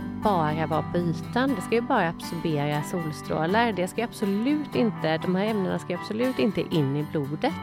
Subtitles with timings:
[0.00, 1.54] ju bara vara på ytan.
[1.54, 3.72] Det ska ju bara absorbera solstrålar.
[3.72, 7.54] Det ska absolut inte, de här ämnena ska absolut inte in i blodet.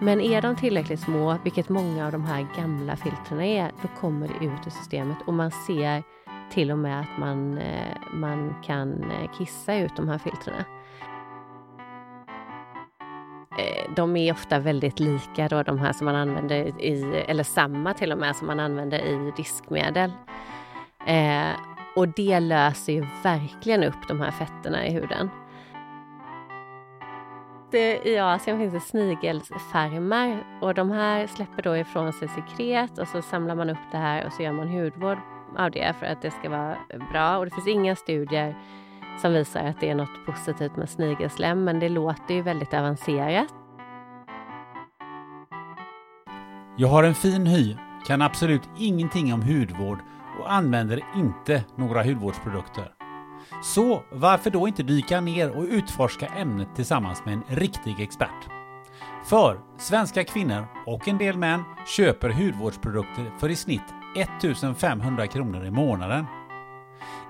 [0.00, 4.28] Men är de tillräckligt små, vilket många av de här gamla filtren är, då kommer
[4.28, 6.02] det ut i systemet och man ser
[6.50, 10.64] till och med att man, eh, man kan eh, kissa ut de här filtrerna.
[13.58, 17.94] Eh, de är ofta väldigt lika då, de här som man använder i, eller samma
[17.94, 20.12] till och med som man använder i diskmedel.
[21.06, 21.56] Eh,
[21.96, 25.30] och det löser ju verkligen upp de här fetterna i huden.
[27.70, 33.08] Det, I Asien finns det snigelsfarmar och de här släpper då ifrån sig sekret och
[33.08, 35.18] så samlar man upp det här och så gör man hudvård
[35.56, 36.76] av det för att det ska vara
[37.12, 37.38] bra.
[37.38, 38.56] Och det finns inga studier
[39.20, 43.54] som visar att det är något positivt med snigelslem, men det låter ju väldigt avancerat.
[46.76, 47.76] Jag har en fin hy,
[48.06, 49.98] kan absolut ingenting om hudvård
[50.44, 52.92] och använder inte några hudvårdsprodukter.
[53.62, 58.48] Så varför då inte dyka ner och utforska ämnet tillsammans med en riktig expert?
[59.24, 65.70] För svenska kvinnor och en del män köper hudvårdsprodukter för i snitt 1500 kronor i
[65.70, 66.26] månaden.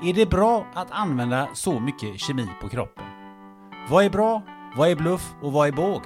[0.03, 3.05] Är det bra att använda så mycket kemi på kroppen?
[3.91, 4.43] Vad är bra?
[4.77, 6.03] Vad är bluff och vad är båg?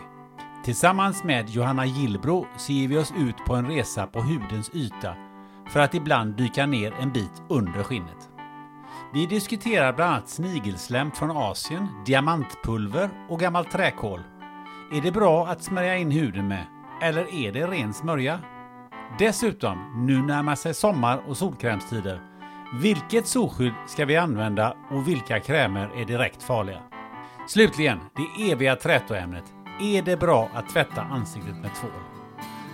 [0.65, 5.28] Tillsammans med Johanna Gillbro så ger vi oss ut på en resa på hudens yta
[5.73, 8.29] för att ibland dyka ner en bit under skinnet.
[9.13, 14.21] Vi diskuterar bland annat snigelslem från Asien, diamantpulver och gammalt träkol.
[14.93, 16.67] Är det bra att smörja in huden med?
[17.03, 18.41] Eller är det ren smörja?
[19.19, 22.21] Dessutom, nu närmar sig sommar och solkrämstider.
[22.83, 26.83] Vilket solskydd ska vi använda och vilka krämer är direkt farliga?
[27.49, 29.45] Slutligen, det eviga trätoämnet.
[29.81, 32.18] Är det bra att tvätta ansiktet med tvål?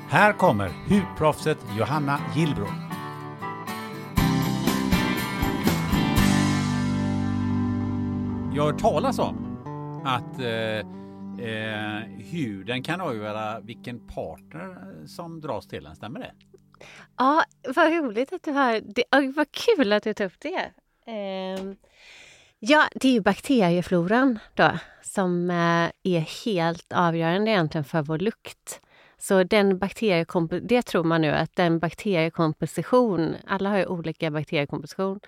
[0.08, 2.66] Här kommer hudproffset Johanna Gillbro.
[8.54, 9.58] Jag har hört talas om
[10.04, 10.78] att eh,
[11.48, 15.96] eh, huden kan avgöra vilken partner som dras till den.
[15.96, 16.32] Stämmer det?
[17.16, 17.44] Ja,
[17.74, 19.32] vad roligt att du har det.
[19.36, 20.70] Vad kul att du tog upp det.
[21.06, 21.74] Eh,
[22.58, 24.70] ja, det är ju bakteriefloran då
[25.02, 28.80] som eh, är helt avgörande egentligen för vår lukt.
[29.28, 35.20] Så den bakteriekomp- det tror man nu att den bakteriekomposition, alla har ju olika bakteriekomposition,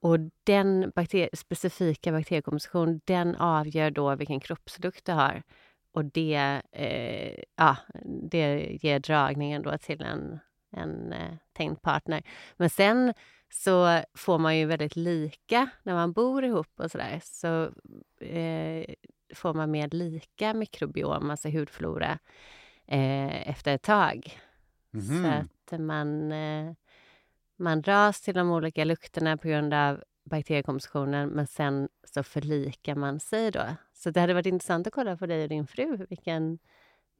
[0.00, 5.42] och den bakterie, specifika bakteriekomposition, den avgör då vilken kroppslukt du har.
[5.92, 7.76] Och det, eh, ja,
[8.30, 10.38] det ger dragningen då till en,
[10.76, 12.22] en eh, tänkt partner.
[12.56, 13.14] Men sen
[13.52, 17.20] så får man ju väldigt lika när man bor ihop och sådär.
[17.24, 17.62] Så
[18.24, 18.94] eh,
[19.34, 22.18] får man mer lika mikrobiom, alltså hudflora,
[22.90, 24.38] eh, efter ett tag.
[24.90, 25.24] Mhm.
[25.24, 25.28] Så
[25.74, 26.72] att man, eh,
[27.56, 33.20] man dras till de olika lukterna på grund av bakteriekompositionen, men sen så förlikar man
[33.20, 33.62] sig då.
[33.92, 36.58] Så det hade varit intressant att kolla på dig och din fru, vilken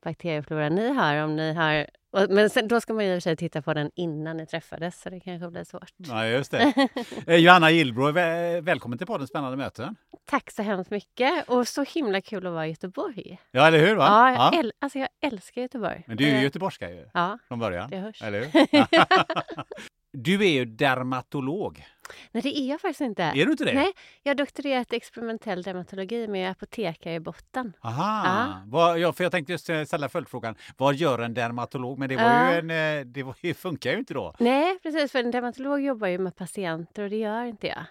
[0.04, 1.16] bakterieflora ni har.
[1.16, 1.86] Om ni har
[2.28, 4.46] men sen, då ska man ju i och för sig titta på den innan ni
[4.46, 5.92] träffades, så det kanske blir svårt.
[5.96, 6.88] Ja, just det.
[7.26, 9.96] Eh, Johanna Gillbro, vä- välkommen till podden Spännande möten.
[10.26, 13.38] Tack så hemskt mycket och så himla kul att vara i Göteborg.
[13.50, 13.94] Ja, eller hur?
[13.96, 14.04] Va?
[14.06, 16.04] Ja, jag, äl- alltså jag älskar Göteborg.
[16.06, 17.90] Men du är ju Eh, göteborgska ju, Ja, från början.
[17.90, 18.22] det hörs.
[18.22, 18.50] Eller hur?
[20.12, 21.84] du är ju dermatolog.
[22.32, 23.22] Nej, det är jag faktiskt inte.
[23.22, 23.72] Är du inte det?
[23.74, 23.92] Nej,
[24.22, 27.72] jag har doktorerat i experimentell dermatologi men jag är apotekare i botten.
[27.80, 28.62] Aha, Ja.
[28.66, 30.54] Vad, ja, för jag tänkte just eh, ställa följdfrågan.
[30.76, 31.98] Vad gör en dermatolog?
[31.98, 32.52] Men det, var Ja.
[32.52, 32.70] ju en,
[33.00, 34.34] eh, det var, funkar ju inte då.
[34.38, 35.12] Nej, precis.
[35.12, 37.84] För en dermatolog jobbar ju med patienter och det gör inte jag.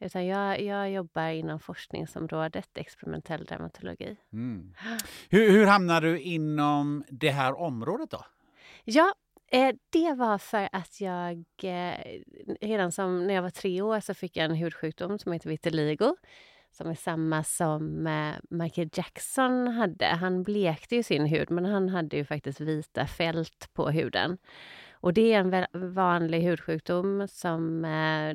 [0.00, 4.16] Utan jag, jag jobbar inom forskningsområdet experimentell dermatologi.
[4.32, 4.74] Mm.
[5.30, 8.24] Hur, hur hamnar du inom det här området då?
[8.84, 9.14] Ja,
[9.54, 12.20] Eh, det var för att jag eh,
[12.60, 16.16] redan som när jag var tre år så fick jag en hudsjukdom som heter vitiligo.
[16.70, 20.06] Som är samma som eh, Michael Jackson hade.
[20.06, 24.38] Han blekte ju sin hud men han hade ju faktiskt vita fält på huden.
[24.92, 27.82] Och det är en vanlig hudsjukdom som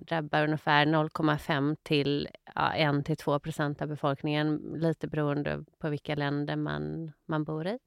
[0.08, 4.58] drabbar ungefär 0,5 till ja, 1 till 2 procent av befolkningen.
[4.76, 7.80] Lite beroende på vilka länder man, man bor i.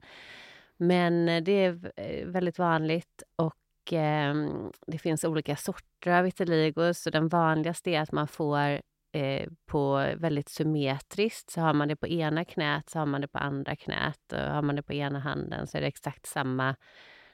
[0.81, 4.35] Men eh, det är eh, väldigt vanligt och eh,
[4.87, 6.93] det finns olika sorter av vitiligo.
[6.93, 8.81] Så den vanligaste är att man får
[9.11, 11.49] eh, på väldigt symmetriskt.
[11.49, 14.33] Så har man det på ena knät så har man det på andra knät.
[14.33, 16.75] Och har man det på ena handen så är det exakt samma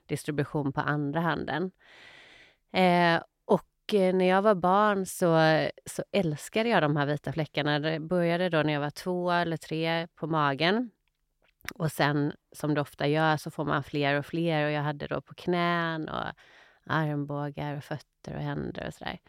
[0.05, 1.71] distribution på andra handen.
[2.73, 5.37] Eh, och eh, när jag var barn så,
[5.85, 7.79] så älskade jag de här vita fläckarna.
[7.79, 10.91] Det började då när jag var två eller tre på magen.
[11.75, 14.65] Och sen, som det ofta gör, så får man fler och fler.
[14.65, 16.25] Och jag hade då på knän och
[16.85, 19.19] armbågar och fötter och händer och sådär.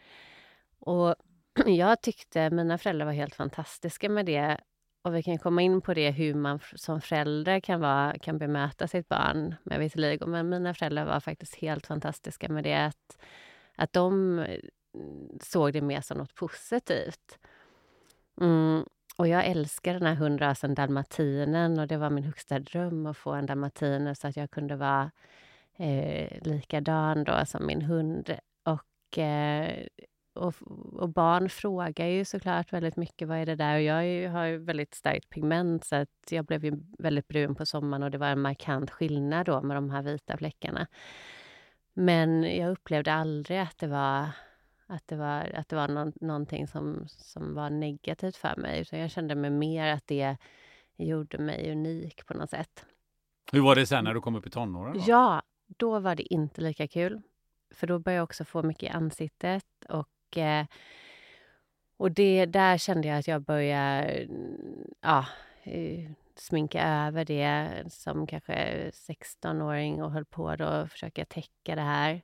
[0.79, 1.15] Och
[1.65, 4.57] jag tyckte mina föräldrar var helt fantastiska med det.
[5.01, 8.87] Och vi kan komma in på det hur man som förälder kan, vara, kan bemöta
[8.87, 10.25] sitt barn med vitiligo.
[10.25, 12.85] Men mina föräldrar var faktiskt helt fantastiska med det.
[12.85, 13.17] Att,
[13.75, 14.59] att de eh,
[15.41, 17.39] såg det mer som något positivt.
[18.41, 18.85] Mm.
[19.19, 23.31] Och jag älskar den här hundrasen dalmatinen och det var min högsta dröm att få
[23.31, 25.11] en dalmatiner så att jag kunde vara
[25.77, 28.37] eh, likadan då som min hund.
[28.63, 29.87] Och, eh,
[30.33, 30.55] och,
[30.93, 34.45] och barn frågar ju såklart väldigt mycket vad är det där och jag ju, har
[34.45, 38.17] ju väldigt starkt pigment så att jag blev ju väldigt brun på sommaren och det
[38.17, 40.87] var en markant skillnad då med de här vita fläckarna.
[41.93, 44.29] Men jag upplevde aldrig att det var
[44.89, 48.81] att det var, att det var någon, någonting som, som var negativt för mig.
[48.81, 50.37] Utan jag kände mig mer att det
[50.95, 52.85] gjorde mig unik på något sätt.
[53.51, 54.93] Hur var det sen när du kom upp i tonåren?
[54.93, 55.03] Då?
[55.07, 57.21] Ja, då var det inte lika kul.
[57.71, 59.65] För då började jag också få mycket i ansiktet.
[59.89, 60.65] Och, eh,
[61.97, 65.25] och det, där kände jag att jag började mm, ja,
[65.63, 68.53] eh, sminka över det som kanske
[68.89, 72.21] 16-åring och höll på då att försöka täcka det här.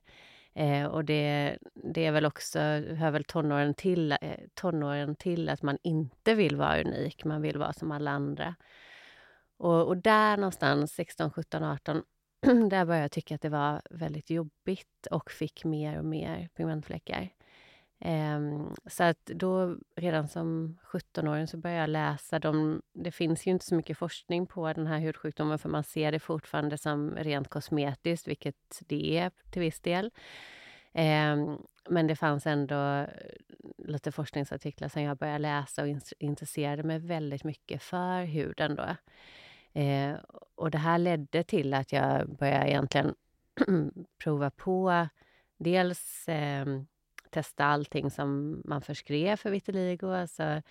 [0.56, 4.18] Eh, och det, det är väl också, hör väl tonåren till, eh,
[4.54, 8.54] tonåren till att man inte vill vara unik, man vill vara som alla andra.
[9.56, 12.02] Och, och där någonstans, 16, 17, 18,
[12.70, 17.28] där började jag tycka att det var väldigt jobbigt och fick mer och mer pigmentfläckar.
[18.00, 22.38] Ehm, så att då, redan som 17-åring, så började jag läsa.
[22.38, 26.12] De, det finns ju inte så mycket forskning på den här hudsjukdomen för man ser
[26.12, 30.10] det fortfarande som rent kosmetiskt, vilket det är till viss del.
[30.92, 33.06] Ehm, men det fanns ändå
[33.78, 38.96] lite forskningsartiklar som jag började läsa och intresserade mig väldigt mycket för huden då.
[39.72, 40.16] Ehm,
[40.54, 43.14] och det här ledde till att jag började egentligen
[44.18, 45.08] prova på
[45.58, 46.28] dels
[47.30, 50.06] testa allting som man förskrev för vitiligo.
[50.06, 50.62] Alltså,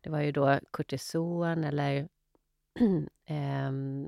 [0.00, 2.08] det var ju då kortison eller
[3.26, 4.06] ehm,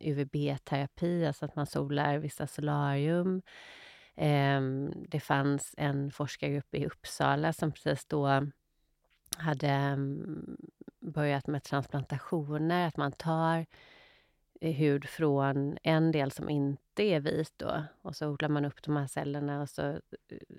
[0.00, 3.42] UVB-terapi, alltså att man solar vissa solarium.
[4.16, 8.46] Ehm, det fanns en forskargrupp i Uppsala som precis då
[9.36, 10.56] hade mm,
[11.00, 13.66] börjat med transplantationer, att man tar
[14.60, 18.96] hud från en del som inte är vit då och så odlar man upp de
[18.96, 19.98] här cellerna och så eh,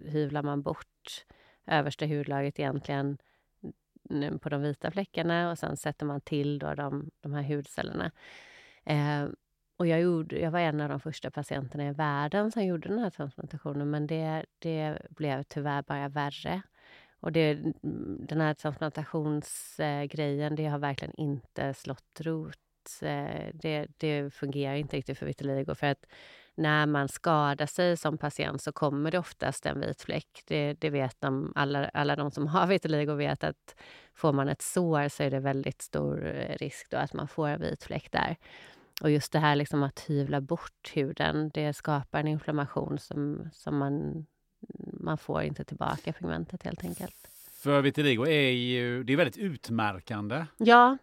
[0.06, 1.26] hyvlar man bort
[1.68, 3.18] översta hudlagret egentligen
[4.42, 8.12] på de vita fläckarna och sen sätter man till då de, de här hudcellerna.
[8.84, 9.26] Eh,
[9.78, 13.00] och jag, gjorde, jag var en av de första patienterna i världen som gjorde den
[13.00, 16.62] här transplantationen men det, det blev tyvärr bara värre.
[17.20, 22.58] Och det, mm, den här transplantationsgrejen, det har verkligen inte slått rot.
[23.02, 26.06] Eh, Det, det fungerar inte riktigt för vitiligo för att
[26.56, 30.44] när man skadar sig som patient så kommer det oftast en vit fläck.
[30.48, 33.76] Det, det vet de, alla, alla de som har vitiligo vet att
[34.14, 37.48] får man ett sår så är det väldigt stor eh, risk då att man får
[37.48, 38.36] en vit fläck där.
[39.02, 43.78] Och just det här liksom att hyvla bort huden, det skapar en inflammation som, som
[43.78, 44.26] man,
[44.94, 47.28] man får inte tillbaka pigmentet helt enkelt.
[47.52, 50.46] För vitiligo är ju det är väldigt utmärkande.
[50.58, 50.98] Ja,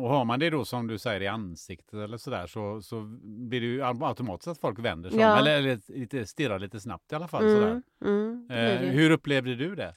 [0.00, 3.60] och har man det då som du säger i ansiktet eller sådär så, så blir
[3.60, 5.20] det ju automatiskt att folk vänder sig.
[5.20, 5.38] Ja.
[5.38, 7.42] Eller, eller lite, stirrar lite snabbt i alla fall.
[7.42, 7.68] Sådär.
[7.68, 8.86] mm, mm, det Eh, det.
[8.86, 9.94] hur upplevde du det?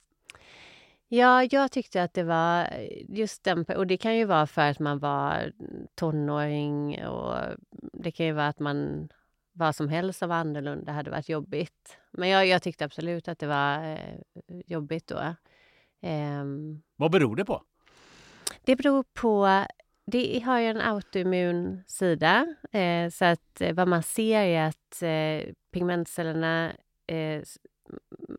[1.08, 2.68] Ja, jag tyckte att det var
[3.10, 5.52] just den, och det kan ju vara för att man var
[5.96, 7.36] tonåring och
[7.94, 9.10] det kan ju vara att man
[9.58, 11.98] vad som helst som var annorlunda hade varit jobbigt.
[12.12, 14.20] Men jag, jag tyckte absolut att det var eh,
[14.66, 15.36] jobbigt då.
[16.42, 17.62] Um, vad beror det på?
[18.66, 19.66] Det beror på
[20.06, 22.56] det har ju en autoimmun sida.
[22.72, 26.72] Eh, så att eh, vad man ser är att eh, pigmentcellerna
[27.08, 27.42] eh,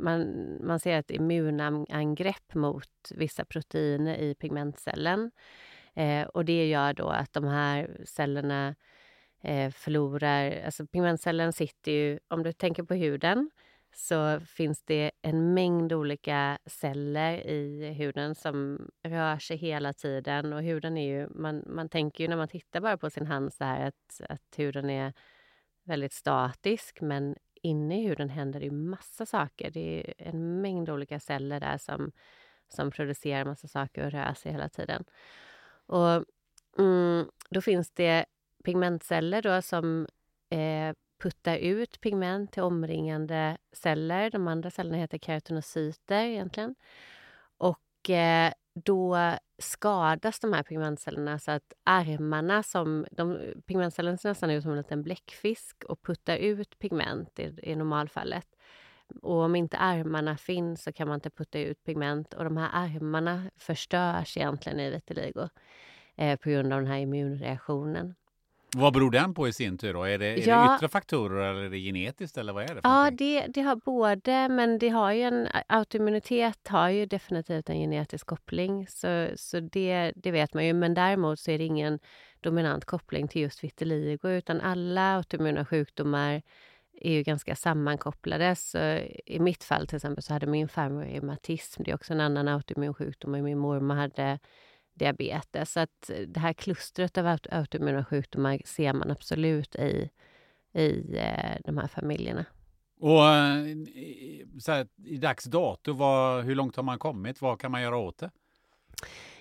[0.00, 5.30] man, man ser ett immunangrepp mot vissa proteiner i pigmentcellen.
[5.94, 8.74] Eh, och det gör då att de här cellerna
[9.42, 10.62] eh, förlorar...
[10.64, 12.18] Alltså pigmentcellen sitter ju...
[12.28, 13.50] Om du tänker på huden
[13.98, 20.52] så finns det en mängd olika celler i huden som rör sig hela tiden.
[20.52, 21.28] Och huden är ju...
[21.28, 24.42] Man, man tänker ju när man tittar bara på sin hand så här att, att
[24.56, 25.12] huden är
[25.84, 29.70] väldigt statisk men inne i huden händer det ju massa saker.
[29.70, 32.12] Det är en mängd olika celler där som,
[32.68, 35.04] som producerar massa saker och rör sig hela tiden.
[35.86, 36.24] Och
[36.78, 38.24] mm, Då finns det
[38.64, 40.06] pigmentceller då som
[40.50, 44.30] eh, puttar ut pigment till omringande celler.
[44.30, 46.74] De andra cellerna heter keratinocyter egentligen.
[47.58, 49.18] Och eh, då
[49.58, 53.06] skadas de här pigmentcellerna så att armarna som...
[53.10, 57.76] De, pigmentcellerna ser nästan ut som en liten bläckfisk och puttar ut pigment i, i
[57.76, 58.46] normalfallet.
[59.22, 62.70] Och om inte armarna finns så kan man inte putta ut pigment och de här
[62.72, 65.48] armarna förstörs egentligen i vitiligo
[66.16, 68.14] eh, på grund av den här immunreaktionen.
[68.78, 69.92] Vad beror den på i sin tur?
[69.92, 70.02] Då?
[70.02, 72.36] Är, det, är ja, det yttre faktorer eller är det genetiskt?
[72.36, 76.68] Eller vad är det ja, det, det, har både, men det har ju en, autoimmunitet
[76.68, 78.86] har ju definitivt en genetisk koppling.
[78.88, 80.72] Så, så det, det vet man ju.
[80.72, 81.98] Men däremot så är det ingen
[82.40, 86.42] dominant koppling till just vitiligo utan alla autoimmuna sjukdomar
[87.00, 88.56] är ju ganska sammankopplade.
[88.56, 88.78] Så
[89.26, 91.82] I mitt fall till exempel så hade min farmor reumatism.
[91.82, 93.34] Det är också en annan autoimmun sjukdom.
[93.34, 94.38] Och min mormor hade
[94.98, 95.72] diabetes.
[95.72, 100.10] Så att det här klustret av autoimmuna sjukdomar ser man absolut i,
[100.72, 102.44] i eh, de här familjerna.
[103.00, 103.66] Och eh,
[104.60, 107.42] så här, i dags dato, vad, hur långt har man kommit?
[107.42, 108.30] Vad kan man göra åt det?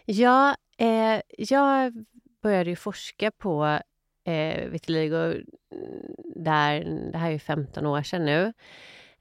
[0.06, 2.06] Ja, eh, jag
[2.42, 3.80] började ju forska på
[4.24, 5.44] eh, vitiligo mm,
[6.36, 8.54] där, det här är 15 år sedan nu.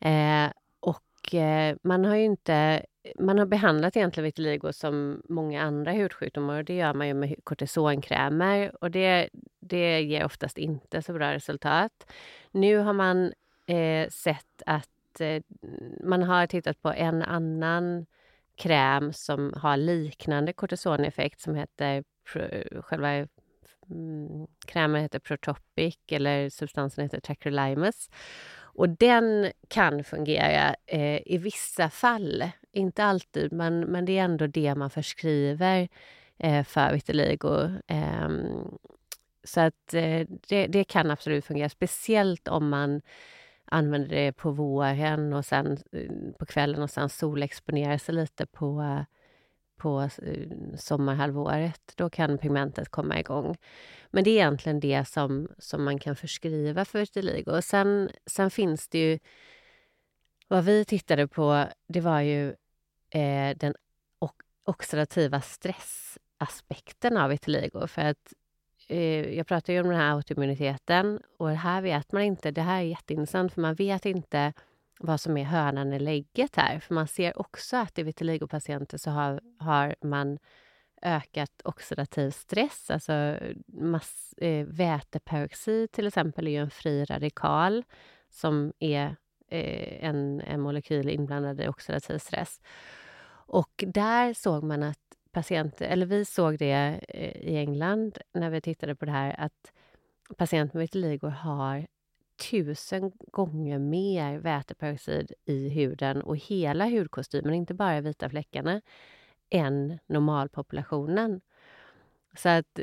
[0.09, 2.87] Eh, och eh, man har ju inte
[3.19, 7.35] man har behandlat egentligen vitiligo som många andra hudsjukdomar och det gör man ju med
[7.45, 9.29] kortisonkrämer och det,
[9.61, 12.11] det ger oftast inte så bra resultat.
[12.51, 13.33] Nu har man
[13.67, 15.43] eh, sett att eh,
[16.01, 18.07] man har tittat på en annan
[18.57, 22.05] kräm som har liknande kortisoneffekt som heter
[22.83, 23.27] själva
[23.91, 28.11] mm, krämen heter Protopic eller substansen heter Tacrolimus.
[28.75, 34.47] Och den kan fungera eh, i vissa fall, inte alltid, men, men det är ändå
[34.47, 35.89] det man förskriver
[36.39, 37.71] eh, för vitiligo.
[37.87, 38.29] Eh,
[39.45, 43.01] så att eh, det, det, kan absolut fungera, speciellt om man
[43.65, 49.05] använder det på våren och sen eh, på kvällen och sen solexponerar sig lite på
[49.77, 51.93] på eh, sommarhalvåret.
[51.97, 53.57] Då kan pigmentet komma igång.
[54.11, 57.63] Men det är egentligen det som, som man kan förskriva för vitiligo.
[57.63, 59.19] sen, sen finns det ju...
[60.49, 62.49] Vad vi tittade på, det var ju
[63.11, 63.75] eh, den
[64.65, 67.87] oxidativa stressaspekten av vitiligo.
[67.87, 68.33] För att
[68.89, 72.51] eh, jag pratade ju om den här autoimmuniteten och här vet man inte.
[72.51, 74.53] Det här är jätteintressant för man vet inte
[74.99, 76.81] vad som är hönan eller lägget här.
[76.81, 80.39] För man ser också att i vitiligopatienter så har, har man
[81.03, 87.85] ökat oxidativ stress, alltså mass, eh, väteperoxid till exempel är ju en fri radikal
[88.31, 89.17] som är
[89.49, 92.61] eh, en, en molekyl inblandad i oxidativ stress.
[93.47, 94.99] Och där såg man att
[95.33, 99.73] patienter, eller vi såg det eh, i England när vi tittade på det här, att
[100.37, 101.87] patienter med vitiligo har
[102.37, 108.81] tusen gånger mer väteperoxid i huden och hela hudkostymen, inte bara vita fläckarna,
[109.51, 111.41] än normalpopulationen.
[112.37, 112.81] Så att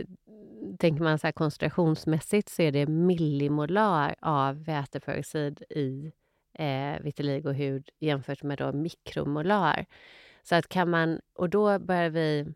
[0.79, 6.12] tänker man så här koncentrationsmässigt så är det millimolar av väteperoxid i
[6.53, 9.86] eh, vitiligohud jämfört med då mikromolar.
[10.43, 12.53] Så att kan man, och då börjar vi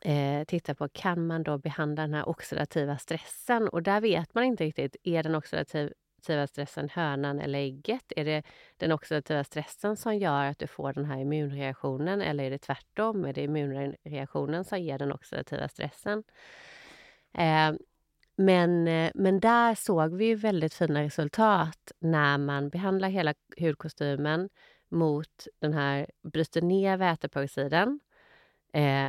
[0.00, 3.68] eh, titta på, kan man då behandla den här oxidativa stressen?
[3.68, 8.12] Och där vet man inte riktigt, är den oxidativa stressen hönan eller ägget?
[8.16, 8.42] Är det
[8.76, 13.24] den oxidativa stressen som gör att du får den här immunreaktionen eller är det tvärtom?
[13.24, 16.24] Är det immunreaktionen som ger den oxidativa stressen?
[17.34, 17.72] Eh,
[18.36, 24.48] men, eh, men där såg vi väldigt fina resultat när man behandlar hela hudkostymen
[24.88, 28.00] mot den här, bryter ner väteperoxiden,
[28.72, 29.08] eh,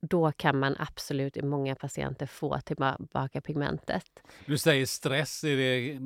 [0.00, 4.04] då kan man absolut i många patienter få tillbaka pigmentet.
[4.46, 5.98] Du säger stress, är det,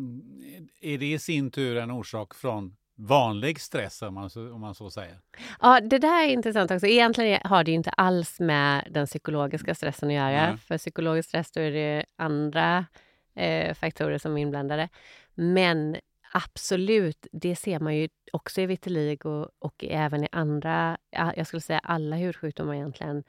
[0.81, 4.75] är det i sin tur en orsak från vanlig stress om man, så, om man
[4.75, 5.19] så säger?
[5.61, 6.87] Ja, det där är intressant också.
[6.87, 10.47] Egentligen har det inte alls med den psykologiska stressen att göra.
[10.47, 10.59] Mm.
[10.59, 12.87] För psykologisk stress då är det andra
[13.35, 14.89] eh, faktorer som är inblandade.
[15.35, 15.97] Men
[16.33, 21.79] absolut, det ser man ju också i vitiligo och även i andra, jag skulle säga
[21.79, 23.25] alla hudsjukdomar egentligen,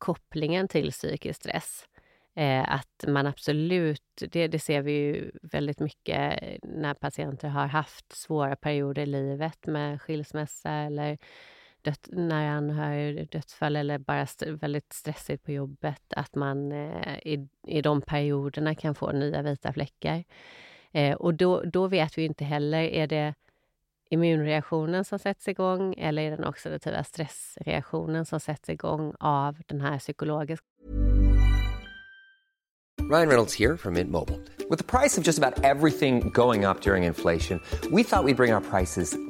[0.00, 1.84] kopplingen till psykisk stress.
[2.36, 8.12] Eh, att man absolut, det, det, ser vi ju väldigt mycket när patienter har haft
[8.12, 11.18] svåra perioder i livet med skilsmässa eller
[11.82, 17.48] död, när anhörig dödsfall eller bara st väldigt stressigt på jobbet, att man eh, i,
[17.66, 20.24] i de perioderna kan få nya vita fläckar.
[20.92, 23.34] Eh, och då, då vet vi inte heller, är det
[24.10, 29.98] immunreaktionen som sätts igång eller är den oxidativa stressreaktionen som sätts igång av den här
[29.98, 30.66] psykologiska
[33.10, 34.38] Ryan Reynolds här från Mint Mobile.
[34.70, 38.34] Med priset på nästan allt som går upp under inflationen trodde vi att vi skulle
[38.34, 39.29] bring våra priser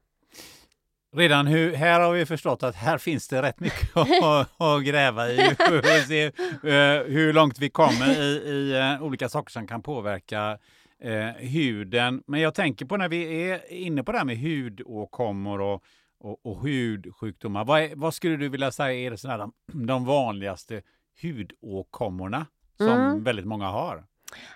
[1.15, 5.29] Redan hur, här har vi förstått att här finns det rätt mycket att, att gräva
[5.29, 5.55] i.
[5.71, 10.57] Vi se uh, hur långt vi kommer i, i uh, olika saker som kan påverka
[11.05, 12.23] uh, huden.
[12.27, 15.83] Men jag tänker på när vi är inne på det här med hudåkommor och,
[16.19, 17.65] och, och hudsjukdomar.
[17.65, 19.53] Vad, är, vad, skulle du vilja säga är det sådana de,
[19.87, 20.81] de vanligaste
[21.21, 22.45] hudåkommorna
[22.77, 23.23] som mm.
[23.23, 24.05] väldigt många har?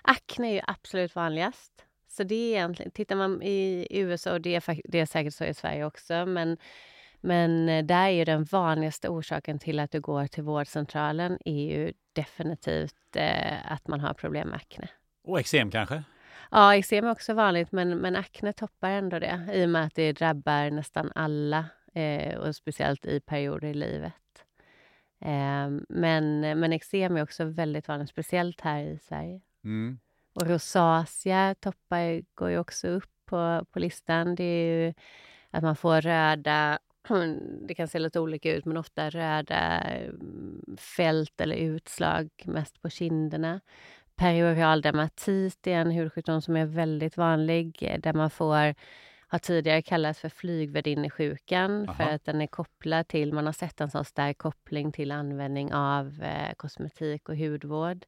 [0.02, 1.75] Akne är ju absolut vanligast.
[2.16, 5.44] Så det är egentligen, tittar man i USA, och det är, det är säkert så
[5.44, 6.56] i Sverige också, men,
[7.20, 11.62] men eh, där är ju den vanligaste orsaken till att du går till vårdcentralen är
[11.62, 14.88] ju definitivt eh, att man har problem med akne.
[15.24, 16.02] Och eksem kanske?
[16.50, 19.94] Ja, eksem är också vanligt, men, men akne toppar ändå det i och med att
[19.94, 24.44] det drabbar nästan alla eh, och speciellt i perioder i livet.
[25.20, 29.40] Eh, men men eksem är också väldigt vanligt, speciellt här i Sverige.
[29.64, 29.98] Mm.
[30.36, 34.34] Och rosacea toppar, går ju också upp på, på listan.
[34.34, 34.94] Det är ju
[35.50, 36.78] att man får röda,
[37.68, 42.90] det kan se lite olika ut, men ofta röda mm, fält eller utslag mest på
[42.90, 43.60] kinderna.
[44.16, 48.74] Perioral dermatit är en hudsjukdom som är väldigt vanlig, där man får
[49.28, 53.90] har tidigare kallats för flygvärdinnesjukan för att den är kopplad till, man har sett en
[53.90, 58.04] sån stark koppling till användning av eh, kosmetik och hudvård.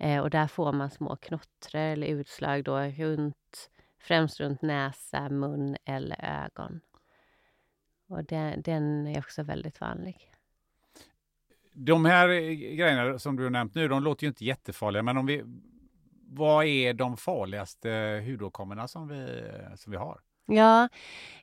[0.00, 5.76] Eh, och där får man små knottror eller utslag då runt, främst runt näsa, mun
[5.84, 6.80] eller ögon.
[8.08, 10.32] Och den, den är också väldigt vanlig.
[11.72, 12.28] De här
[12.76, 15.42] grejerna som du har nämnt nu, de låter ju inte jättefarliga, men om vi,
[16.28, 19.42] vad är de farligaste hudåkommorna som vi,
[19.76, 20.20] som vi har?
[20.46, 20.88] Ja,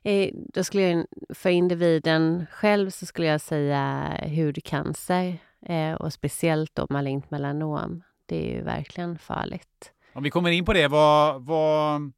[0.02, 6.74] eh, då skulle jag, för individen själv så skulle jag säga hudcancer eh, och speciellt
[6.74, 8.02] då malignt melanom.
[8.28, 9.92] Det är ju verkligen farligt.
[10.12, 12.12] Om vi kommer in på det, vad, vad,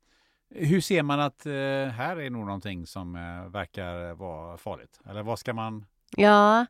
[0.54, 1.52] hur ser man att eh,
[1.92, 5.00] här är nog någonting som eh, verkar vara farligt?
[5.10, 5.86] Eller vad ska man...
[6.16, 6.66] Ja,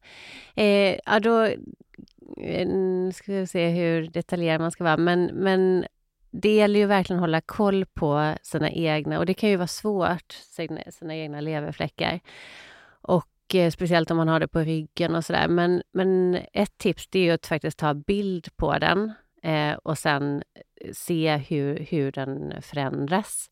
[0.55, 1.45] eh, ja då
[2.37, 2.69] eh,
[3.15, 4.97] ska vi se hur detaljerad man ska vara.
[4.97, 5.87] Men, men
[6.31, 9.67] det gäller ju verkligen att hålla koll på sina egna, och det kan ju vara
[9.67, 12.21] svårt, sina, sina egna leverfläckar.
[13.01, 15.49] Och och eh, speciellt om man har det på ryggen och sådär.
[15.49, 19.99] Men, men ett tips det är ju att faktiskt ta bild på den eh, och
[19.99, 20.43] sen
[20.93, 23.51] se hur, hur den förändras.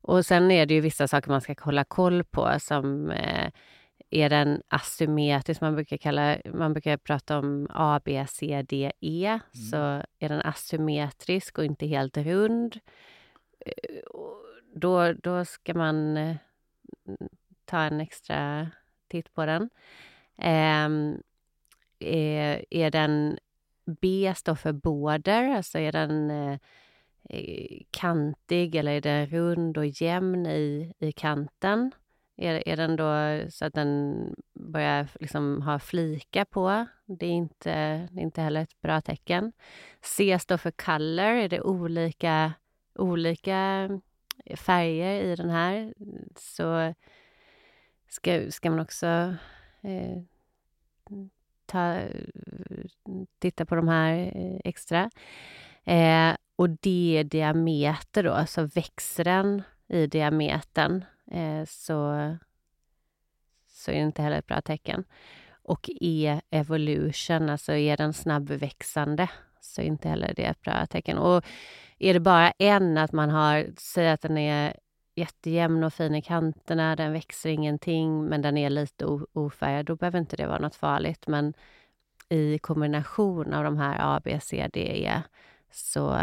[0.00, 3.50] Och sen är det ju vissa saker man ska hålla koll på som eh,
[4.10, 9.26] är den asymmetrisk, man brukar, kalla, man brukar prata om A, B, C, D, E.
[9.26, 9.40] Mm.
[9.70, 9.76] Så
[10.18, 12.78] är den asymmetrisk och inte helt rund,
[13.66, 14.00] eh,
[14.74, 16.36] då, då ska man eh,
[17.64, 18.70] ta en extra
[19.08, 19.70] titt på den.
[20.38, 20.88] Eh,
[21.98, 23.38] är, är den
[24.00, 26.58] B står för border, alltså är den eh,
[27.30, 31.92] eh, kantig eller är den rund och jämn i, i kanten?
[32.36, 34.14] Är, är den då så att den
[34.54, 36.86] börjar liksom ha flika på?
[37.06, 37.72] Det är, inte,
[38.12, 39.52] det är inte heller ett bra tecken.
[40.02, 41.24] C står för color.
[41.24, 42.52] Är det olika,
[42.94, 43.88] olika
[44.44, 45.94] eh, färger i den här
[46.36, 46.94] så
[48.08, 49.34] ska, ska man också
[49.80, 50.22] eh,
[51.68, 52.00] ta,
[53.38, 55.10] titta på de här eh, extra.
[55.84, 62.36] Eh, och det är diameter då, alltså växer den i diametern eh, så,
[63.68, 65.04] så är det inte heller ett bra tecken.
[65.62, 69.28] Och är evolution, alltså är den snabbväxande
[69.60, 71.18] så är inte heller det ett bra tecken.
[71.18, 71.44] Och
[71.98, 74.76] är det bara en, att man har, Säg att den är
[75.18, 80.18] jättejämn och fin i kanterna, den växer ingenting, men den är lite ofärgad, då behöver
[80.18, 81.26] inte det vara något farligt.
[81.26, 81.54] Men
[82.28, 85.22] i kombination av de här A, B, C, D, E
[85.72, 86.20] så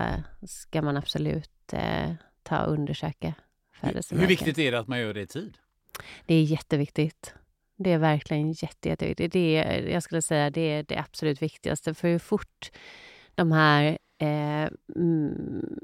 [0.47, 2.11] ska man absolut eh,
[2.43, 3.33] ta och undersöka
[3.71, 4.19] födelsemärken.
[4.19, 5.57] Hur viktigt är det att man gör det i tid?
[6.25, 7.33] Det är jätteviktigt.
[7.75, 9.33] Det är verkligen jätte, jätteviktigt.
[9.33, 11.93] Det är, jag skulle säga det är det absolut viktigaste.
[11.93, 12.71] För hur fort
[13.35, 14.69] de här eh,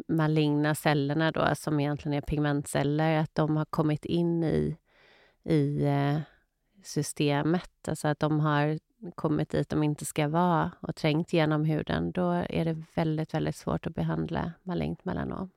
[0.08, 4.78] maligna cellerna då, som egentligen är pigmentceller, att de har kommit in i,
[5.44, 6.20] i eh,
[6.84, 7.88] systemet.
[7.88, 8.80] Alltså att de har
[9.16, 13.56] kommit dit de inte ska vara och trängt genom huden, då är det väldigt, väldigt
[13.56, 15.50] svårt att behandla malignt melanom.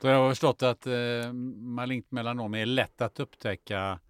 [0.00, 4.00] Så jag har förstått att eh, malignt melanom är lätt att upptäcka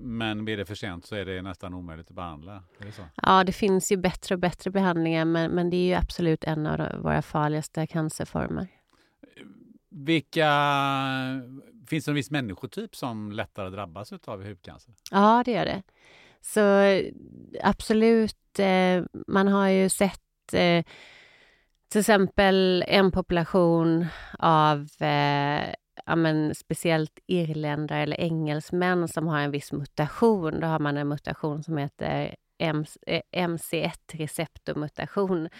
[0.00, 2.62] men blir det för sent så är det nästan omöjligt att behandla?
[2.78, 2.86] Det
[3.22, 6.66] ja, det finns ju bättre och bättre behandlingar men, men det är ju absolut en
[6.66, 8.68] av våra farligaste cancerformer.
[9.90, 10.50] Vilka...
[11.88, 14.94] Finns det en viss människotyp som lättare drabbas av hudcancer?
[15.10, 15.82] Ja, det gör det.
[16.40, 16.60] Så
[17.62, 20.84] absolut, eh, man har ju sett eh,
[21.88, 24.06] till exempel en population
[24.38, 25.74] av eh,
[26.06, 30.60] ja, men speciellt irländare eller engelsmän som har en viss mutation.
[30.60, 32.34] Då har man en mutation som heter
[33.36, 35.46] MC1-receptormutation.
[35.46, 35.50] Eh,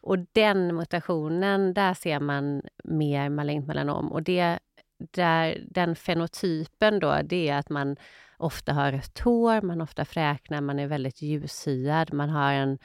[0.00, 4.12] Och den mutationen, där ser man mer malignt melanom.
[4.12, 4.58] Och det,
[4.98, 7.96] där, den fenotypen då, det är att man
[8.38, 12.78] ofta har rött hår, man ofta fräknar, man är väldigt ljushyad, man har en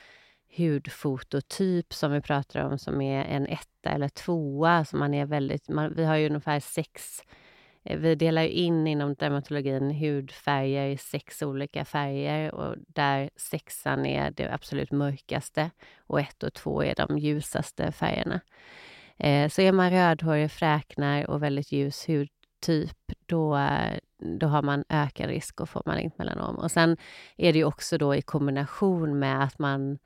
[0.57, 4.85] hudfototyp som vi pratar om som är en etta eller tvåa.
[4.85, 7.21] Så man är väldigt, man, vi har ju ungefär sex
[7.83, 14.31] eh, vi delar in inom dermatologin hudfärger i sex olika färger och där sexan är
[14.31, 18.41] det absolut mörkaste och ett och två är de ljusaste färgerna.
[19.17, 23.59] Eh, så är man rödhårig, fräknar och väldigt ljus hudtyp, då,
[24.17, 26.55] då har man ökad risk att få malignt melanom.
[26.55, 26.97] Och sen
[27.37, 29.97] är det också då i kombination med att man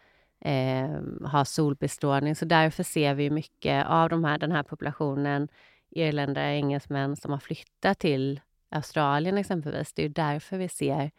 [0.45, 2.36] eh, har solbestrålning.
[2.36, 5.47] Så därför ser vi mycket av de här, den här populationen
[5.89, 9.93] irländare, engelsmän som har flyttat till Australien exempelvis.
[9.93, 11.12] Det är därför vi ser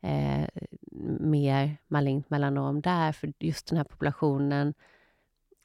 [0.00, 0.48] eh,
[1.20, 4.74] mer malignt melanom där, för just den här populationen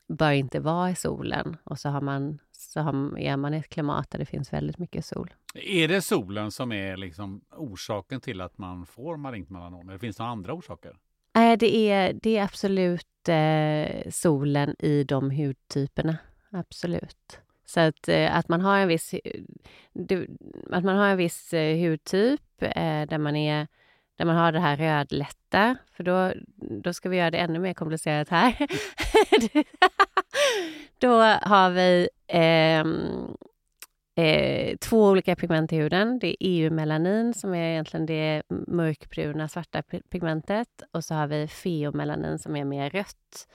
[0.07, 3.69] bör inte vara i solen och så, har man, så har, är man i ett
[3.69, 5.33] klimat där det finns väldigt mycket sol.
[5.55, 9.89] Är det solen som är liksom orsaken till att man får malignt melanom?
[9.89, 10.97] Eller finns det några andra orsaker?
[11.35, 16.17] Nej, det är, det är absolut eh, solen i de hudtyperna.
[16.51, 17.39] Absolut.
[17.65, 19.13] Så att, eh, att man har en viss,
[20.69, 23.67] att man har en viss eh, hudtyp eh, där, man är,
[24.15, 27.73] där man har det här rödlätta, för då, då ska vi göra det ännu mer
[27.73, 28.55] komplicerat här.
[30.99, 32.85] då har vi eh,
[34.15, 36.19] eh, två olika pigment i huden.
[36.19, 42.39] Det är EU-melanin som är egentligen det mörkbruna svarta pigmentet och så har vi feomelanin
[42.39, 43.47] som är mer rött.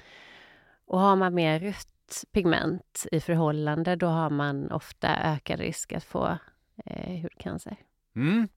[0.87, 6.05] Och har man mer rött pigment i förhållande då har man ofta ökad risk att
[6.05, 6.39] få
[6.85, 7.77] eh, hudcancer.
[8.17, 8.49] Mm.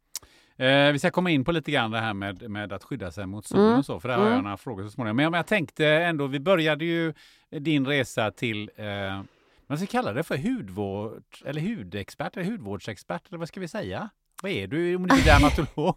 [0.57, 3.25] Eh, vi ska komma in på lite grann det här med, med att skydda sig
[3.25, 3.79] mot solen mm.
[3.79, 4.43] och så, för det har jag mm.
[4.43, 5.15] några frågor så småningom.
[5.15, 7.13] Men jag tänkte ändå, vi började ju
[7.49, 9.21] din resa till eh,
[9.71, 14.09] man ska kalla det för hudvård eller hudexpert eller hudvårdsexpert eller vad ska vi säga?
[14.43, 15.95] Vad är du om du är dermatolog?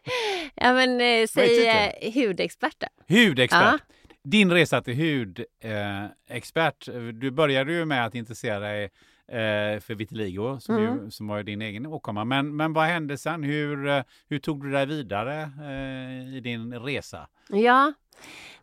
[0.54, 2.86] ja, men eh, säg eh, hudexpert då.
[3.14, 3.60] Hudexpert.
[3.62, 3.78] Ja.
[4.24, 6.88] Din resa till hudexpert.
[7.20, 8.84] du började ju med att intressera dig
[9.28, 11.04] eh, för vitiligo som, Mm.
[11.04, 12.24] ju, som var din egen åkomma.
[12.24, 13.42] Men, men vad hände sen?
[13.42, 17.28] Hur, eh, hur tog du dig vidare eh, i din resa?
[17.48, 17.92] Ja,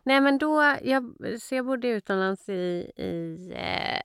[0.02, 2.52] nej men då, jag, så jag bodde utomlands i,
[2.96, 4.00] i, eh,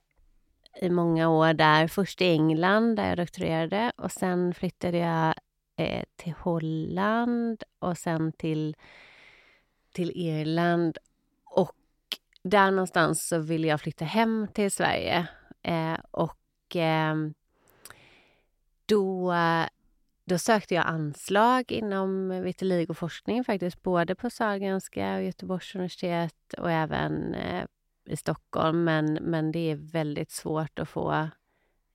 [0.82, 1.86] i många år där.
[1.88, 5.34] Först i England där jag doktorerade och sen flyttade jag
[5.76, 8.76] eh, till Holland och sen till,
[9.92, 10.98] till Irland.
[11.44, 11.76] Och
[12.42, 15.28] där någonstans så ville jag flytta hem till Sverige.
[15.62, 17.14] Eh, och eh,
[18.86, 19.34] då
[20.28, 27.34] då sökte jag anslag inom vitiligoforskning faktiskt, både på Sahlgrenska och Göteborgs universitet och även
[27.34, 27.64] eh,
[28.08, 28.84] i Stockholm.
[28.84, 31.28] Men, men det är väldigt svårt att få,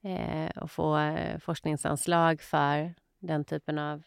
[0.02, 4.02] eh, att få eh, forskningsanslag för den typen av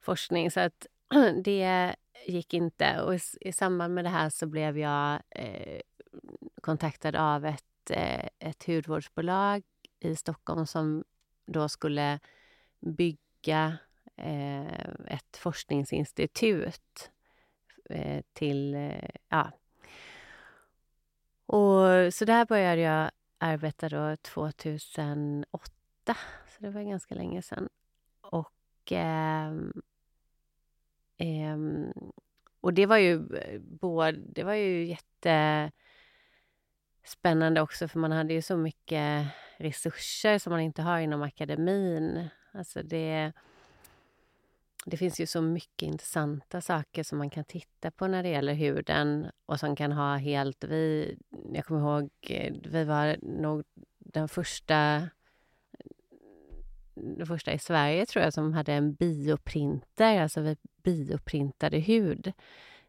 [0.00, 0.50] forskning.
[0.50, 0.86] Så att
[1.44, 3.00] det gick inte.
[3.00, 5.80] Och i, i samband med det här så blev jag eh,
[6.60, 9.62] kontaktad av ett, eh, ett hudvårdsbolag
[10.00, 11.04] i Stockholm som
[11.46, 12.18] då skulle
[12.80, 13.78] bygga
[14.16, 17.10] eh, ett forskningsinstitut
[17.90, 18.74] eh, till...
[18.74, 19.50] Eh, ja.
[21.46, 27.68] Och, så där började jag arbeta då 2008, så det var ganska länge sedan.
[28.20, 29.52] Och, eh,
[31.16, 31.58] eh,
[32.60, 34.96] och det var ju eh, både, det var ju
[37.02, 42.28] jättespännande också för man hade ju så mycket resurser som man inte har inom akademin.
[42.52, 43.32] Alltså det,
[44.88, 48.54] det finns ju så mycket intressanta saker som man kan titta på när det gäller
[48.54, 50.64] huden och som kan ha helt...
[50.64, 51.16] Vi,
[51.52, 53.64] jag kommer ihåg, eh, vi var nog
[53.98, 55.08] den första
[56.94, 62.32] den första i Sverige tror jag som hade en bioprinter, alltså vi bioprintade hud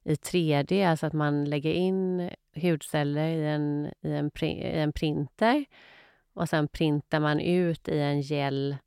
[0.03, 5.65] i 3D, alltså att man lägger in hudceller i en, i en, i en printer
[6.33, 8.77] och sen printar man ut i en gel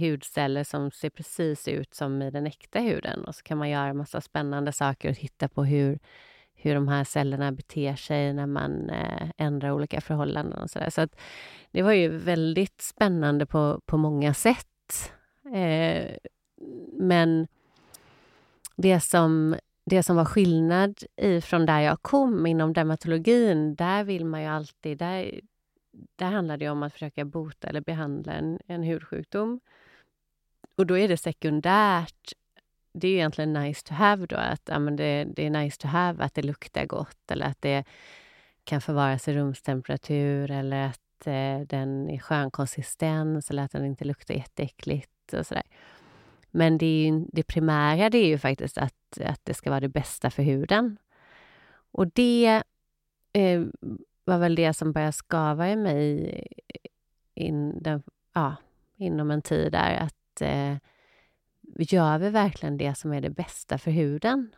[0.00, 3.24] hudceller som ser precis ut som i den äkta huden.
[3.24, 5.98] Och så kan man göra massa spännande saker och titta på hur,
[6.54, 10.90] hur de här cellerna beter sig när man eh, ändrar olika förhållanden och sådär.
[10.90, 11.16] Så att
[11.70, 15.12] det var ju väldigt spännande på, på många sätt.
[15.54, 16.16] Eh,
[16.92, 17.46] men
[18.76, 24.24] det som, det som var skillnad ifrån från där jag kom inom dermatologin, där vill
[24.24, 24.98] man ju alltid...
[24.98, 25.40] Där,
[26.16, 29.60] där handlar det om att försöka bota eller behandla en, en hudsjukdom.
[30.76, 32.32] Och då är det sekundärt.
[32.92, 35.80] Det är ju egentligen nice to have då, att ja, men det, det är nice
[35.80, 37.84] to have att det luktar gott eller att det
[38.64, 44.04] kan förvaras i rumstemperatur eller att eh, den är skön konsistens eller att den inte
[44.04, 45.66] luktar jätteäckligt och sådär.
[46.50, 49.80] Men det, är ju, det primära det är ju faktiskt att, att det ska vara
[49.80, 50.96] det bästa för huden.
[51.92, 52.62] Och det
[53.32, 53.62] eh,
[54.24, 56.46] var väl det som började skava i mig
[57.34, 58.56] in den, ja,
[58.96, 59.94] inom en tid där.
[59.94, 60.76] Att eh,
[61.78, 64.54] gör vi verkligen det som är det bästa för huden?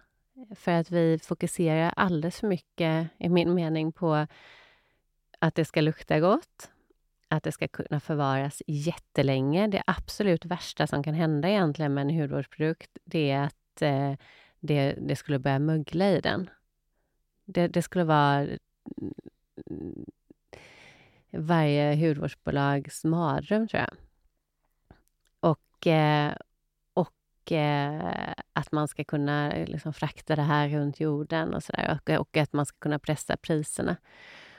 [0.55, 4.26] För att vi fokuserar alldeles för mycket, i min mening, på
[5.38, 6.70] att det ska lukta gott,
[7.29, 9.66] att det ska kunna förvaras jättelänge.
[9.66, 14.14] Det absolut värsta som kan hända egentligen med en hudvårdsprodukt, det är att eh,
[14.61, 16.50] det, det skulle börja mögla i den.
[17.44, 18.46] Det, det skulle vara
[21.32, 23.96] varje hudvårdsbolags mardröm, tror jag.
[25.40, 26.34] Och, eh,
[26.94, 32.00] och eh, att man ska kunna liksom frakta det här runt jorden och, så där,
[32.00, 33.96] och, och att man ska kunna pressa priserna.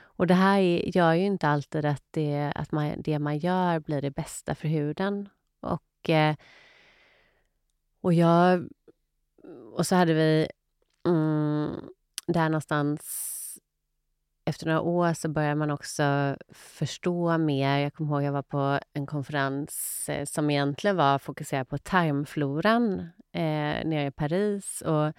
[0.00, 0.58] Och det här
[0.96, 4.68] gör ju inte alltid att, det, att man, det man gör blir det bästa för
[4.68, 5.28] huden.
[5.60, 6.36] Och, eh,
[8.00, 8.68] och jag...
[9.72, 10.48] Och så hade vi
[11.06, 11.88] mm,
[12.26, 13.37] där någonstans
[14.48, 17.78] efter några år så börjar man också förstå mer.
[17.78, 23.00] Jag kommer ihåg jag var på en konferens eh, som egentligen var fokuserad på tarmfloran
[23.32, 24.82] eh, nere i Paris.
[24.82, 25.12] Och,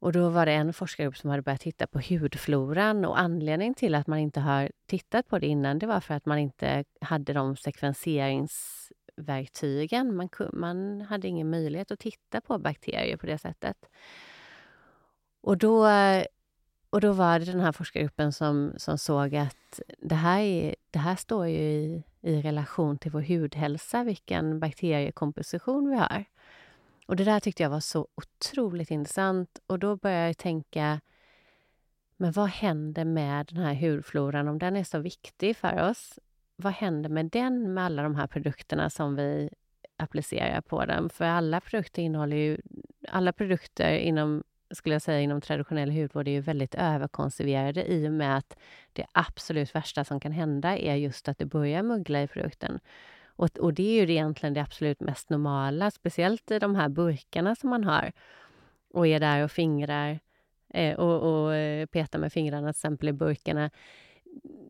[0.00, 3.94] och då var det en forskargrupp som hade börjat titta på hudfloran och anledningen till
[3.94, 7.32] att man inte har tittat på det innan det var för att man inte hade
[7.32, 10.16] de sekvenseringsverktygen.
[10.16, 13.76] Man, man hade ingen möjlighet att titta på bakterier på det sättet.
[15.42, 15.86] Och då
[16.90, 20.98] och då var det den här forskargruppen som, som såg att det här, är, det
[20.98, 26.24] här står ju i, i relation till vår hudhälsa, vilken bakteriekomposition vi har.
[27.06, 29.58] Och det där tyckte jag var så otroligt intressant.
[29.66, 31.00] Och då började jag tänka,
[32.16, 36.18] men vad händer med den här hudfloran om den är så viktig för oss?
[36.56, 39.50] Vad händer med den med alla de här produkterna som vi
[40.00, 41.10] applicerar på den.
[41.10, 42.58] För alla produkter innehåller ju...
[43.08, 48.12] Alla produkter inom, skulle jag säga, inom traditionell hudvård är ju väldigt överkonserverade i och
[48.12, 48.58] med att
[48.92, 52.80] det absolut värsta som kan hända är just att det börjar muggla i produkten.
[53.24, 57.54] Och, och det är ju egentligen det absolut mest normala, speciellt i de här burkarna
[57.54, 58.12] som man har
[58.90, 60.20] och är där och fingrar
[60.68, 63.70] eh, och, och eh, petar med fingrarna till exempel i burkarna.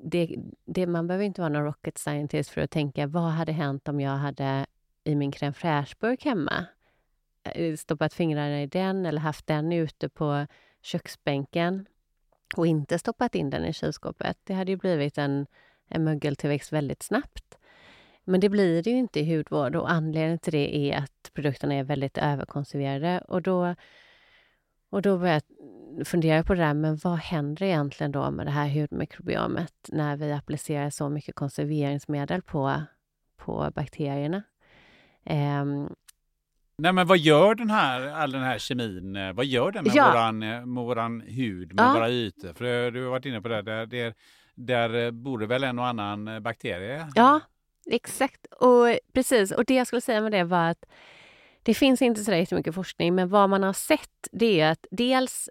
[0.02, 3.88] Det, det, man behöver inte vara någon rocket scientist för att tänka vad hade hänt
[3.88, 4.66] om jag hade
[5.04, 6.66] i min crème fraîche-burk hemma
[7.54, 10.46] Eh, stoppat fingrarna i den eller haft den ute på
[10.82, 11.86] köksbänken
[12.56, 14.38] och inte stoppat in den i kylskåpet.
[14.44, 15.46] Det hade ju blivit en,
[15.88, 17.58] en mögeltillväxt väldigt snabbt.
[18.24, 21.74] Men det blir det ju inte i hudvård och anledningen till det är att produkterna
[21.74, 23.20] är väldigt överkonserverade.
[23.28, 23.74] Och då,
[24.90, 25.42] och då börjar
[25.96, 30.16] jag fundera på det där, men vad händer egentligen då med det här hudmikrobiomet när
[30.16, 32.82] vi applicerar så mycket konserveringsmedel på,
[33.36, 34.42] på bakterierna?
[35.24, 35.94] Um,
[36.80, 39.92] Nej men vad gör den här, all den här kemin, eh, vad gör den med,
[39.94, 40.10] ja.
[40.10, 41.92] våran, eh, med våran hud, med ja.
[41.92, 42.52] våra ytor?
[42.52, 44.14] För du har varit inne på det, där, där,
[44.54, 47.06] där bor det väl en och annan bakterie?
[47.14, 47.40] Ja,
[47.86, 49.52] Exakt, och precis.
[49.52, 50.84] Och det jag skulle säga med det var att
[51.62, 55.48] det finns inte så jättemycket forskning, men vad man har sett det är att dels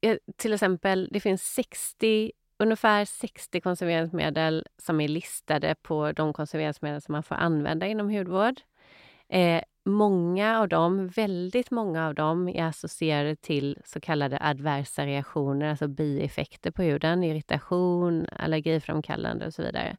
[0.00, 7.02] eh, till exempel, det finns 60, ungefär 60 konserveringsmedel som är listade på de konserveringsmedel
[7.02, 8.60] som man får använda inom hudvård.
[9.28, 15.70] Eh, många av dem, väldigt många av dem, är associerade till så kallade adversa reaktioner,
[15.70, 19.96] alltså bieffekter på huden, irritation, allergiframkallande och så vidare.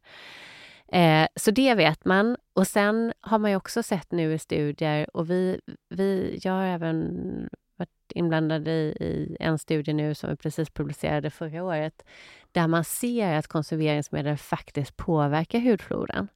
[0.88, 2.36] Eh, så det vet man.
[2.52, 6.64] Och sen har man ju också sett nu i studier och vi, vi jag har
[6.64, 12.04] även varit inblandad i, i en studie nu som vi precis publicerade förra året
[12.52, 16.28] där man ser att konserveringsmedel faktiskt påverkar hudfloran.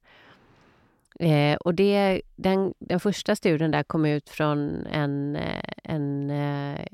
[1.19, 6.85] Eh, och det, den, den första studien där kom ut från en, eh, en, eh,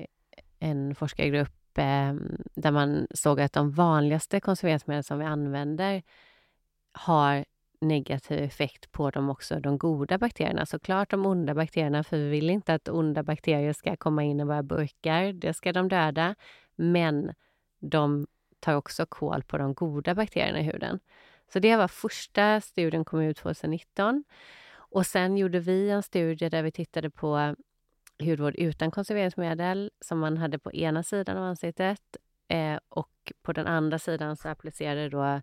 [0.58, 2.14] en forskargrupp eh,
[2.54, 6.02] där man såg att de vanligaste konserveringsmedel som vi använder
[6.92, 7.44] har
[7.80, 10.66] negativ effekt på de också, de goda bakterierna.
[10.66, 14.44] Såklart de onda bakterierna, för vi vill inte att onda bakterier ska komma in i
[14.44, 15.32] våra burkar.
[15.32, 16.34] Det ska de döda.
[16.76, 17.32] Men
[17.78, 18.26] de
[18.60, 21.00] tar också kål på de goda bakterierna i huden.
[21.52, 24.24] Så det var första studien kom ut 2019.
[24.74, 27.54] Och sen gjorde vi en studie där vi tittade på
[28.18, 32.16] hudvård utan konserveringsmedel som man hade på ena sidan av ansiktet.
[32.48, 35.40] Eh, och på den andra sidan så applicerade då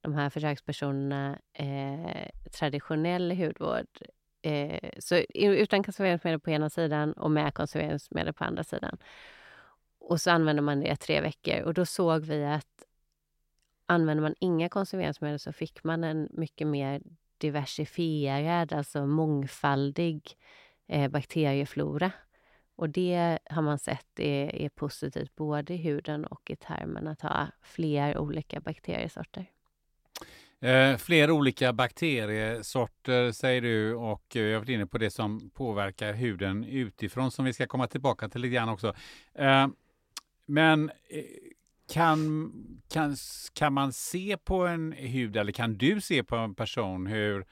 [0.00, 3.86] de här försökspersonerna eh, traditionell hudvård.
[4.42, 8.98] Eh, så utan konserveringsmedel på ena sidan och med konserveringsmedel på andra sidan.
[9.98, 12.84] Och så använde man det i tre veckor och då såg vi att
[13.92, 17.02] använder man inga konserveringsmedel så fick man en mycket mer
[17.38, 20.36] diversifierad, alltså mångfaldig
[20.88, 22.12] eh, bakterieflora.
[22.76, 27.20] Och det har man sett är, är positivt både i huden och i tarmen att
[27.20, 29.46] ha fler olika bakteriesorter.
[30.60, 35.50] Eh, fler olika bakteriesorter säger du och eh, jag har varit inne på det som
[35.50, 38.94] påverkar huden utifrån som vi ska komma tillbaka till lite grann också.
[39.34, 39.66] Eh,
[40.46, 41.24] men eh,
[41.92, 42.52] kan,
[42.88, 43.16] kan,
[43.52, 47.44] kan man se på en hud eller kan du se på en person hur,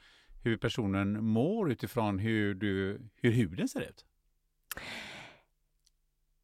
[0.43, 4.05] hur personen mår utifrån hur, du, hur huden ser ut?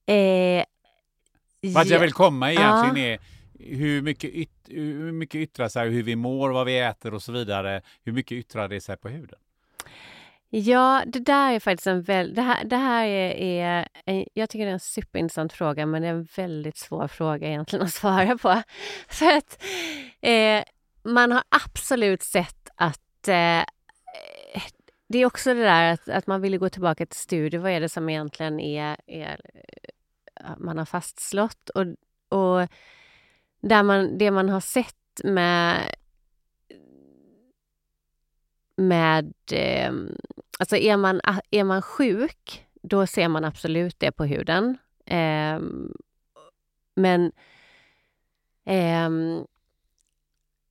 [0.06, 0.64] Eh,
[1.74, 3.14] Vart jag vill komma egentligen ja.
[3.14, 3.20] är
[3.60, 7.32] hur mycket, yt, hur mycket yttrar sig hur vi mår, vad vi äter och så
[7.32, 7.82] vidare.
[8.04, 9.40] Hur mycket yttrar det sig på huden?
[10.50, 12.36] Ja, det där är faktiskt en väldigt...
[12.36, 16.08] Det här, det här är, är jag tycker det är en superintressant fråga, men det
[16.08, 18.62] är en väldigt svår fråga egentligen att svara på.
[19.08, 19.64] För att
[20.22, 20.64] eh,
[21.04, 23.64] man har absolut sett att eh,
[25.08, 27.62] det är också det där att, att man vill gå tillbaka till studier.
[27.62, 29.42] Vad är det som egentligen är, är
[30.36, 31.70] eh, man har fastslått?
[31.70, 31.86] Och,
[32.40, 32.68] och
[33.62, 35.96] där man, det man har sett med
[38.78, 39.34] med...
[39.52, 39.94] Eh,
[40.60, 44.78] alltså är man, ah, är man sjuk, då ser man absolut det på huden.
[45.06, 45.60] Eh,
[46.96, 47.32] men
[48.66, 49.10] eh,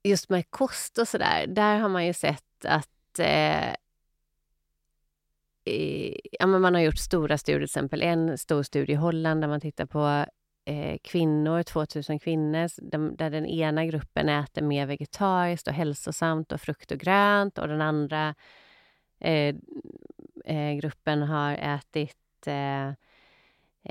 [0.02, 3.74] just med kost och sådär, där har man ju sett att eh,
[6.32, 9.48] ja, men man har gjort stora studier, till exempel en stor studie i Holland där
[9.48, 10.26] man tittar på
[10.64, 16.60] eh, kvinnor, 2000 kvinnor, de, där den ena gruppen äter mer vegetariskt och hälsosamt och
[16.60, 18.34] frukt och grönt och den andra
[19.20, 19.54] Eh,
[20.44, 22.88] eh, gruppen har ätit eh,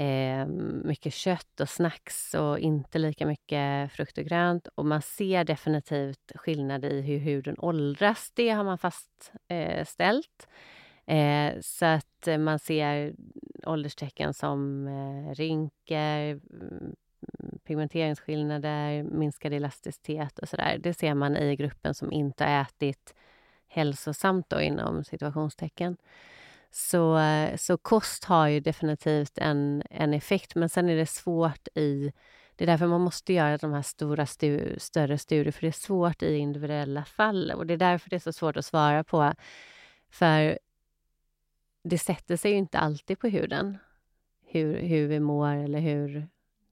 [0.05, 0.47] eh,
[0.83, 4.67] mycket kött och snacks och inte lika mycket frukt och grönt.
[4.75, 8.31] Och man ser definitivt skillnad i hur huden åldras.
[8.35, 10.47] Det har man fastställt.
[11.07, 13.15] Eh, eh, så att man ser
[13.65, 16.95] ålderstecken som eh, rynkor, mm,
[17.63, 20.77] pigmenteringsskillnader, minskad elasticitet och sådär.
[20.79, 23.13] Det ser man i gruppen som inte har ätit
[23.75, 25.97] hälsosamt då inom situationstecken.
[26.71, 27.19] Så,
[27.57, 32.11] så kost har ju definitivt en, en effekt, men sen är det svårt i...
[32.55, 35.71] Det är därför man måste göra de här stora stu, större studier, för det är
[35.71, 37.51] svårt i individuella fall.
[37.51, 39.33] Och det är därför det är så svårt att svara på.
[40.09, 40.59] För
[41.83, 43.77] det sätter sig ju inte alltid på huden,
[44.45, 46.27] hur, hur vi mår eller hur...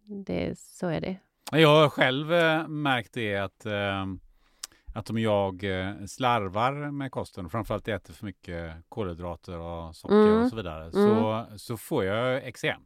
[0.05, 1.17] Det, så är det.
[1.51, 4.05] Jag har själv eh, märkt det att eh,
[4.93, 10.43] att om jag eh, slarvar med kosten, framförallt äter för mycket kolhydrater och socker mm.
[10.43, 11.59] och så vidare, så, mm.
[11.59, 12.81] så får jag eksem.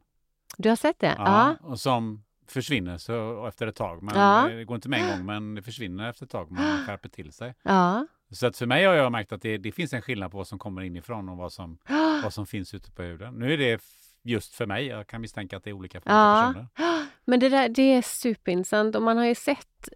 [0.56, 1.14] Du har sett det?
[1.18, 1.56] Ja.
[1.60, 1.68] ja.
[1.68, 4.02] Och som försvinner så efter ett tag.
[4.02, 4.48] Men ja.
[4.48, 6.50] Det går inte med en gång, men det försvinner efter ett tag.
[6.50, 7.54] Man skärper till sig.
[7.62, 8.06] Ja.
[8.30, 10.46] Så att för mig har jag märkt att det, det, finns en skillnad på vad
[10.46, 11.78] som kommer inifrån och vad som,
[12.22, 13.34] vad som finns ute på huden.
[13.34, 13.82] Nu är det
[14.22, 14.86] just för mig.
[14.86, 17.06] Jag kan misstänka att det är olika för olika personer.
[17.24, 19.88] Men det, där, det är superintressant och man har ju sett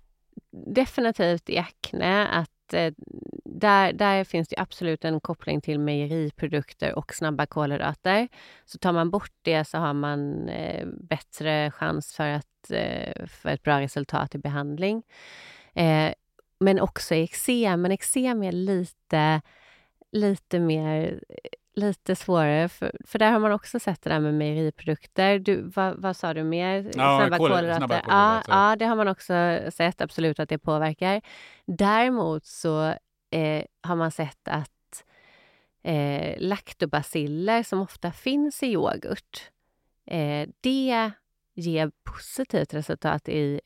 [0.52, 2.92] definitivt i akne att eh,
[3.44, 8.28] där, där finns det absolut en koppling till mejeriprodukter och snabba kolhydrater.
[8.64, 13.48] Så tar man bort det så har man eh, bättre chans för, att, eh, för
[13.48, 15.02] ett bra resultat i behandling.
[15.74, 16.12] Eh,
[16.58, 17.82] men också i eksem.
[17.82, 19.40] Men eksem är lite,
[20.12, 21.36] lite mer eh,
[21.74, 25.38] lite svårare, för, för där har man också sett det där med mejeriprodukter.
[25.38, 26.90] Du, vad, vad sa du mer?
[26.94, 28.02] Ja, snabba kolhydrater.
[28.08, 31.20] Ja, ja, det har man också sett absolut att det påverkar.
[31.66, 32.84] Däremot så
[33.30, 35.04] eh, har man sett att
[35.82, 39.50] eh, laktobaciller som ofta finns i yoghurt,
[40.06, 41.10] eh, det
[41.54, 43.60] ger positivt resultat i,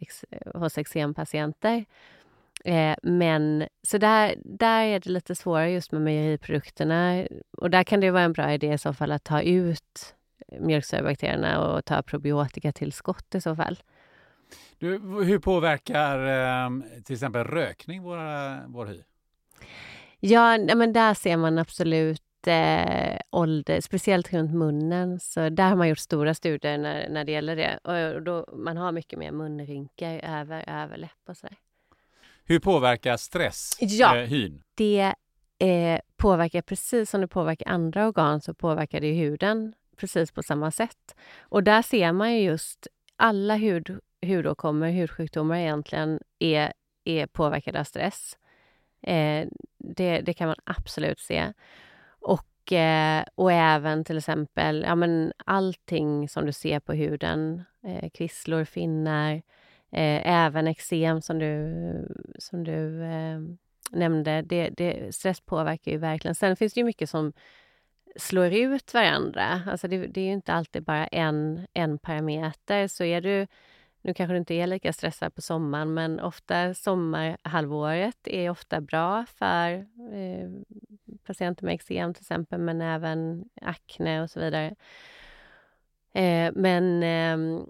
[0.55, 1.85] hos eksempatienter.
[2.67, 7.27] Eh, men så där, där är det lite svårare just med mejeriprodukterna.
[7.57, 10.15] Och där kan det vara en bra idé i så fall att ta ut
[10.61, 13.79] mjölksyrabakterierna och ta probiotikatillskott i så fall.
[14.79, 16.71] Du, hur påverkar eh,
[17.05, 19.03] till exempel rökning våra, vår hy?
[20.21, 25.21] Ja, men där ser man absolut eh, ålder, speciellt runt munnen.
[25.21, 27.79] Så där har man gjort stora studier när, när det gäller det.
[28.15, 31.57] Och då, man har mycket mer munrynkor över överläpp och sådär.
[32.49, 34.63] Hur påverkar stress ja, eh, hyn?
[34.75, 35.15] Det
[35.59, 40.71] eh, påverkar precis som det påverkar andra organ så påverkar det huden precis på samma
[40.71, 41.17] sätt.
[41.41, 42.87] Och där ser man ju just
[43.17, 46.73] alla hud, hudåkommor, hudsjukdomar egentligen är,
[47.05, 48.39] är påverkade av stress.
[49.03, 49.47] Eh,
[49.79, 51.53] det, det, kan man absolut se.
[52.09, 58.11] Och, eh, och även till exempel ja, men allting som du ser på huden, eh,
[58.11, 59.43] kvisslor, finnar,
[59.93, 61.73] Eh, även eksem som du,
[62.39, 63.41] som du eh,
[63.91, 64.43] nämnde.
[64.43, 66.35] Det, det, stress påverkar ju verkligen.
[66.35, 67.33] Sen finns det ju mycket som
[68.17, 69.63] slår ut varandra.
[69.67, 72.89] Alltså det, det är ju inte alltid bara en, en parameter.
[72.89, 73.47] Så är du,
[74.03, 79.27] nu kanske du inte är lika stressad på sommaren, men ofta sommarhalvåret är ofta bra
[79.27, 79.73] för
[80.13, 80.51] eh,
[81.25, 84.75] patienter med eksem till exempel, men även akne och så vidare.
[86.13, 87.67] Eh, men eh,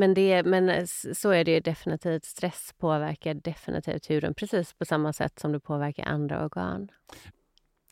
[0.00, 0.84] men, det, men eh,
[1.14, 2.24] så är det definitivt.
[2.24, 6.90] Stress påverkar definitivt huden precis på samma sätt som det påverkar andra organ.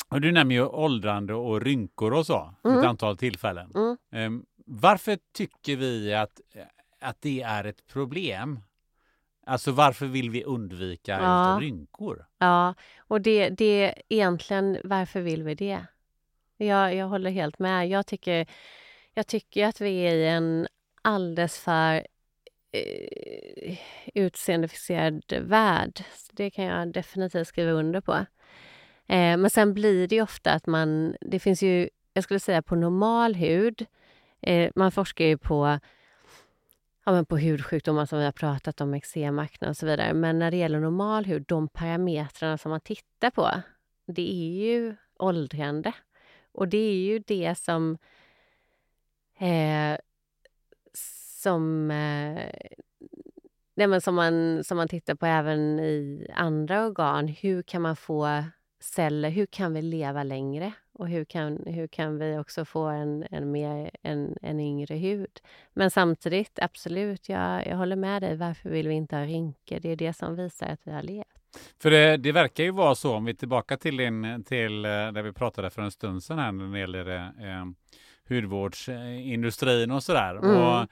[0.09, 2.79] Och du nämner ju åldrande och rynkor och så, mm.
[2.79, 3.73] ett antal tillfällen.
[3.75, 4.27] Mm.
[4.27, 6.41] Um, varför tycker vi att,
[7.01, 8.61] att det är ett problem?
[9.47, 11.59] Alltså varför vill vi undvika ja.
[11.61, 12.27] rynkor?
[12.39, 15.87] Ja, och det, det egentligen, varför vill vi det?
[16.57, 17.89] Jag, jag håller helt med.
[17.89, 18.47] Jag tycker,
[19.15, 20.69] jag tycker att vi är i en
[21.09, 22.07] alldeles för
[22.73, 23.79] eh,
[24.15, 26.05] utseendefixerad värld.
[26.15, 28.13] Så det kan jag definitivt skriva under på.
[29.07, 31.17] Eh, men sen blir det ofta att man...
[31.21, 33.87] Det finns ju, jag skulle säga på normal hud,
[34.41, 35.79] eh, man forskar ju på
[37.05, 40.15] ja, men på hudsjukdomar som vi har pratat om, eksem, akne och så vidare.
[40.15, 43.51] Men när det gäller normal hud, de parametrarna som man tittar på,
[44.07, 45.93] det är ju åldrande.
[46.53, 47.99] Och det är ju det som
[49.39, 49.99] eh,
[51.49, 52.51] som, eh,
[53.75, 57.29] nej men som, man, som man tittar på även i andra organ.
[57.29, 58.45] Hur kan man få
[58.81, 60.73] celler, hur kan vi leva längre?
[60.93, 65.41] Och hur kan, hur kan vi också få en, en, mer, en, en yngre hud?
[65.75, 68.37] Men samtidigt, absolut, jag, jag håller med dig.
[68.37, 69.79] Varför vill vi inte ha rynkor?
[69.81, 71.27] Det är det som visar att vi har levt.
[71.83, 74.91] För det, det, verkar ju vara så, om vi är tillbaka till, din, till eh,
[74.91, 77.65] där vi pratade för en stund sedan här när det gäller eh,
[78.29, 80.35] hudvårdsindustrin och sådär.
[80.35, 80.57] Mm.
[80.57, 80.87] Och Eh,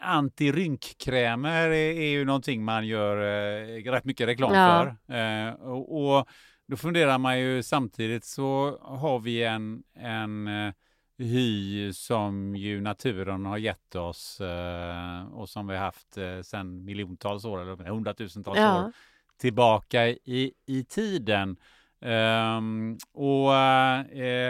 [0.00, 4.96] antirynkkrämer är, är ju någonting man gör eh, rätt mycket reklam ja.
[5.06, 5.14] för.
[5.14, 6.28] Eh, och, och,
[6.66, 10.72] då funderar man ju samtidigt så har vi en, en eh,
[11.18, 16.84] hy som ju naturen har gett oss eh, och som vi har haft eh, sedan
[16.84, 18.84] miljontals år eller hundratusentals Ja.
[18.84, 18.92] år
[19.36, 21.56] tillbaka i, i tiden.
[22.00, 24.48] Ehm, och eh,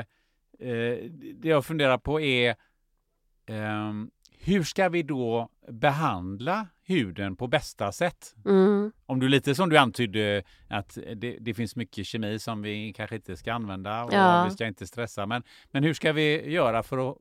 [0.59, 0.99] eh,
[1.35, 2.57] det jag funderar på är
[3.47, 4.11] ehm,
[4.47, 8.35] hur ska vi då behandla huden på bästa sätt?
[8.47, 8.93] Mm.
[9.07, 13.17] Om du lite som du antydde att det, det finns mycket kemi som vi kanske
[13.17, 14.45] inte ska använda och Ja.
[14.45, 15.27] vi ska inte stressa.
[15.27, 17.17] Men, men hur ska vi göra för att,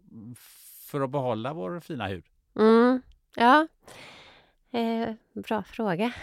[0.91, 2.25] för att behålla vår fina hud?
[2.59, 3.01] Mm,
[3.35, 3.67] ja.
[4.71, 5.13] Eh,
[5.43, 6.13] bra fråga.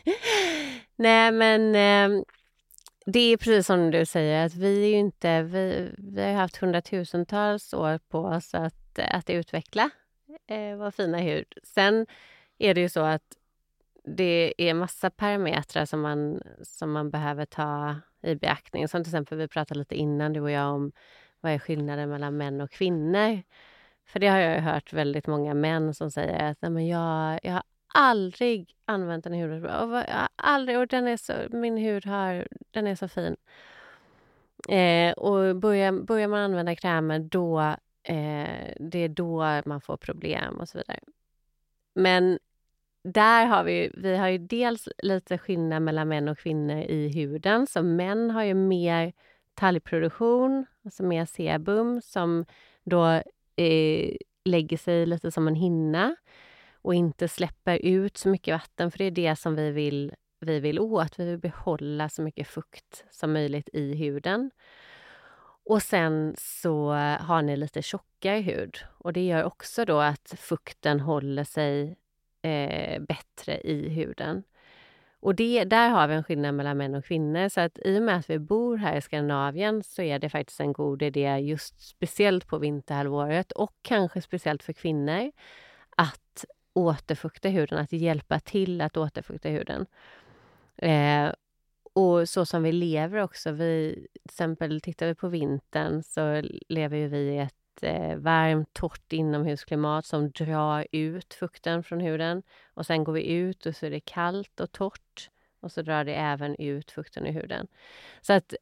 [0.96, 2.22] Nej, men eh,
[3.06, 5.42] det är precis som du säger att vi är inte...
[5.42, 9.90] Vi, vi har haft hundratusentals år på oss att, att utveckla
[10.46, 11.54] eh, vad fina hud.
[11.62, 12.06] Sen
[12.58, 13.36] är det ju så att
[14.04, 18.88] det är massa parametrar som man, som man behöver ta i beaktning.
[18.88, 20.92] Som till exempel, vi pratade lite innan du och jag om
[21.40, 23.42] vad är skillnaden mellan män och kvinnor.
[24.06, 27.40] För det har jag ju hört väldigt många män som säger att Nej, men jag,
[27.42, 27.62] jag har
[27.94, 29.82] aldrig använt en hudvårdsprodukt.
[29.82, 33.36] och jag har aldrig, och den är så, min hud har, den är så fin.
[34.68, 40.56] Eh, och börjar, börjar man använda krämer då, eh, det är då man får problem
[40.60, 41.00] och så vidare.
[41.94, 42.38] Men
[43.04, 47.66] där har vi, vi har ju dels lite skillnad mellan män och kvinnor i huden.
[47.66, 49.12] Så män har ju mer
[49.54, 52.44] talgproduktion, alltså mer sebum som
[52.84, 53.22] då
[53.56, 56.16] eh, lägger sig lite som en hinna
[56.72, 60.60] och inte släpper ut så mycket vatten, för det är det som vi vill, vi
[60.60, 61.18] vill åt.
[61.18, 64.50] Vi vill behålla så mycket fukt som möjligt i huden.
[65.64, 66.90] Och sen så
[67.20, 71.96] har ni lite tjockare hud och det gör också då att fukten håller sig
[72.42, 74.42] eh, bättre i huden.
[75.20, 77.48] Och det, där har vi en skillnad mellan män och kvinnor.
[77.48, 80.60] Så att i och med att vi bor här i Skandinavien så är det faktiskt
[80.60, 85.32] en god idé just speciellt på vinterhalvåret och kanske speciellt för kvinnor
[85.96, 89.86] att återfukta huden, att hjälpa till att återfukta huden.
[90.76, 91.32] Eh,
[91.96, 96.96] och så som vi lever också, vi, till exempel tittar vi på vintern så lever
[96.96, 102.42] ju vi i ett eh, varmt, torrt inomhusklimat som drar ut fukten från huden.
[102.74, 105.30] Och sen går vi ut och så är det kallt och torrt
[105.60, 107.66] och så drar det även ut fukten i huden.
[108.20, 108.54] Så att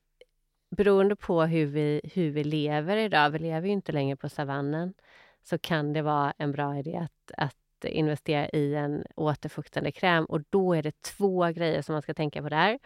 [0.71, 4.95] beroende på hur vi, hur vi lever idag, vi lever ju inte längre på savannen,
[5.43, 10.25] så kan det vara en bra idé att, att investera i en återfuktande kräm.
[10.25, 12.79] Och då är det två grejer som man ska tänka på där.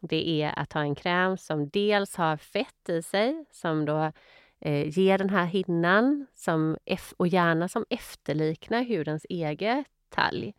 [0.00, 4.12] Det är att ha en kräm som dels har fett i sig, som då
[4.60, 6.76] eh, ger den här hinnan som
[7.16, 10.54] och gärna som efterliknar hudens eget talg.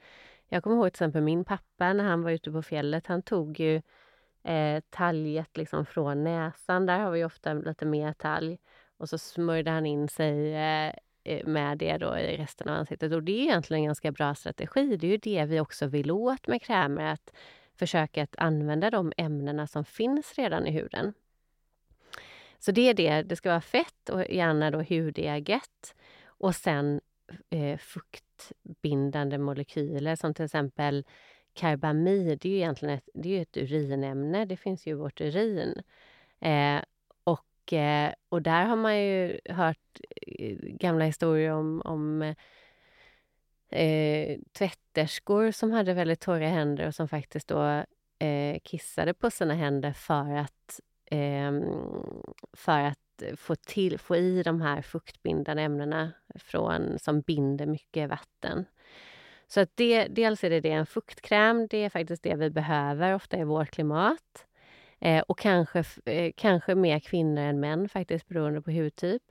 [0.48, 3.08] Jag kommer ihåg till exempel min pappa när han var ute på fjället.
[3.08, 3.82] Han tog ju
[4.44, 6.86] eh, talget liksom från näsan.
[6.86, 8.58] Där har vi ofta lite mer talg.
[8.98, 13.14] Och så smörjde han in sig eh, eh med det då i resten av ansiktet.
[13.14, 14.98] Och det är egentligen en ganska bra strategi.
[14.98, 17.14] Det är ju det vi också vill åt med krämer.
[17.14, 17.34] Att
[17.76, 21.14] försöka att använda de ämnena som finns redan i huden.
[22.60, 23.22] Så det är det.
[23.22, 25.96] Det ska vara fett och gärna då hudäget.
[26.26, 27.02] Och sen
[27.50, 31.06] eh, fuktbindande molekyler som till exempel
[31.54, 32.40] karbamid.
[32.42, 34.46] Det är ju egentligen ett, det är ett urinämne.
[34.46, 35.82] Det finns ju i vårt urin.
[36.40, 36.82] Eh,
[37.24, 42.36] och, eh, och där har man ju hört eh, gamla historier om, om eh,
[43.74, 47.84] eh, tvätterskor som hade väldigt torra händer och som faktiskt då
[48.20, 50.80] eh, kissade på sina händer för att,
[51.12, 51.52] eh,
[52.54, 53.00] för att
[53.38, 58.66] få, till, få i de här fuktbindande ämnena från, som binder mycket vatten.
[59.48, 63.16] Så att det, dels är det, det en fuktkräm, det är faktiskt det vi behöver
[63.16, 64.46] ofta i vårt klimat.
[65.00, 69.22] Eh, och kanske, eh, kanske mer kvinnor än män faktiskt beroende på hudtyp.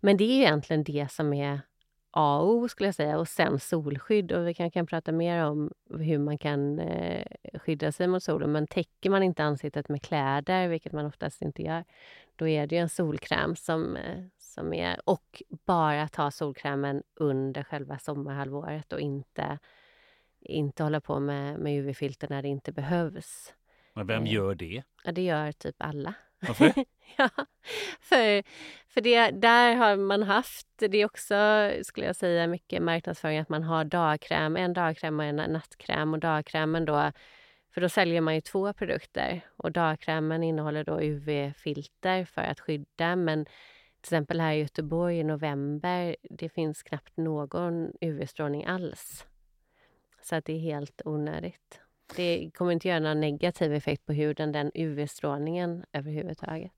[0.00, 1.60] Men det är ju egentligen det som är
[2.14, 5.44] A och O skulle jag säga och sen solskydd och vi kan, kan prata mer
[5.44, 10.02] om hur man kan eh, skydda sig mot solen men täcker man inte ansiktet med
[10.02, 11.84] kläder, vilket man oftast inte gör,
[12.36, 17.98] då är det en solkräm som, eh, som är och bara ta solkrämen under själva
[17.98, 19.58] sommarhalvåret och inte,
[20.40, 23.54] inte hålla på med, med UV-filter när det inte behövs.
[23.94, 24.32] Men vem Eh.
[24.32, 24.82] gör det?
[25.04, 26.14] Ja, det gör typ alla.
[26.46, 26.84] Varför det?
[27.16, 27.28] ja,
[28.00, 28.42] för,
[28.88, 33.48] för det, där har man haft, det är också skulle jag säga mycket marknadsföring att
[33.48, 37.12] man har dagkräm, en dagkräm och en nattkräm och dagkrämen då,
[37.74, 43.16] för då säljer man ju två produkter och dagkrämen innehåller då UV-filter för att skydda
[43.16, 43.52] men till
[44.14, 49.26] exempel här i Göteborg i november, det finns knappt någon UV-strålning alls.
[50.22, 51.80] Så att det är helt onödigt.
[52.16, 56.72] Det kommer inte göra någon negativ effekt på huden, den UV-strålningen överhuvudtaget.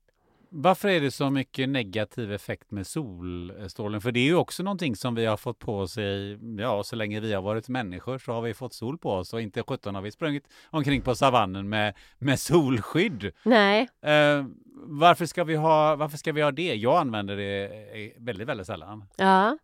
[0.49, 4.01] Varför är det så mycket negativ effekt med solstrålning?
[4.01, 6.95] För det är ju också någonting som vi har fått på oss i, ja, så
[6.95, 9.95] länge vi har varit människor så har vi fått sol på oss och inte sjutton
[9.95, 13.31] har vi sprungit omkring på savannen med, med solskydd.
[13.43, 13.89] Nej.
[14.01, 16.75] Eh, varför, ska vi ha, varför ska vi ha det?
[16.75, 19.05] Jag använder det väldigt, väldigt sällan.
[19.15, 19.57] Ja.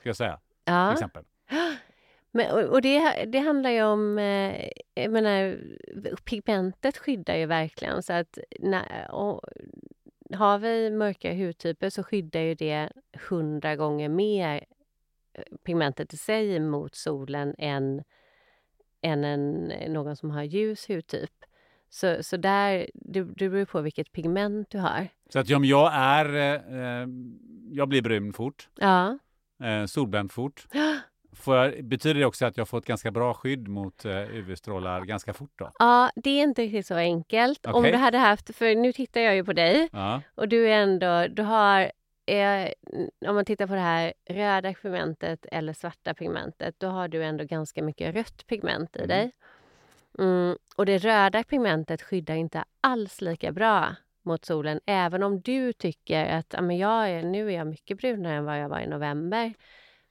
[0.00, 0.40] Ska jag säga.
[0.64, 0.88] Ja.
[0.88, 1.24] Till exempel.
[2.36, 4.18] Men, och och det, det handlar ju om...
[4.18, 5.58] Eh, jag menar,
[6.24, 8.02] pigmentet skyddar ju verkligen.
[8.02, 9.40] Så att när, och,
[10.32, 12.92] har vi mörka hudtyper så skyddar ju det
[13.28, 14.64] hundra gånger mer
[15.32, 18.02] eh, pigmentet i sig mot solen än,
[19.02, 21.44] än en, någon som har ljus hudtyp.
[21.88, 25.08] Så, så där, det, det beror på vilket pigment du har.
[25.28, 26.34] Så att om jag är...
[26.34, 27.08] Eh,
[27.70, 28.68] jag blir brun fort.
[28.74, 29.18] Ja.
[29.62, 30.66] Eh, solbränd fort.
[31.46, 35.32] Jag, betyder det också att jag får ett ganska bra skydd mot uh, UV-strålar ganska
[35.32, 35.70] fort då?
[35.78, 37.58] Ja, det är inte riktigt så enkelt.
[37.66, 37.72] Okej.
[37.76, 40.20] Om du hade haft, för nu tittar jag ju på dig Ja.
[40.34, 41.80] och du är ändå, du har,
[42.26, 42.68] eh,
[43.28, 47.44] om man tittar på det här röda pigmentet eller svarta pigmentet, då har du ändå
[47.44, 49.08] ganska mycket rött pigment i Mm.
[49.08, 49.32] dig.
[50.18, 55.72] Mm, och det röda pigmentet skyddar inte alls lika bra mot solen, även om du
[55.72, 58.86] tycker att men jag är, nu är jag mycket brunare än vad jag var i
[58.86, 59.54] november.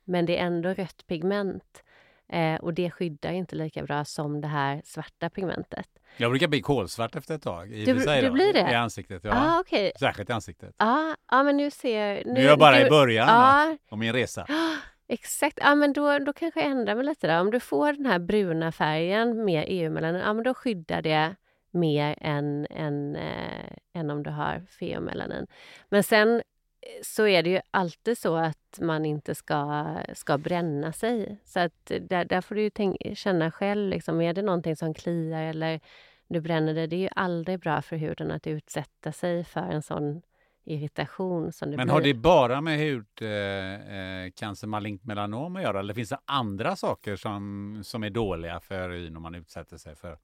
[0.04, 1.84] Men det är ändå rött pigment.
[2.30, 5.88] Eh, och det skyddar inte lika bra som det här svarta pigmentet.
[6.18, 7.72] Jag brukar bli kolsvart efter ett tag.
[7.74, 8.72] I, Du- du blir det?
[8.72, 9.32] I ansiktet, ja.
[9.36, 9.92] Ah, okej.
[10.00, 10.76] Särskilt i ansiktet.
[10.78, 12.16] Ja, ja, men nu ser...
[12.26, 14.48] Nu, Nu är jag bara du, i början Ja, av min resa.
[15.08, 15.60] exakt.
[15.62, 17.28] Ja, men då, då kanske jag ändrar mig lite.
[17.36, 17.40] Då.
[17.42, 21.36] Om du får den här bruna färgen med EU-melanin, ja, men då skyddar det
[21.72, 25.48] mer än, än, eh, än om du har feomelanin.
[25.90, 26.42] Men sen
[27.02, 31.38] så är det ju alltid så att man inte ska, ska bränna sig.
[31.46, 34.76] Så att eh, där, där får du ju tänk, känna själv, liksom, är det någonting
[34.76, 35.80] som kliar eller
[36.28, 36.88] du bränner det.
[36.88, 40.22] Det är ju aldrig bra för huden att utsätta sig för en sån
[40.66, 41.94] irritation som det Men blir.
[41.94, 45.80] har det bara med hudcancer, eh, cancer, malignt melanom att göra?
[45.80, 49.96] Eller finns det andra saker som, som är dåliga för hyn om man utsätter sig
[49.96, 50.18] för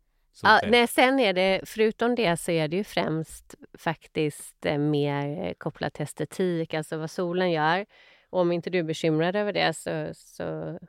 [0.44, 5.48] Ja, nej, sen är det, förutom det så är det ju främst faktiskt eh, mer
[5.48, 7.86] eh, kopplat till estetik, alltså vad solen gör.
[8.30, 10.80] Och om inte du är bekymrad över det så, så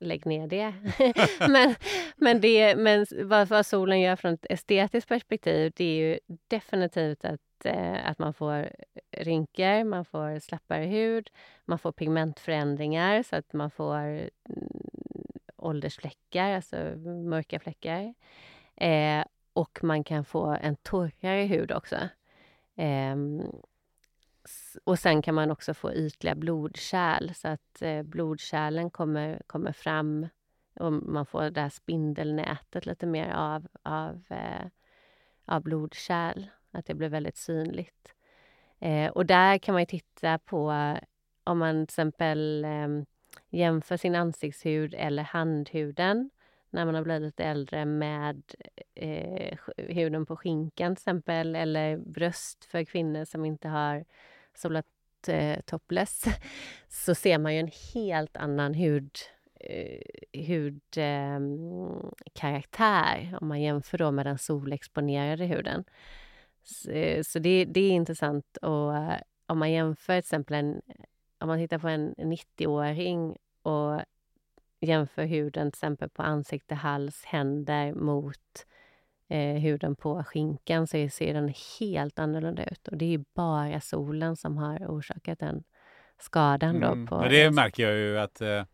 [0.00, 0.74] lägg ner det.
[1.48, 1.74] men
[2.16, 6.18] men, det, men vad, vad solen gör från ett estetiskt perspektiv, det är ju
[6.48, 8.68] definitivt att, eh, att man får
[9.10, 11.30] rynkor, man får slappare hud,
[11.64, 14.30] man får pigmentförändringar så att man får mm,
[15.56, 16.76] åldersfläckar, alltså
[17.06, 18.14] mörka fläckar.
[18.76, 21.96] Eh, och man kan få en torrare hud också.
[22.76, 23.16] Eh,
[24.84, 30.28] och sen kan man också få ytliga blodkärl så att eh, blodkärlen kommer, kommer fram
[30.74, 34.66] och man får det här spindelnätet lite mer av, av, eh,
[35.44, 36.46] av blodkärl.
[36.70, 38.14] Att det blir väldigt synligt.
[38.78, 40.74] Eh, och där kan man ju titta på
[41.44, 42.88] om man till exempel eh,
[43.48, 46.30] jämför sin ansiktshud eller handhuden
[46.70, 48.42] när man har blivit lite äldre med
[48.94, 54.04] eh, huden på skinkan till exempel eller bröst för kvinnor som inte har
[54.54, 54.86] solat
[55.28, 56.24] eh, topless
[56.88, 59.10] så ser man ju en helt annan hud
[59.60, 60.00] eh,
[60.46, 65.84] hudkaraktär ehm, eh, om man jämför då med den solexponerade huden.
[66.62, 70.82] Så, eh, så det, det är intressant och eh, om man jämför till exempel en,
[71.38, 74.00] om man tittar på en 90-åring och
[74.80, 78.66] jämför huden till exempel på ansikte, hals, händer mot
[79.28, 82.88] eh, huden på skinkan så ser den helt annorlunda ut.
[82.88, 85.64] Och det är bara solen som har orsakat den
[86.18, 86.80] skadan.
[86.80, 88.64] Då Mm, på Men det märker jag ju att eh,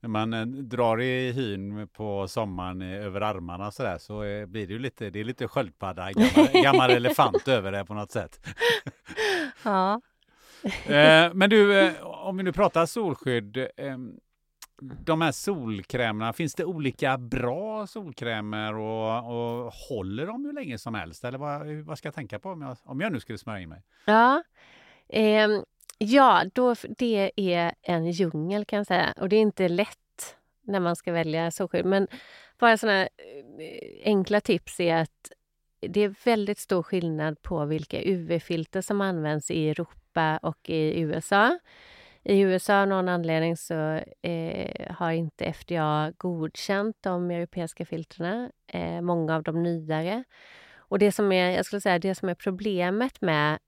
[0.00, 4.46] när man eh, drar i hyn på sommaren eh, över armarna så där så eh,
[4.46, 8.10] blir det ju lite, det är lite sköldpadda, gammal, gammal elefant över det på något
[8.10, 8.46] sätt.
[9.64, 10.00] Ja.
[10.86, 13.56] Eh, men du, eh, om vi nu pratar solskydd.
[14.80, 20.94] De här solkrämerna, finns det olika bra solkrämer och, och håller de hur länge som
[20.94, 21.24] helst?
[21.24, 23.68] Eller vad, vad ska jag tänka på om jag, om jag nu skulle smörja in
[23.68, 23.82] mig?
[24.04, 24.42] Ja,
[25.08, 25.48] eh,
[25.98, 29.14] ja då, det är en djungel kan jag säga.
[29.16, 31.84] Och det är inte lätt när man ska välja solskydd.
[31.84, 32.08] Men
[32.58, 33.08] bara såna eh,
[34.04, 35.32] enkla tips är att
[35.80, 41.58] det är väldigt stor skillnad på vilka UV-filter som används i Europa och i USA.
[42.22, 49.00] I USA av någon anledning så eh, har inte FDA godkänt de europeiska filtrerna, eh,
[49.00, 50.24] många av de nyare.
[50.76, 53.58] Och det som är, jag skulle säga, det som är problemet med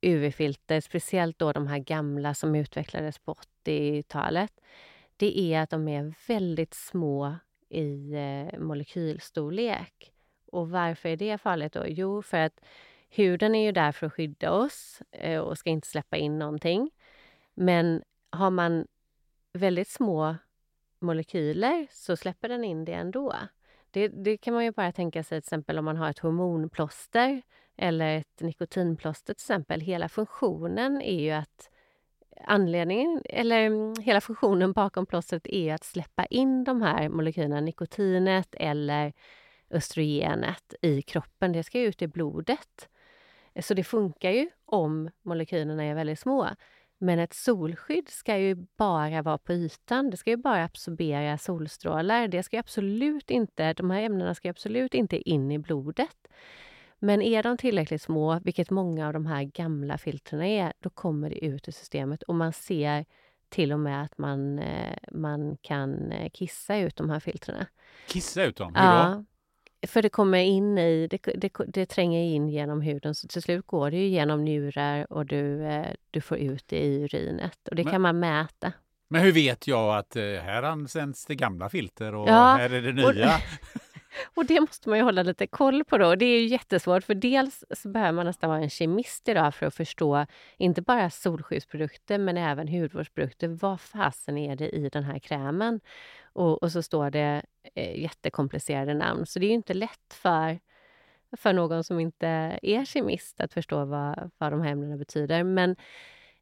[0.00, 3.34] UV-filter, speciellt då de här gamla som utvecklades på
[3.64, 4.52] 80-talet,
[5.16, 7.36] det är att de är väldigt små
[7.68, 10.12] i eh, molekylstorlek.
[10.52, 11.84] Och varför är det farligt då?
[11.86, 12.60] Jo, för att
[13.08, 16.90] huden är ju där för att skydda oss eh, och ska inte släppa in någonting.
[17.56, 18.86] Men har man
[19.52, 20.36] väldigt små
[20.98, 23.34] molekyler så släpper den in det ändå.
[23.90, 27.42] Det, det kan man ju bara tänka sig till exempel om man har ett hormonplåster
[27.76, 29.80] eller ett nikotinplåster till exempel.
[29.80, 31.70] Hela funktionen är ju att
[32.44, 38.54] anledningen, eller mm, hela funktionen bakom plåstret är att släppa in de här molekylerna, nikotinet
[38.54, 39.12] eller
[39.70, 41.52] östrogenet i kroppen.
[41.52, 42.88] Det ska ut i blodet.
[43.60, 46.48] Så det funkar ju om molekylerna är väldigt små.
[46.98, 50.10] Men ett solskydd ska ju bara vara på ytan.
[50.10, 52.28] Det ska ju bara absorbera solstrålar.
[52.28, 56.28] Det ska absolut inte, de här ämnena ska absolut inte in i blodet.
[56.98, 61.30] Men är de tillräckligt små, vilket många av de här gamla filtren är, då kommer
[61.30, 63.04] det ut i systemet och man ser
[63.48, 67.66] till och med att man, eh, man kan eh, kissa ut de här filtrerna.
[68.08, 68.74] Kissa ut dem?
[68.74, 69.24] Hur ja, då?
[69.86, 73.66] För det kommer in i, det, det, det, tränger in genom huden så till slut
[73.66, 77.68] går det ju genom njurar och du, eh, du får ut det i urinet.
[77.68, 78.72] Och det Men- kan man mäta.
[79.08, 82.82] Men hur vet jag att eh, här används det gamla filter och Ja, här är
[82.82, 83.06] det nya?
[83.06, 83.12] Och
[84.46, 86.14] det måste man ju hålla lite koll på då.
[86.14, 89.66] Det är ju jättesvårt för dels så behöver man nästan vara en kemist idag för
[89.66, 93.48] att förstå inte bara solskyddsprodukter men även hudvårdsprodukter.
[93.48, 95.80] Vad fasen är det i den här krämen?
[96.32, 97.42] Och, och så står det
[97.74, 99.26] eh, jättekomplicerade namn.
[99.26, 100.58] Så det är ju inte lätt för,
[101.36, 105.44] för någon som inte är kemist att förstå vad, vad de här ämnena betyder.
[105.44, 105.76] Men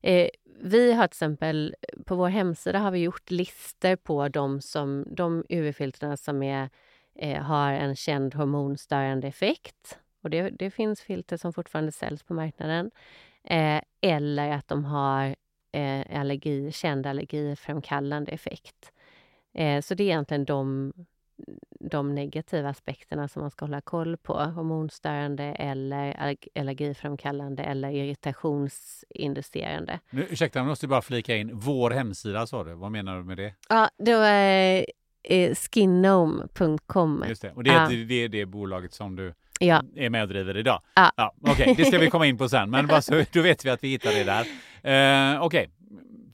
[0.05, 0.29] Eh,
[0.61, 1.75] vi har till exempel,
[2.07, 6.71] på vår hemsida har vi gjort listor på de, som, de UV-filtrerna som är,
[7.15, 9.99] eh, har en känd hormonstörande effekt.
[10.23, 12.91] Och det, det finns filter som fortfarande säljs på marknaden.
[13.45, 15.35] Eh, eller att de har
[15.73, 18.93] eh, allergi, känd allergiframkallande effekt.
[19.55, 20.93] Eh, så det är egentligen de,
[21.81, 24.35] de negativa aspekterna som man ska hålla koll på.
[24.35, 30.01] Hormonstörande eller allerg- allergiframkallande eller irritationsinducerande.
[30.11, 31.51] Nu, ursäkta, jag måste bara flika in.
[31.53, 32.75] Vår hemsida sa du.
[32.75, 33.55] Vad menar du med det?
[33.69, 34.85] Ja, det var
[35.25, 37.25] eh, skinnome.com.
[37.29, 37.53] Just det.
[37.53, 37.93] Och det, Ja.
[37.93, 39.83] är det är det bolaget som du Ja.
[39.97, 40.81] är med och driver idag?
[40.95, 41.35] Ja.
[41.41, 42.71] Okej, det ska vi komma in på sen.
[42.71, 44.47] Men bara så, då vet vi att vi hittar det där.
[45.35, 45.71] Eh, Okej,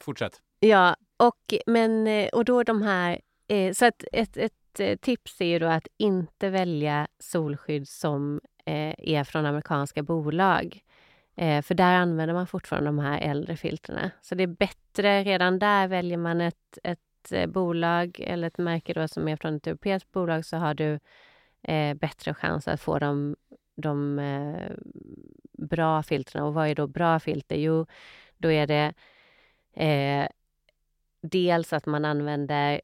[0.00, 0.40] fortsätt.
[0.60, 3.20] Ja, och, men, eh, och då de här...
[3.48, 8.40] Eh, så att ett, ett eh, tips är ju då att inte välja solskydd som
[8.66, 10.80] eh, är från amerikanska bolag.
[11.36, 14.10] Eh, för där använder man fortfarande de här äldre filtrerna.
[14.22, 18.58] Så det är bättre, redan där väljer man ett, ett ett eh, bolag eller ett
[18.58, 20.98] märke då som är från ett europeiskt bolag så har du
[21.62, 23.36] eh, bättre chans att få de,
[23.76, 24.70] de eh,
[25.52, 26.46] bra filtrerna.
[26.46, 27.56] Och vad är då bra filter?
[27.56, 27.86] Jo,
[28.38, 28.94] då är det
[29.84, 30.28] eh,
[31.20, 32.80] dels att man använder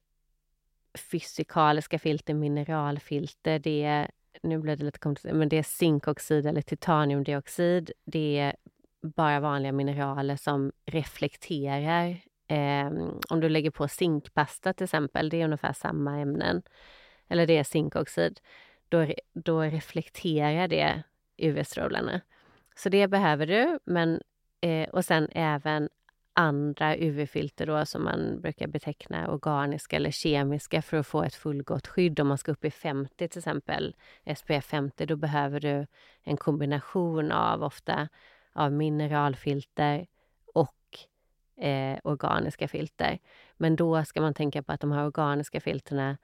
[1.11, 3.59] fysikaliska filter, mineralfilter.
[3.59, 4.11] Det är,
[4.43, 7.91] nu blir det lite komplicerat, men det är zinkoxid eller titaniumdioxid.
[8.05, 8.57] Det är
[9.03, 12.21] bara vanliga mineraler som reflekterar.
[12.49, 12.87] Eh,
[13.29, 16.63] om du lägger på zinkpasta till exempel, det är ungefär samma ämnen.
[17.29, 18.41] Eller det är zinkoxid.
[18.89, 21.03] Då, då reflekterar det
[21.37, 22.21] UV-strålarna.
[22.77, 23.79] Så det behöver du.
[23.85, 24.21] Men,
[24.61, 25.89] eh, och sen även
[26.33, 31.87] andra UV-filter då som man brukar beteckna organiska eller kemiska för att få ett fullgott
[31.87, 32.21] skydd.
[32.21, 33.95] Om man ska upp i 50 till exempel,
[34.37, 35.87] SPF 50, då behöver du
[36.23, 38.09] en kombination av ofta
[38.53, 40.07] av mineralfilter
[41.61, 43.19] eh, organiska filter.
[43.57, 46.17] Men då ska man tänka på att de här organiska filterna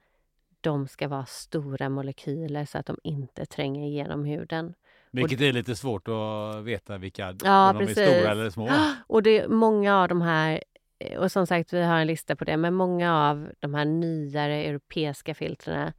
[0.61, 4.73] de ska vara stora molekyler så att de inte tränger igenom huden.
[5.11, 7.97] Vilket är lite svårt att veta vilka, Ja, om de precis.
[7.97, 8.69] är stora eller små.
[9.07, 10.63] Och det är många av de här,
[10.99, 13.85] eh, och som sagt vi har en lista på det, men många av de här
[13.85, 15.93] nyare europeiska filtrerna,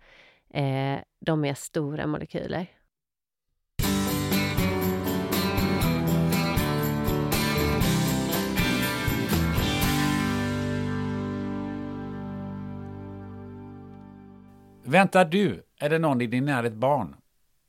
[0.54, 2.66] eh, de är stora molekyler.
[14.86, 17.16] Väntar du eller någon i din närhet barn?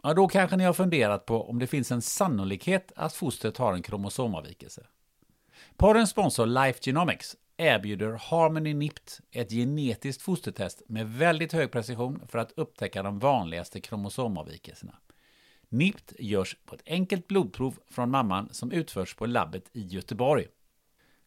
[0.03, 3.73] Ja, då kanske ni har funderat på om det finns en sannolikhet att fostret har
[3.73, 4.85] en kromosomavvikelse.
[5.77, 12.39] Porrens sponsor Life Genomics erbjuder Harmony NIPT, ett genetiskt fostertest med väldigt hög precision för
[12.39, 14.95] att upptäcka de vanligaste kromosomavvikelserna.
[15.69, 20.47] NIPT görs på ett enkelt blodprov från mamman som utförs på labbet i Göteborg.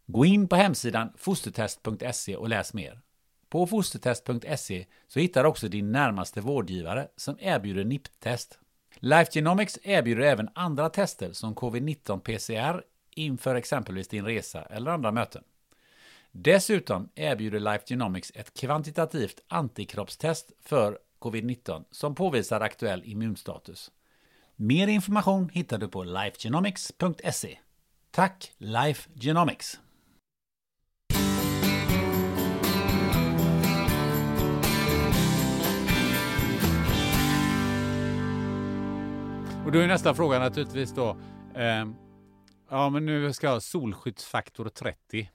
[0.07, 3.01] Gå in på hemsidan fostertest.se och läs mer.
[3.49, 8.59] På fostertest.se så hittar du också din närmaste vårdgivare som erbjuder NIPT-test.
[8.95, 12.83] Life Genomics erbjuder även andra tester som covid-19 PCR
[13.15, 15.43] inför exempelvis din resa eller andra möten.
[16.33, 23.91] Dessutom erbjuder Life Genomics ett kvantitativt antikroppstest för covid-19 som påvisar aktuell immunstatus.
[24.57, 27.59] Mer information hittar du på lifegenomics.se.
[28.11, 29.81] Tack Life Genomics!
[39.69, 41.17] Och då är nästa fråga naturligtvis då.
[41.55, 41.87] Eh,
[42.71, 45.31] ja, men nu ska jag ha solskyddsfaktor 30.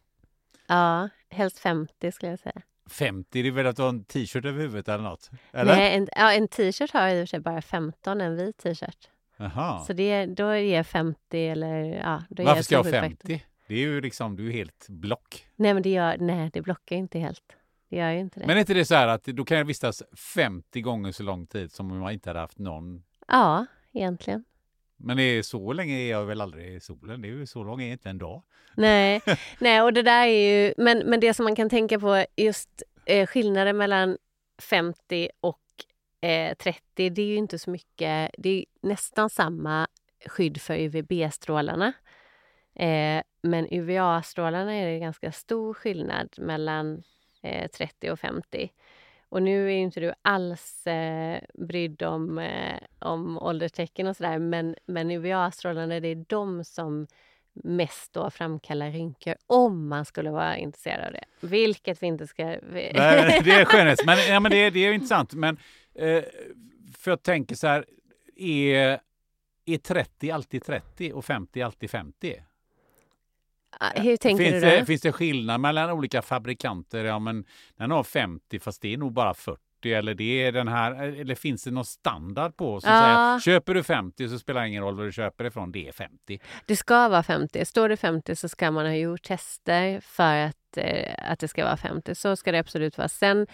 [0.67, 2.61] Ja, helst 50 skulle jag säga.
[2.89, 5.31] 50, det är väl att du har en t-shirt över huvudet eller något?
[5.51, 5.75] Eller?
[5.75, 9.09] Nej, en, ja, en t-shirt har i och för sig bara 15, en vit t-shirt.
[9.37, 9.79] Jaha.
[9.85, 13.29] Så det, då ger 50 eller ja, då Varför ger ska jag ha solskyddsfaktor.
[13.29, 13.45] 50?
[13.67, 15.47] Det är ju liksom, du är helt block.
[15.55, 17.57] Nej, men det gör, nej, det blockar inte helt.
[17.89, 18.47] Det gör ju inte det.
[18.47, 20.03] Men är inte det så här att då kan jag vistas
[20.35, 23.03] 50 gånger så lång tid som om jag inte hade haft någon?
[23.27, 24.43] Ja, egentligen.
[24.97, 27.21] Men det är så länge är jag väl aldrig i solen?
[27.21, 28.43] Det är ju så lång är inte en dag.
[28.75, 29.21] Nej,
[29.59, 30.73] nej, och det där är ju...
[30.77, 34.17] Men, men det som man kan tänka på, just eh, skillnaden mellan
[34.61, 35.59] 50 och
[36.21, 38.31] eh, 30, det är ju inte så mycket.
[38.37, 39.87] Det är nästan samma
[40.25, 41.93] skydd för UVB-strålarna.
[42.75, 47.03] Eh, men UVA-strålarna är det ganska stor skillnad mellan
[47.41, 48.71] eh, 30 och 50.
[49.33, 54.75] Och nu är inte du alls eh, brydd om, eh, om ålderstecken och sådär, men,
[54.85, 57.07] men UVA-strålarna, det är de som
[57.53, 61.23] mest då framkallar rynkor om man skulle vara intresserad av det.
[61.47, 62.43] Vilket vi inte ska...
[62.45, 64.05] Nej, det är skönhet.
[64.05, 65.33] Men, ja, men det, är- det är intressant.
[65.33, 65.57] Men
[65.95, 66.23] eh,
[66.97, 67.85] för jag tänker så här,
[68.35, 68.99] är,
[69.65, 72.35] är 30 alltid 30 och 50 alltid 50?
[73.79, 74.75] Ah, Hur tänker finns du då?
[74.75, 77.05] Det, finns det skillnad mellan olika fabrikanter?
[77.05, 77.45] Ja, men
[77.77, 81.35] den har 50 fast det är nog bara 40 eller det är den här, eller
[81.35, 82.81] finns det någon standard på?
[82.81, 82.99] Som Ja.
[82.99, 85.91] säger, köper du 50 så spelar det ingen roll var du köper ifrån, det är
[85.91, 86.39] 50.
[86.65, 87.65] Det ska vara 50.
[87.65, 91.63] Står det 50 så ska man ha gjort tester för att, eh, att det ska
[91.63, 92.15] vara 50.
[92.15, 93.09] Så ska det absolut vara.
[93.09, 93.47] Sen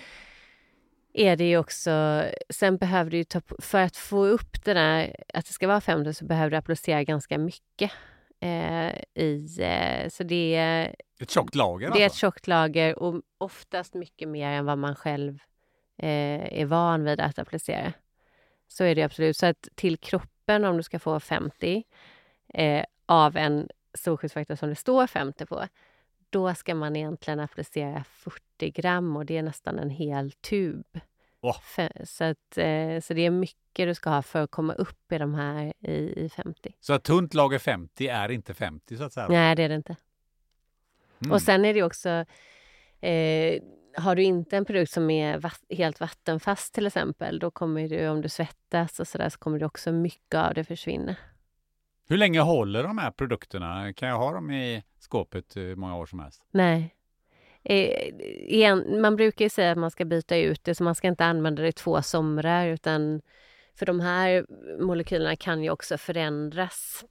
[1.14, 2.24] är det ju också...
[2.50, 3.42] Sen behöver du ta...
[3.60, 7.04] För att få upp det där, att det ska vara 50 så behöver du applicera
[7.04, 7.92] ganska mycket.
[8.40, 12.20] Eh, i, eh, så det är, Ett tjockt lager det är ett alltså.
[12.20, 15.40] tjockt lager och oftast mycket mer än vad man själv
[15.98, 17.94] eh, är van vid att applicera.
[18.68, 19.38] Så är det absolut.
[19.38, 21.84] Så att till kroppen, om du ska få 50
[22.54, 25.68] eh, av en solskyddsfaktor som det står 50 på,
[26.30, 30.86] då ska man egentligen applicera 40 gram och det är nästan en hel tub.
[32.06, 35.18] Så, att, eh, så det är mycket du ska ha för att komma upp i
[35.18, 36.76] de här i, i 50.
[36.80, 39.28] Så ett tunt lager 50 är inte 50 så att säga?
[39.28, 39.96] Nej, det är det inte.
[41.22, 41.32] Mm.
[41.32, 42.10] Och sen är det också,
[43.00, 43.62] eh,
[43.98, 48.08] har du inte en produkt som är vatt, helt vattenfast till exempel, då kommer du,
[48.08, 51.16] om du svettas och sådär, så kommer det också mycket av det försvinna.
[52.10, 53.94] Hur länge håller de här produkterna?
[53.94, 56.44] Kan jag ha dem i skåpet hur många år som helst?
[56.52, 56.96] Nej.
[57.64, 58.08] Eh,
[58.48, 61.26] igen, man brukar ju säga att man ska byta ut det, så man ska inte
[61.26, 63.22] använda det i två somrar, utan
[63.76, 64.46] för de här
[64.80, 67.06] molekylerna kan ju också förändras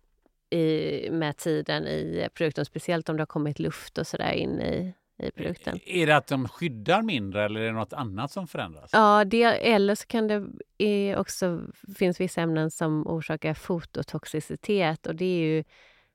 [0.51, 4.95] i, med tiden i produkten, speciellt om det har kommit luft och sådär in i,
[5.23, 5.81] i produkten.
[5.87, 8.91] Är det att de skyddar mindre eller är det något annat som förändras?
[8.93, 10.47] Ja, det, eller så kan det
[10.79, 11.61] är också
[11.97, 15.65] finns vissa ämnen som orsakar fototoxicitet och det är ju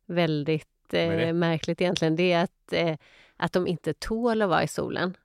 [0.05, 2.15] väldigt eh, märkligt egentligen.
[2.15, 2.97] Det är att, eh,
[3.37, 5.17] att de inte tål att vara i solen.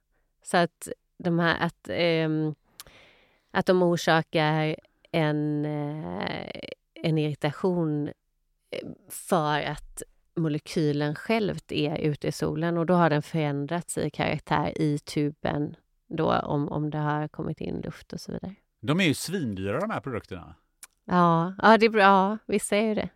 [0.43, 0.89] Så att
[1.19, 2.55] de här att, ehm,
[3.51, 4.77] att de orsakar
[5.13, 6.61] en, eh,
[6.95, 8.09] en irritation
[8.71, 10.03] eh, för att
[10.37, 15.77] molekylen självt är ute i solen och då har den förändrats i karaktär i tuben
[16.07, 18.55] då om, om det har kommit in luft och så vidare.
[18.81, 20.55] De är ju svindyra de här produkterna.
[21.05, 22.03] Ja, ja, det är bra.
[22.03, 23.09] Ja, vissa är ju det.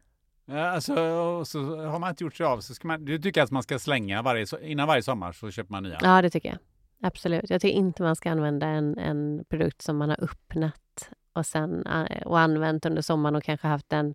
[0.44, 3.42] Ja, Alltså, och så har man inte gjort sig av så ska man, du tycker
[3.42, 5.98] att man ska slänga varje, innan varje sommar så köper man nya?
[6.02, 6.58] Ja, det tycker jag.
[7.02, 7.50] Absolut.
[7.50, 11.86] Jag tycker inte man ska använda en, en produkt som man har öppnat och, sen,
[12.24, 14.14] och använt under sommaren och kanske haft den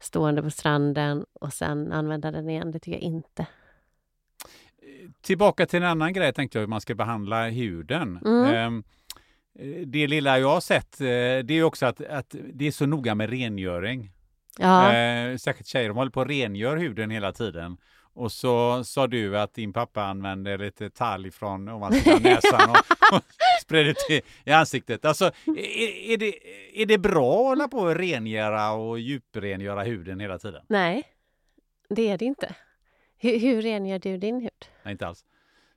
[0.00, 2.70] stående på stranden och sen använda den igen.
[2.70, 3.46] Det tycker jag inte.
[5.20, 8.18] Tillbaka till en annan grej tänkte jag hur man ska behandla huden.
[8.24, 8.54] Mm.
[8.54, 8.84] Ehm,
[9.58, 11.06] eh, det lilla jag har sett eh,
[11.44, 14.10] det är också att, att det är så noga med rengöring.
[14.58, 17.76] Ja, Eh, särskilt tjejer, de håller på att rengör huden hela tiden.
[18.16, 22.76] Och så sa du att din pappa använde lite talg från ovansidan näsan och,
[23.16, 23.22] och
[23.62, 25.04] spred ut i, i ansiktet.
[25.04, 26.34] Alltså, är, är, det,
[26.82, 30.62] är det bra att hålla på och rengöra och djuprengöra huden hela tiden?
[30.68, 31.02] nej,
[31.88, 32.54] det är det inte.
[33.16, 34.50] Hur, hur rengör du din hud?
[34.82, 35.24] Nej, inte alls.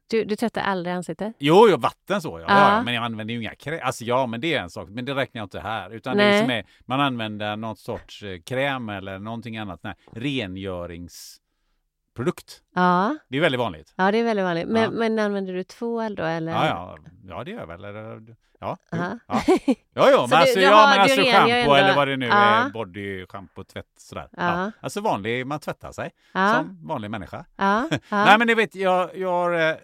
[0.10, 1.36] Du, du tvättar aldrig ansiktet?
[1.40, 2.46] Jo, jo vatten så ja.
[2.48, 2.84] Ja.
[2.84, 3.80] Men jag använder ju inga kräm.
[3.84, 4.90] Alltså ja, men det är en sak.
[4.90, 5.90] Men det räknar jag inte här.
[5.90, 6.34] Utan det Nej.
[6.34, 9.84] är liksom är, man använder något sorts eh, kräm eller någonting annat.
[9.84, 11.47] Nej, rengöringsprodukter.
[12.18, 12.62] Rengöringsprodukt.
[12.76, 13.94] Ja, Det är väldigt vanligt.
[13.96, 14.68] ja det är väldigt vanligt.
[14.68, 14.90] Men, Ja.
[14.92, 16.52] men använder du tvål då eller?
[16.52, 16.98] Ja, ja,
[17.28, 17.84] ja det gör jag väl.
[17.84, 19.20] Eller, ja, jo, ja.
[19.28, 19.42] ja,
[20.12, 22.08] ja Så men du- alltså, du ja, har- men du alltså schampo ändå- eller vad
[22.08, 24.30] det nu är, body, schampo, tvätt sådär.
[24.38, 24.72] Ja.
[24.80, 27.46] Alltså vanlig, man tvättar sig som vanlig människa.
[28.10, 29.76] Nej men ni vet, jag, jag har eh,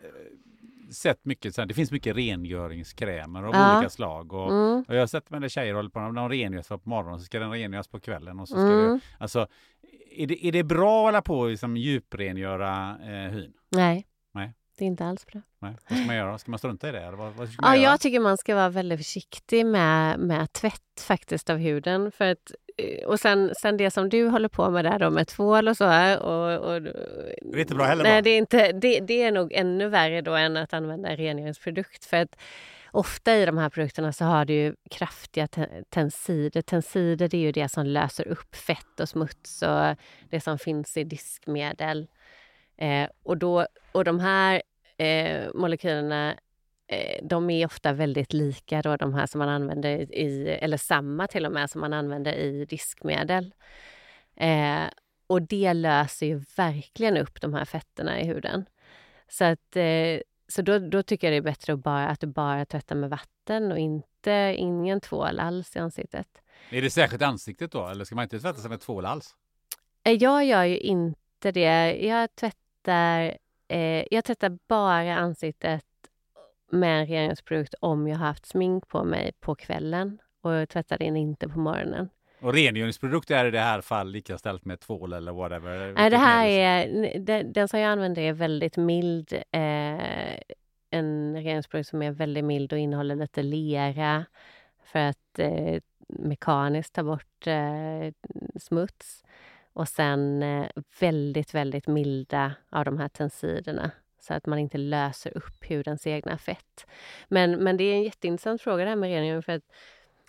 [0.91, 3.77] sett mycket, det finns mycket rengöringskrämer av Ja.
[3.77, 4.33] olika slag.
[4.33, 4.85] Och, Mm.
[4.87, 7.51] och jag har sett med tjejer håller på, de rengörs på morgonen så ska den
[7.51, 8.39] rengöras på kvällen.
[8.39, 8.93] Och så ska Mm.
[8.93, 9.47] det, alltså,
[10.17, 13.53] är, det, är det bra att hålla på och liksom djuprengöra eh, hyn?
[13.69, 14.05] Nej.
[14.33, 14.53] Nej.
[14.77, 15.41] Det är inte alls bra.
[15.59, 15.75] Nej.
[15.89, 16.37] Vad ska man göra?
[16.37, 16.99] Ska man strunta i det?
[17.01, 17.91] Eller vad, vad ska Ja, man göra?
[17.91, 22.11] jag tycker man ska vara väldigt försiktig med, med tvätt faktiskt av huden.
[22.11, 25.27] För att, eh, och sen, sen det som du håller på med där då med
[25.27, 25.85] tvål och så.
[25.85, 26.91] här, Och, och, Det
[27.53, 30.33] är inte bra heller Nej, det är, inte, det, det är nog ännu värre då
[30.35, 32.05] än att använda en rengöringsprodukt.
[32.05, 32.35] För att
[32.93, 35.47] ofta i de här produkterna så har du ju kraftiga
[35.89, 36.61] tensider.
[36.61, 39.95] Tensider det är ju det som löser upp fett och smuts och
[40.29, 42.07] det som finns i diskmedel.
[42.77, 44.61] Eh, och, då, och de här
[44.97, 46.35] eh, molekylerna
[46.87, 51.27] eh, de är ofta väldigt lika då, de här som man använder i, eller samma
[51.27, 53.53] till och med som man använder i diskmedel.
[54.35, 54.83] Eh,
[55.27, 58.65] och det löser ju verkligen upp de här fetterna i huden.
[59.27, 60.19] Så, att, eh,
[60.53, 63.09] så då, då tycker jag det är bättre att, bara, att du bara tvättar med
[63.09, 66.27] vatten och inte ingen tvål alls i ansiktet.
[66.69, 67.87] Är det särskilt ansiktet då?
[67.87, 69.35] Eller ska man inte tvätta sig med tvål alls?
[70.03, 71.95] Eh, Jag gör ju inte det.
[71.95, 73.37] Jag tvättar,
[73.67, 75.85] eh, jag tvättar bara ansiktet
[76.71, 80.97] med en rengöringsprodukt om jag har haft smink på mig på kvällen och jag tvättar
[80.97, 82.09] den inte på morgonen.
[82.43, 85.93] Och rengöringsprodukt är i det här fall lika ställt med tvål eller whatever?
[85.93, 89.33] Nej, det här är, den, den som jag använder är väldigt mild.
[89.33, 90.39] Eh,
[90.89, 94.25] en rengöringsprodukt som är väldigt mild och innehåller lite lera
[94.83, 98.13] för att eh, mekaniskt ta bort eh,
[98.59, 99.23] smuts.
[99.73, 100.67] Och sen eh,
[100.99, 106.37] väldigt, väldigt milda av de här tensiderna så att man inte löser upp hudens egna
[106.37, 106.85] fett.
[107.27, 109.63] Men, men det är en jätteintressant fråga det här med rengöring för att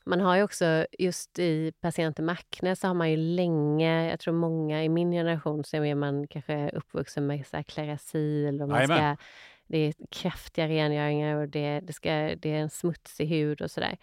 [0.05, 4.21] man har ju också, just i patienter med akne så har man ju länge, jag
[4.21, 8.69] tror många i min generation så är man kanske uppvuxen med så här Clarasil och
[8.69, 9.17] man ska,
[9.67, 13.97] det är kraftiga rengöringar och det, det, ska, det är en smutsig hud och sådär.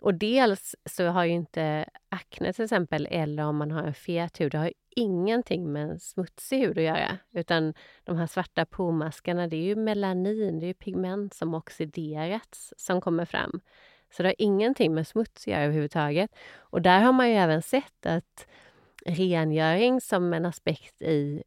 [0.00, 4.40] Och dels så har ju inte akne till exempel, eller om man har en fet
[4.40, 7.18] hud, det har ju ingenting med en smutsig hud att göra.
[7.32, 7.74] Utan
[8.04, 13.24] de här svarta pormaskarna, det är ju melanin, det är pigment som oxiderats som kommer
[13.24, 13.60] fram.
[14.16, 16.30] Så det har ingenting med smuts att göra överhuvudtaget.
[16.58, 18.46] Och där har man ju även sett att
[19.06, 21.42] rengöring som en aspekt i,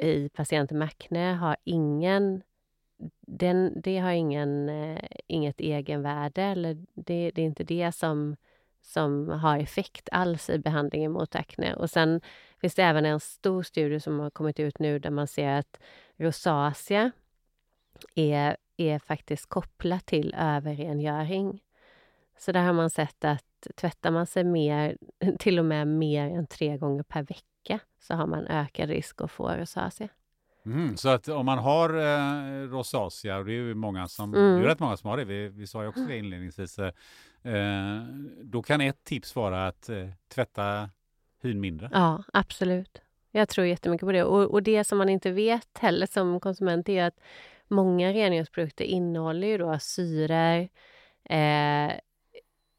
[0.00, 2.42] i patienter med akne har ingen
[3.20, 8.36] den, det har ingen, eh, inget egenvärde, eller det, det är inte det som,
[8.82, 11.74] som har effekt alls i behandlingen mot akne.
[11.74, 12.20] Och sen
[12.60, 15.80] finns det även en stor studie som har kommit ut nu där man ser att
[16.16, 17.10] rosacea
[18.14, 21.60] är, är faktiskt kopplat till överrengöring.
[22.38, 23.44] Så där har man sett att
[23.76, 24.96] tvättar man sig mer,
[25.38, 29.30] till och med mer än tre gånger per vecka så har man ökad risk att
[29.30, 30.08] få rosacea.
[30.66, 34.56] Mm, så att om man har eh, rosacea, och det är ju många som, Mm.
[34.58, 36.92] det är rätt många som har det, vi, vi sa ju också det inledningsvis, eh,
[37.54, 38.02] eh,
[38.42, 40.90] då kan ett tips vara att eh, tvätta
[41.42, 41.90] hyn mindre.
[41.92, 43.00] Ja, absolut.
[43.30, 44.24] Jag tror jättemycket på det.
[44.24, 47.20] Och, och det som man inte vet heller som konsument är att
[47.68, 50.68] många rengöringsprodukter innehåller ju då syror
[51.24, 51.92] eh,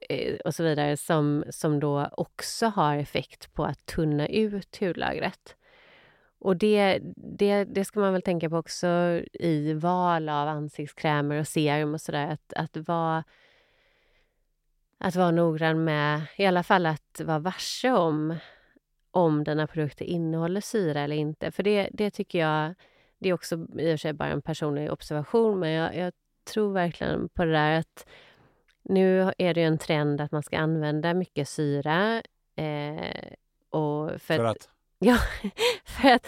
[0.09, 5.55] Eh, och så vidare som, som då också har effekt på att tunna ut hudlagret.
[6.39, 8.87] Och det, det, det ska man väl tänka på också
[9.33, 12.27] i val av ansiktskrämer och serum och sådär.
[12.27, 13.23] Att, att vara
[14.97, 18.35] att vara noggrann med, i alla fall att vara varse om
[19.11, 21.51] om dina produkter innehåller syra eller inte.
[21.51, 22.73] För det, det tycker jag,
[23.19, 26.73] det är också i och för sig bara en personlig observation, men jag, jag tror
[26.73, 28.05] verkligen på det där att
[28.83, 32.21] nu är det ju en trend att man ska använda mycket syra.
[32.55, 33.33] Eh,
[33.69, 34.69] och för, För att, att,
[34.99, 35.17] Ja,
[35.85, 36.27] för att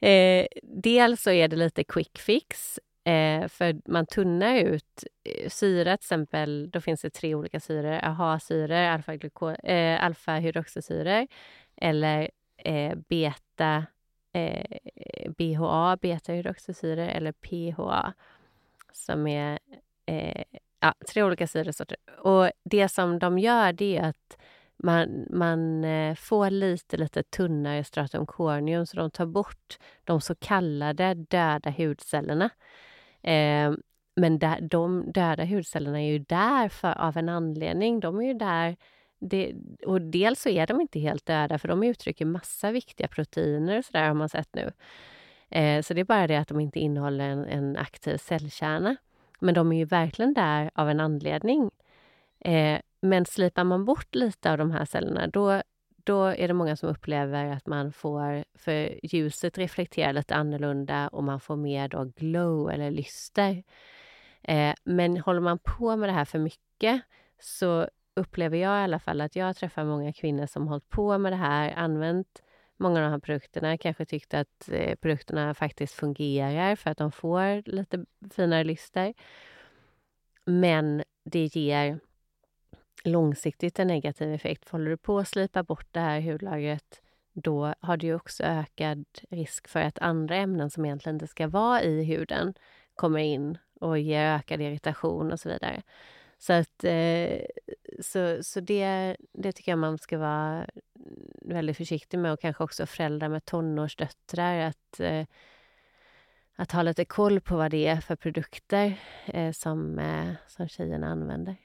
[0.00, 2.80] eh, dels så är det lite quick fix.
[3.04, 6.70] Eh, för man tunnar ut eh, syra till exempel.
[6.70, 8.00] Då finns det tre olika syror.
[8.02, 11.26] AHA-syror, alfa-gluko- eh, alfa-hydroxysyror
[11.76, 13.86] eller eh, beta
[14.32, 14.80] eh,
[15.38, 18.12] BHA, beta-hydroxysyror eller PHA
[18.92, 19.58] som är
[20.80, 21.96] ja, tre olika syresorter.
[22.18, 24.38] Och det som de gör det är att
[24.76, 30.34] man, man eh, får lite, lite tunnare stratum corneum så de tar bort de så
[30.34, 32.50] kallade döda hudcellerna.
[33.22, 33.72] Eh,
[34.16, 38.00] men där, de döda hudcellerna är ju där för, av en anledning.
[38.00, 38.76] De är ju där
[39.18, 39.54] det,
[39.86, 43.84] och dels så är de inte helt döda för de uttrycker massa viktiga proteiner och
[43.84, 44.72] sådär har man sett nu.
[45.50, 48.96] Eh, så det är bara det att de inte innehåller en, en aktiv cellkärna.
[49.38, 51.70] Men de är ju verkligen där av en anledning.
[52.40, 55.62] Eh, men slipar man bort lite av de här cellerna, då,
[56.04, 61.24] då är det många som upplever att man får, för ljuset reflekterar lite annorlunda och
[61.24, 63.62] man får mer då glow eller lyster.
[64.42, 67.02] Eh, men håller man på med det här för mycket
[67.40, 71.32] så upplever jag i alla fall att jag träffar många kvinnor som hållit på med
[71.32, 72.42] det här, använt
[72.76, 77.12] många av de här produkterna, kanske tyckte att eh, produkterna faktiskt fungerar för att de
[77.12, 78.04] får lite
[78.34, 79.14] finare lyster.
[80.44, 82.00] Men det ger
[83.04, 84.64] långsiktigt en negativ effekt.
[84.64, 87.02] För Håller du på att slipa bort det här hudlagret
[87.42, 91.82] då har du också ökad risk för att andra ämnen som egentligen inte ska vara
[91.82, 92.54] i huden
[92.94, 95.82] kommer in och ger ökad irritation och så vidare.
[96.38, 97.40] Så, att, eh,
[98.00, 100.66] så, så det, det tycker jag man ska vara
[101.42, 105.26] väldigt försiktig med och kanske också föräldrar med tonårsdöttrar att, eh,
[106.56, 110.00] att ha lite koll på vad det är för produkter eh, som,
[110.48, 111.56] som tjejerna använder.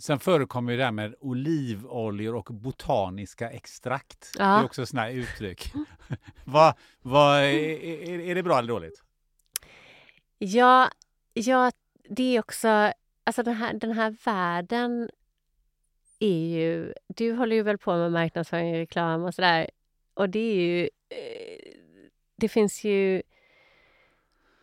[0.00, 4.34] Sen förekommer ju det här med olivoljor och botaniska extrakt.
[4.38, 4.44] Ja.
[4.44, 5.72] Det är också sådana uttryck.
[6.44, 9.02] vad, vad, är, är det bra eller dåligt?
[10.38, 10.90] Ja,
[11.34, 11.70] ja
[12.08, 12.92] det är också...
[13.28, 15.10] Alltså den här, den här världen
[16.18, 16.94] är ju...
[17.06, 19.70] Du håller ju väl på med marknadsföring och reklam och sådär.
[20.14, 20.82] Och det är ju...
[21.08, 21.74] Eh,
[22.36, 23.22] det finns ju...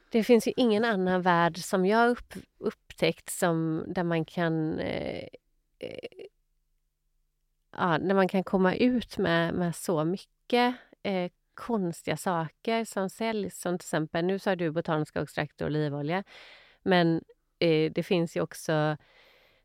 [0.10, 5.28] Det finns ju ingen annan värld som jag upp, upptäckt som där man kan eh,
[5.80, 6.26] eh,
[7.78, 13.62] ja, där man kan komma ut med, med så mycket eh, konstiga saker som säljs.
[13.62, 16.24] Som till exempel, nu sa du botaniska extrakt och olivolja.
[16.84, 17.22] Men
[17.60, 18.98] eh, det finns ju också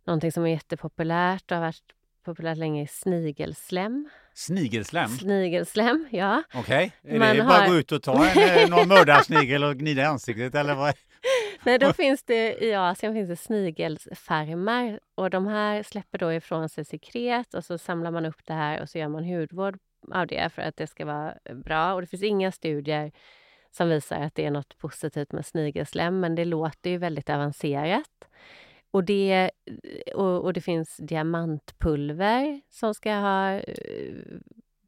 [0.04, 4.08] någonting som är jättepopulärt och har varit populärt länge, snigelslem.
[4.34, 5.08] Snigelslem?
[5.08, 6.42] Snigelslem, ja.
[6.54, 7.14] Okej, okay.
[7.14, 10.02] är Man det bara att gå ut och ta en, eh, någon mördarsnigel och gnida
[10.02, 10.94] i ansiktet eller vad?
[11.64, 16.68] Nej, då finns det i Asien finns det snigelsfarmar och de här släpper då ifrån
[16.68, 19.78] sig sekret och så samlar man upp det här och så gör man hudvård
[20.12, 21.34] av det för att det ska vara
[21.64, 21.94] bra.
[21.94, 23.12] Och det finns inga studier
[23.70, 28.24] som visar att det är något positivt med snigelslem, men det låter ju väldigt avancerat.
[28.90, 29.50] Och det,
[30.14, 33.62] och, och det finns diamantpulver som ska ha uh,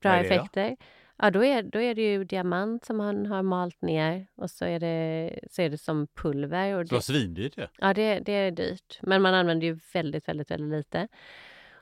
[0.01, 0.71] bra effekter.
[0.71, 0.77] Då?
[1.17, 4.65] Ja, då är, då är det ju diamant som han har malt ner och så
[4.65, 6.75] är det, så är det som pulver.
[6.75, 7.67] Och det var svindyrt ja.
[7.79, 8.99] Ja, det, det är dyrt.
[9.03, 11.09] Men man använder ju väldigt, väldigt, väldigt lite.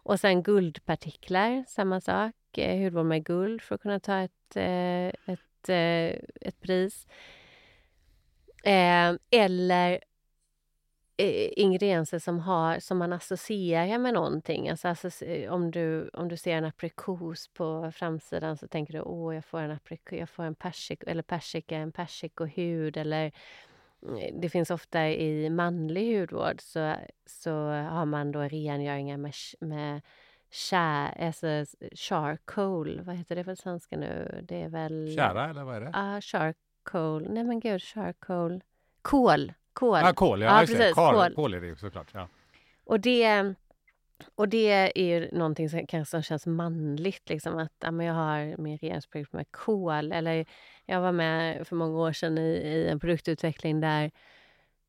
[0.03, 2.34] Och sen guldpartiklar, samma sak.
[2.59, 7.06] Eh, hudvård med guld för att kunna ta ett, eh, ett, eh, ett pris.
[8.64, 10.00] Eh, eller
[11.16, 14.68] eh, ingredienser som, har, som man associerar med någonting.
[14.68, 19.34] Alltså, alltså, om, du, om du ser en aprikos på framsidan så tänker du åh,
[19.34, 23.26] jag får en aprikos, jag får en persik, eller persika, en persikohud eller
[24.02, 26.94] eh, det finns ofta i manlig hudvård så,
[27.26, 30.00] så har man då rengöringar med, med
[30.51, 34.44] char, alltså charcoal, vad heter det på svenska nu?
[34.48, 35.14] Det är väl...
[35.16, 35.90] Kära eller vad är det?
[35.94, 37.27] Ja, uh, charcoal.
[37.31, 38.62] Nej men gud, charcoal.
[39.02, 39.52] Kol.
[39.72, 39.98] Kol.
[39.98, 40.40] Ja, kol.
[40.40, 40.94] Ja, ja precis.
[40.94, 41.14] Kol.
[41.14, 41.35] Kol.
[41.35, 42.09] kol är det såklart.
[42.12, 42.28] Ja.
[42.85, 43.55] Och det...
[44.35, 48.56] Och det är ju någonting som kanske känns manligt, liksom att ja, men jag har
[48.56, 50.12] min regeringsprodukt med kol.
[50.12, 50.47] Eller
[50.86, 54.10] jag var med för många år sedan i, i en produktutveckling där,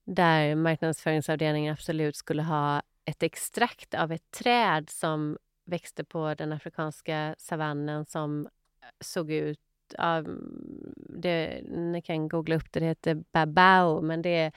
[0.06, 5.38] där marknadsföringsavdelningen absolut skulle ha ett extrakt av ett träd som
[5.72, 9.60] växte på den afrikanska savannen som eh, såg ut...
[9.98, 14.52] Ja, mm, det, ni kan googla upp det, det heter babao, men det,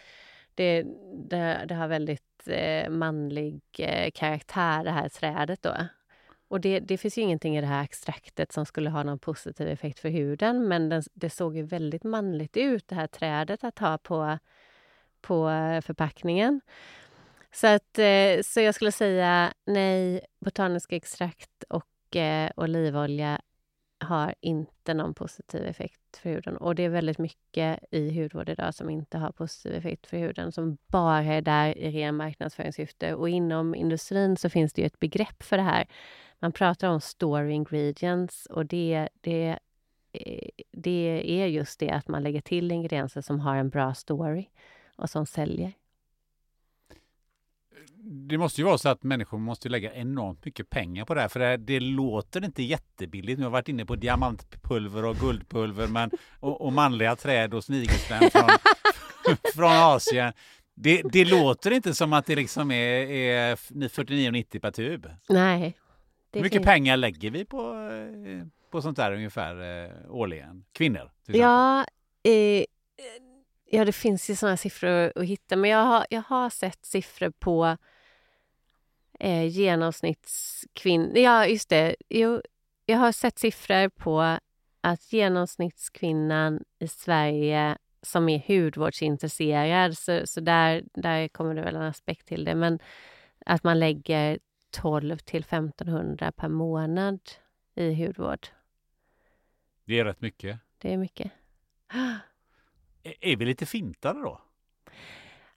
[0.55, 0.83] det,
[1.15, 5.63] det, det har väldigt eh, manlig eh, karaktär, det här trädet.
[5.63, 5.75] Då.
[6.49, 9.69] Och det, det finns ju ingenting i det här extraktet som skulle ha någon positiv
[9.69, 13.79] effekt för huden men den, det såg ju väldigt manligt ut, det här trädet att
[13.79, 14.39] ha på,
[15.21, 16.61] på eh, förpackningen.
[17.55, 23.41] Så, att, eh, så jag skulle säga nej, botaniska extrakt och eh, olivolja
[23.99, 26.57] har inte någon positiv effekt för huden.
[26.57, 30.53] Och det är väldigt mycket i hudvård idag som inte har positiv effekt för huden,
[30.53, 33.15] som bara är där i ren marknadsföringssyfte.
[33.15, 35.87] Och inom industrin så finns det ju ett begrepp för det här.
[36.39, 39.59] Man pratar om story ingredients och det, det,
[40.13, 44.49] eh, det är just det att man lägger till ingredienser som har en bra story
[44.97, 45.73] och som säljer
[48.03, 51.29] det måste ju vara så att människor måste lägga enormt mycket pengar på det här.
[51.29, 53.39] För det, det låter inte jättebilligt.
[53.39, 56.11] Nu har varit inne på diamantpulver och guldpulver men,
[56.41, 58.49] och, och manliga träd och snigelspänn från,
[59.55, 60.33] från Asien.
[60.75, 65.11] Det, det, låter inte som att det liksom är, är 49,90 per tub.
[65.29, 65.77] Nej.
[66.33, 66.67] Hur mycket fint.
[66.67, 70.65] pengar lägger vi på, eh, på sånt där ungefär eh, årligen?
[70.73, 71.11] Kvinnor?
[71.27, 71.85] Ja,
[72.27, 72.65] Eh,
[73.75, 77.31] ja, det finns ju sådana siffror att hitta, men jag har, jag har sett siffror
[77.31, 77.77] på
[79.21, 81.19] eh, genomsnittskvinnor...
[81.19, 81.97] Ja, just det.
[82.09, 82.41] Jo,
[82.87, 84.39] jag har sett siffror på
[84.81, 91.83] att genomsnittskvinnan i Sverige som är hudvårdsintresserad, så, så där, där kommer det väl en
[91.83, 92.79] aspekt till det, men
[93.47, 94.39] att man lägger
[94.71, 97.21] 12 till 1500 per månad
[97.75, 98.47] i hudvård.
[99.85, 100.59] Det är rätt mycket.
[100.79, 101.33] Det är mycket.
[103.21, 104.41] Är, vi lite fintade då?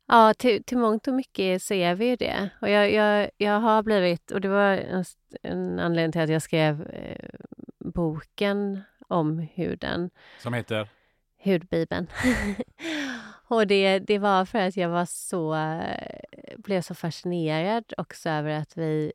[0.06, 2.49] Ja, till, till mångt och mycket så är vi ju det.
[2.61, 5.06] Och jag, jag, jag har blivit, och det var en,
[5.41, 7.30] en anledning till att jag skrev eh,
[7.80, 10.10] boken om huden.
[10.40, 10.90] Som heter?
[11.44, 12.07] Hudbibeln.
[13.48, 15.56] och det, det var för att jag var så,
[16.57, 19.14] blev så fascinerad också över att vi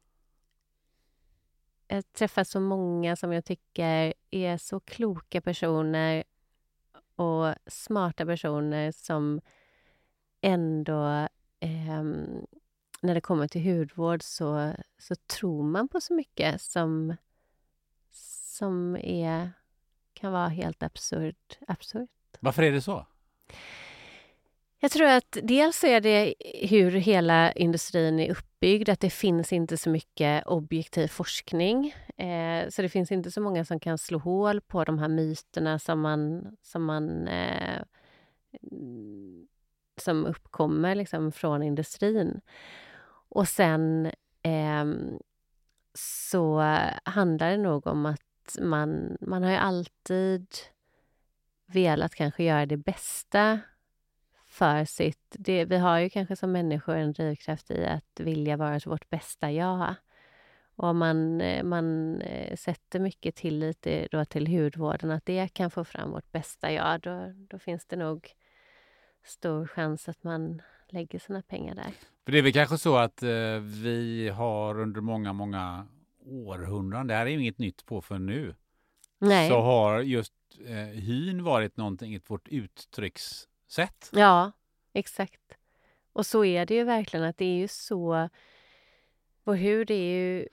[1.88, 6.24] jag träffat så många som jag tycker är så kloka personer
[7.22, 9.40] och smarta personer som
[10.40, 11.28] ändå
[11.60, 12.02] eh,
[13.02, 17.16] när det kommer till hudvård så, så tror man på så mycket som,
[18.10, 19.50] som är,
[20.12, 21.58] kan vara helt absurt.
[21.68, 22.10] absurt.
[22.40, 23.06] Varför är det så?
[24.84, 26.34] Jag tror att dels är det
[26.68, 31.94] hur hela industrin är uppbyggd, att det finns inte så mycket objektiv forskning.
[32.16, 35.78] Eh, så det finns inte så många som kan slå hål på de här myterna
[35.78, 37.82] som man, som man eh,
[39.96, 42.40] som uppkommer liksom från industrin.
[43.28, 44.06] Och sen
[44.42, 44.84] eh,
[45.94, 46.60] så
[47.04, 50.46] handlar det nog om att man, man har ju alltid
[51.66, 53.60] velat kanske göra det bästa
[54.62, 55.36] för sitt...
[55.38, 59.52] Det, vi har ju kanske som människor en drivkraft i att vilja vara vårt bästa
[59.52, 59.94] jag.
[60.76, 65.84] Och man, eh, man eh, sätter mycket tillit då till hudvården, att det kan få
[65.84, 68.30] fram vårt bästa jag, då, då finns det nog
[69.24, 71.92] stor chans att man lägger sina pengar där.
[72.24, 75.86] För det är väl kanske så att eh, vi har under många, många
[76.26, 78.54] århundraden, det här är inget nytt på för nu,
[79.18, 79.48] Nej.
[79.48, 80.34] så har just
[80.66, 82.48] eh, hyn varit någonting, vårt
[83.78, 84.10] uttryckssätt.
[84.12, 84.52] Ja,
[84.92, 85.40] exakt.
[86.12, 88.28] Och så är det ju verkligen, att det är ju så...
[89.44, 90.48] Vår hud är ju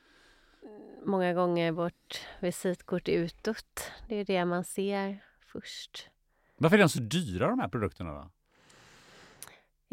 [1.06, 3.92] många gånger vårt visitkort utåt.
[4.08, 6.10] Det är det man ser först.
[6.58, 8.30] Varför är de så dyra de här produkterna då?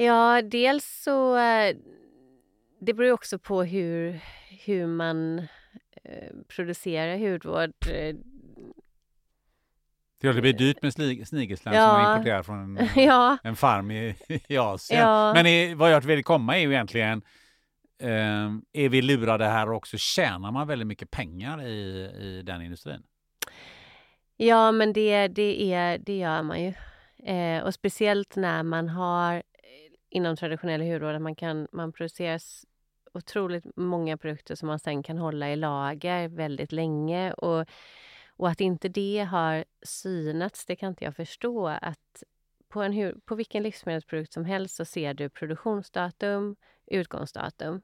[0.05, 1.37] Ja, dels så...
[1.37, 1.77] eh,
[2.79, 4.21] Det beror också på hur,
[4.65, 5.39] hur man
[6.03, 7.73] eh, producerar hudvård.
[10.31, 10.93] Eh, Det blir dyrt med
[11.29, 11.81] snigelslem Ja.
[11.91, 13.39] som man importerar från en, Ja.
[13.43, 14.15] en farm i,
[14.49, 15.01] i Asien.
[15.01, 15.33] Ja.
[15.35, 17.23] Men i, vad jag vill komma är ju egentligen,
[18.03, 19.97] eh, är vi lurade här också?
[19.99, 23.03] Tjänar man väldigt mycket pengar i, i den industrin?
[24.37, 26.73] Ja, men det, det, är, det gör man ju.
[27.33, 29.43] Eh, och speciellt när man har eh,
[30.11, 32.41] inom traditionell hudvård att man kan man producerar
[33.15, 37.33] otroligt många produkter som man sen kan hålla i lager väldigt länge.
[37.33, 37.67] Och,
[38.37, 41.67] och att inte det har synats, det kan inte jag förstå.
[41.67, 42.23] Att
[42.69, 46.57] på, en, på vilken livsmedelsprodukt som helst så ser du produktionsdatum,
[46.87, 47.83] utgångsdatum.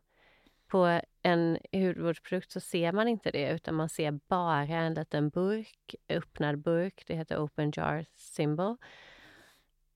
[0.66, 5.95] På en hudvårdsprodukt så ser man inte det, utan man ser bara en liten burk,
[6.09, 7.05] öppnad burk.
[7.07, 8.77] Det heter open jar symbol.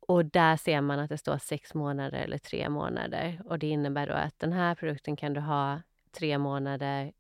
[0.01, 3.43] Och där ser man att det står sex månader eller tre månader.
[3.45, 7.13] Och det innebär då att den här produkten kan du ha tre månader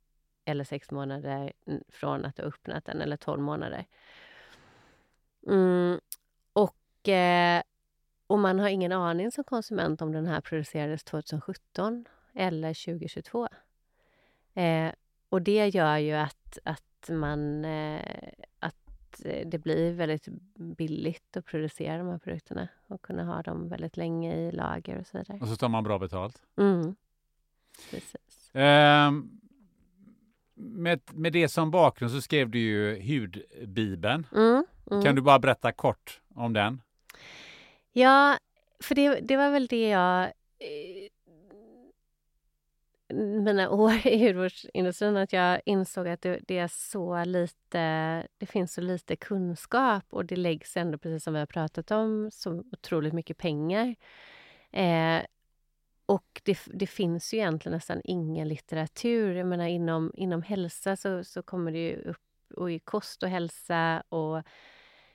[0.46, 1.52] eller sex månader
[1.88, 3.86] från att du har öppnat den, eller tolv månader.
[5.46, 6.00] Mm,
[6.52, 7.62] och, eh,
[8.26, 12.04] och man har ingen aning som konsument om den här producerades 2017
[12.34, 13.48] eller 2022.
[14.54, 14.92] Eh,
[15.28, 18.02] och det gör ju att, att man eh,
[18.58, 23.96] att det blir väldigt billigt att producera de här produkterna och kunna ha dem väldigt
[23.96, 25.38] länge i lager och så vidare.
[25.40, 26.42] Och så tar man bra betalt.
[26.56, 26.96] Mm.
[27.90, 28.50] Precis.
[28.52, 29.40] Ehm,
[30.56, 34.26] med, med det som bakgrund så skrev du ju Hudbibeln.
[34.34, 34.64] Mm.
[34.90, 35.02] Mm.
[35.02, 36.82] Kan du bara berätta kort om den?
[37.92, 38.38] Ja,
[38.80, 40.22] för det, det var väl det jag...
[40.58, 41.10] Eh,
[43.18, 48.26] mina år i hudvårdsindustrin, att jag insåg att det, det är så lite...
[48.38, 52.30] Det finns så lite kunskap och det läggs ändå, precis som vi har pratat om,
[52.32, 53.94] så otroligt mycket pengar.
[54.72, 55.22] Eh,
[56.06, 59.34] och det, det finns ju egentligen nästan ingen litteratur.
[59.34, 62.22] Jag menar, inom, inom hälsa så, så kommer det ju upp,
[62.54, 64.42] och i kost och hälsa och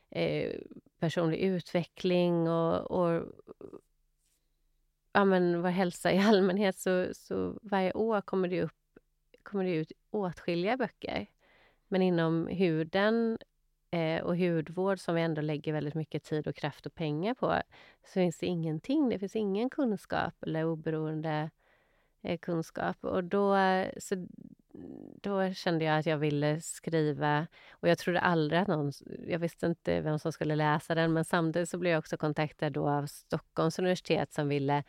[0.10, 0.60] eh,
[1.00, 3.24] personlig utveckling och, och
[5.14, 9.00] ja, men vår hälsa i allmänhet så, så varje år kommer det, upp,
[9.44, 11.28] kommer det ut åtskilliga böcker.
[11.88, 13.38] Men inom huden
[13.92, 17.62] eh, och hudvård som vi ändå lägger väldigt mycket tid och kraft och pengar på,
[18.06, 19.10] så finns det ingenting.
[19.10, 21.50] Det finns ingen kunskap eller oberoende
[22.22, 23.04] eh, kunskap.
[23.04, 23.58] Och då,
[23.98, 24.28] så,
[25.22, 28.92] då kände jag att jag ville skriva och jag trodde aldrig att någon...
[29.28, 32.70] Jag visste inte vem som skulle läsa den men samtidigt så blev jag också kontaktad
[32.70, 34.84] då av Stockholms universitet som ville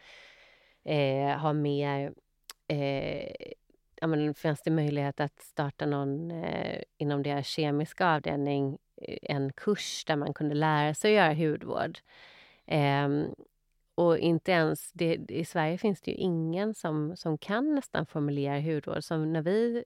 [0.84, 2.12] eh, ha mer
[2.68, 3.52] eh,
[4.02, 8.78] ja, men fanns det möjlighet att starta någon eh, inom deras kemiska avdelning
[9.22, 11.98] en kurs där man kunde lära sig att göra hudvård.
[12.66, 13.08] Eh,
[13.94, 14.92] och inte ens...
[14.92, 19.04] Det, I Sverige finns det ju ingen som, som kan nästan formulera hudvård.
[19.04, 19.84] Som när vi,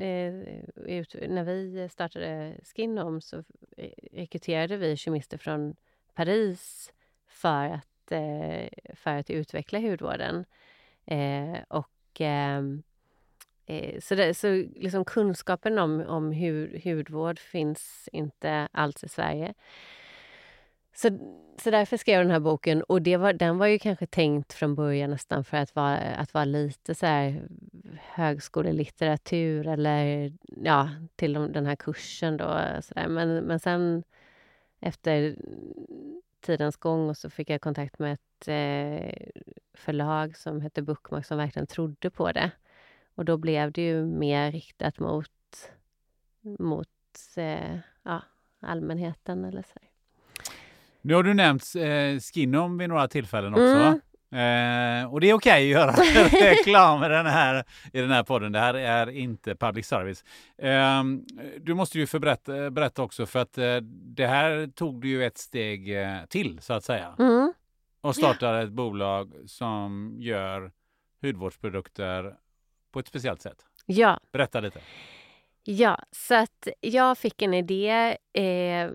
[0.00, 3.36] eh, ut, när vi startade Skinom så
[3.76, 5.76] eh, rekryterade vi kemister från
[6.14, 6.92] Paris
[7.26, 10.44] för att, eh, för att utveckla hudvården.
[11.06, 11.90] Eh, och
[12.20, 12.62] Eh,
[13.70, 19.54] Eh, så, det, så liksom kunskapen om, om hur, hudvård finns inte alls i Sverige.
[20.94, 21.08] Så,
[21.62, 22.82] så därför skrev jag den här boken.
[22.82, 26.34] Och det var, den var ju kanske tänkt från början nästan för att vara, att
[26.34, 27.48] vara lite så här
[28.00, 30.32] högskolelitteratur eller
[30.64, 32.36] ja, till den här kursen.
[32.36, 33.08] Då, så där.
[33.08, 34.04] Men, men sen
[34.80, 35.36] efter
[36.40, 39.42] tidens gång och så fick jag kontakt med ett eh,
[39.74, 42.50] förlag som hette Bookmark som verkligen trodde på det.
[43.14, 45.30] Och då blev det ju mer riktat mot,
[46.58, 46.88] mot
[47.36, 48.22] eh, ja,
[48.60, 49.80] allmänheten eller så.
[51.02, 53.64] Nu har du nämnt eh, Skinom vid några tillfällen också.
[53.64, 54.00] Mm.
[54.32, 55.92] Eh, och det är okej okay att göra
[56.52, 58.52] reklam i den, här, i den här podden.
[58.52, 60.24] Det här är inte public service.
[60.58, 61.04] Eh,
[61.60, 63.76] du måste ju berätta, berätta också för att eh,
[64.16, 67.14] det här tog du ju ett steg eh, till så att säga.
[67.18, 67.52] Mm.
[68.00, 70.72] Och startade ett bolag som gör
[71.22, 72.34] hudvårdsprodukter
[72.90, 73.66] på ett speciellt sätt.
[73.86, 74.20] Ja.
[74.32, 74.80] Berätta lite.
[75.64, 78.90] Ja, så att jag fick en idé eh,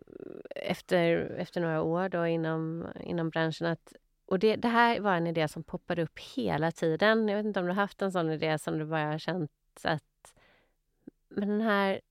[0.55, 3.93] efter, efter några år då inom, inom branschen att
[4.27, 7.27] och det, det, här var en idé som poppade upp hela tiden.
[7.27, 9.51] Jag vet inte om du har haft en sån idé som du bara har känt
[9.83, 10.03] att
[11.29, 12.01] men den här,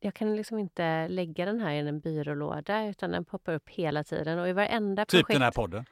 [0.00, 4.04] jag kan liksom inte lägga den här i en byrålåda utan den poppar upp hela
[4.04, 5.26] tiden och i varenda typ projekt...
[5.28, 5.84] Typ den här podden?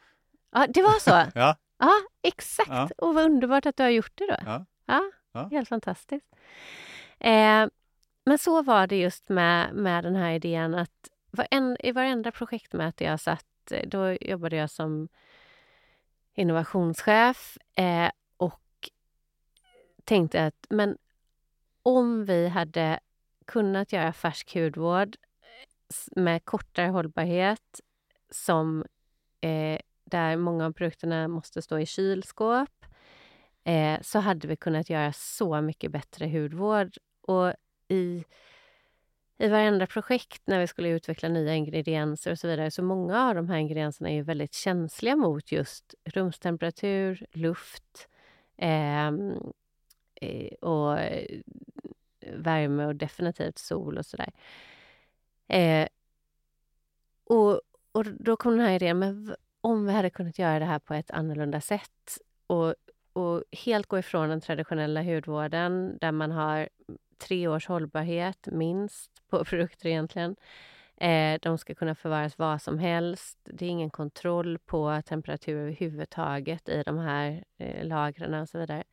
[0.53, 1.11] Ja, det var så?
[1.39, 1.57] ja.
[1.79, 1.93] ja,
[2.23, 2.71] exakt.
[2.71, 2.89] Ja.
[2.99, 4.37] Och vad underbart att du har gjort det då.
[4.47, 4.65] Ja.
[4.87, 5.11] ja.
[5.37, 5.49] Ja.
[5.51, 6.27] Helt fantastiskt.
[7.19, 7.67] Eh,
[8.25, 13.05] men så var det just med, med den här idén att varen, i varenda projektmöte
[13.05, 15.09] jag satt, eh, då jobbade jag som
[16.35, 18.91] innovationschef eh, och
[20.05, 20.99] tänkte att men
[21.83, 23.01] om vi hade
[23.45, 25.17] kunnat göra färsk hudvård
[26.17, 27.81] med kortare hållbarhet
[28.31, 28.85] som
[29.41, 32.87] eh, där många av produkterna måste stå i kylskåp
[33.67, 36.97] eh, så hade vi kunnat göra så mycket bättre hudvård.
[37.21, 37.53] Och
[37.89, 38.25] i,
[39.39, 43.35] i varenda projekt när vi skulle utveckla nya ingredienser och så vidare, så många av
[43.35, 48.09] de här ingredienserna är ju väldigt känsliga mot just rumstemperatur, luft
[48.57, 49.53] ehm,
[50.15, 51.41] eh, och eh,
[52.33, 54.33] värme och definitivt sol och sådär.
[55.49, 55.89] Eh,
[57.25, 57.61] och,
[57.93, 60.95] och då kom den här idén, men om vi hade kunnat göra det här på
[60.95, 62.75] ett annorlunda sätt och
[63.17, 66.69] och helt gå ifrån den traditionella hudvården där man har
[67.19, 70.37] tre års hållbarhet minst på produkter egentligen.
[70.97, 73.39] Eh, de ska kunna förvaras var som helst.
[73.45, 78.85] Det är ingen kontroll på temperatur överhuvudtaget i de här eh, lagren och så vidare.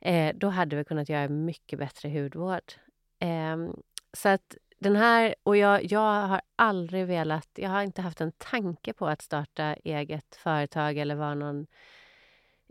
[0.00, 2.72] Eh, då hade vi kunnat göra mycket bättre hudvård.
[3.18, 3.56] Eh,
[4.12, 8.32] så att den här, och jag, jag har aldrig velat, jag har inte haft en
[8.32, 11.66] tanke på att starta eget företag eller vara någon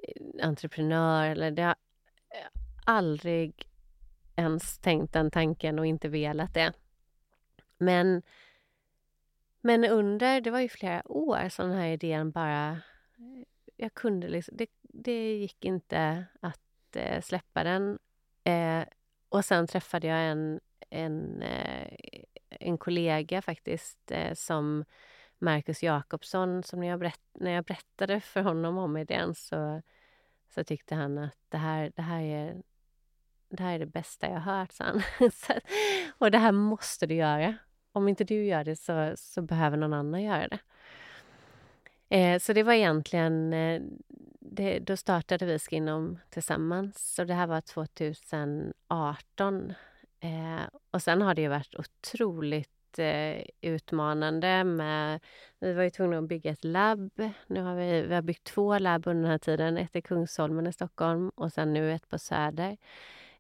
[0.04, 1.76] Eh, entreprenör eller det har
[2.30, 2.48] eh,
[2.86, 3.68] aldrig
[4.36, 6.74] ens tänkt den tanken och inte velat det.
[7.78, 8.22] Men,
[9.62, 12.70] men under, det var ju flera år som den här idén bara...
[12.72, 13.46] Eh,
[13.78, 18.00] jag kunde liksom, det, det gick inte att eh, släppa den.
[18.44, 18.84] Eh,
[19.30, 20.60] och sen träffade jag en,
[20.90, 21.98] en, eh,
[22.50, 24.86] en kollega faktiskt eh, som
[25.42, 29.82] Marcus Jakobsson som när jag, berätt, när jag berättade för honom om idén så,
[30.50, 32.62] så tyckte han att det här, det här är
[33.50, 35.02] det här är det bästa jag har hört, sa han.
[36.18, 37.56] och det här måste du göra.
[37.92, 40.60] Om inte du gör det så, så behöver någon annan göra det.
[42.18, 43.54] Eh, så det var egentligen...
[43.54, 43.82] Eh,
[44.40, 47.14] det, då startade vi Skinom tillsammans.
[47.14, 49.74] Så det här var 2018.
[50.20, 50.62] Eh,
[50.92, 54.64] och sen har det ju varit otroligt Eh, utmanande.
[54.64, 55.20] Med,
[55.60, 57.12] vi var ju tvungna att bygga ett labb.
[57.48, 59.78] Nu har vi, vi har byggt två labb under den här tiden.
[59.78, 62.78] Ett i Kungsholmen i Stockholm och sen nu ett på Söder.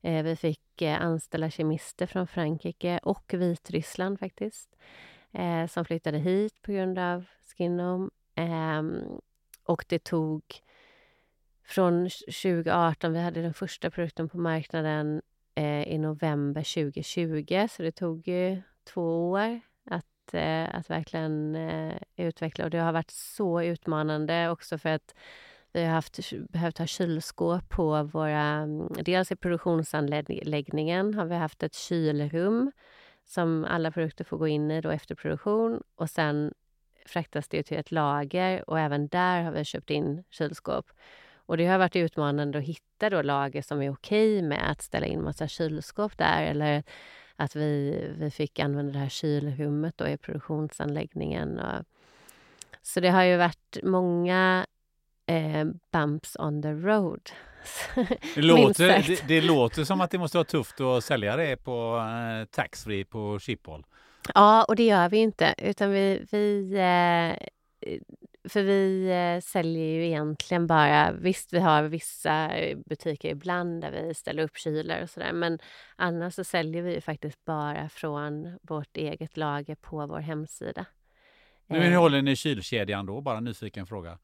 [0.01, 4.75] Eh, vi fick eh, anställa kemister från Frankrike och Vitryssland faktiskt,
[5.31, 7.25] eh, som flyttade hit på grund av
[7.57, 8.11] Skinom.
[8.35, 9.03] Ehm,
[9.63, 10.43] och det tog
[11.63, 15.21] från 2018, vi hade den första produkten på marknaden
[15.55, 21.95] eh, i november 2020, så det tog ju två år att, eh, att verkligen eh,
[22.15, 22.65] utveckla.
[22.65, 25.15] Och det har varit så utmanande också för att
[25.73, 28.41] vi har haft, behövt ha kylskåp på våra...
[28.41, 32.71] Mm, dels i produktionsanläggningen har vi haft ett kylrum
[33.25, 35.83] som alla produkter får gå in i då efter produktion.
[35.95, 36.53] Och sen
[37.05, 40.91] fraktas det till ett lager och även där har vi köpt in kylskåp.
[41.35, 45.05] Och det har varit utmanande att hitta då lager som är okej med att ställa
[45.05, 46.83] in massa kylskåp där eller
[47.43, 51.59] att vi, vi fick använda det här kylrummet då i produktionsanläggningen.
[51.59, 51.85] Och,
[52.81, 54.65] så det har ju varit många
[55.25, 57.29] eh, bumps on the road.
[58.35, 61.97] det, låter, det, det, låter som att det måste vara tufft att sälja det på
[61.97, 63.85] eh, taxfree på Schiphol.
[64.35, 65.55] Ja, och det gör vi inte.
[65.57, 67.47] Utan vi, vi eh,
[68.49, 71.11] för vi eh, säljer ju egentligen bara...
[71.11, 72.51] Visst, vi har vissa
[72.85, 75.33] butiker ibland där vi ställer upp kylar och sådär.
[75.33, 75.59] Men
[75.95, 80.85] annars så säljer vi ju faktiskt bara från vårt eget lager på vår hemsida.
[81.67, 83.21] Hur håller ni kylkedjan då?
[83.21, 84.17] Bara nyfiken fråga.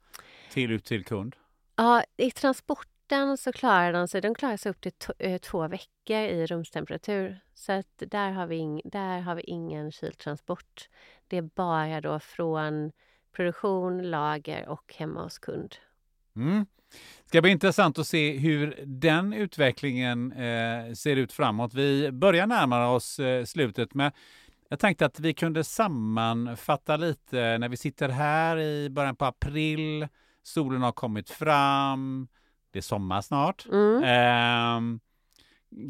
[0.52, 1.36] Till ut till kund?
[1.76, 6.18] Ja, i transporten så klarar de sig, de klarar sig upp till eh, två veckor
[6.18, 7.40] i rumstemperatur.
[7.54, 10.90] Så att där har, vi där har vi ingen kyltransport.
[11.28, 12.92] Det är bara då från
[13.32, 15.76] produktion, lager och hemma hos kund.
[16.36, 16.66] Mm.
[17.24, 21.74] Det ska bli intressant att se hur den utvecklingen eh, ser ut framåt.
[21.74, 24.12] Vi börjar närma oss eh, slutet med
[24.70, 30.08] jag tänkte att vi kunde sammanfatta lite när vi sitter här i början på april.
[30.44, 32.28] Solen har kommit fram.
[32.72, 33.66] Det är sommar snart.
[33.66, 34.04] Mm.
[34.04, 35.00] Eh,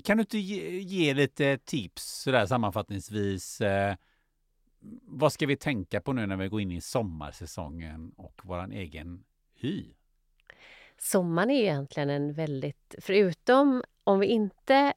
[0.03, 3.61] kan du inte ge, ge, lite tips sådär sammanfattningsvis?
[3.61, 3.95] Eh,
[5.01, 9.23] vad ska vi tänka på nu när vi går in i sommarsäsongen och vår egen
[9.55, 9.85] hy?
[10.97, 14.93] Sommaren är egentligen en väldigt, förutom om vi inte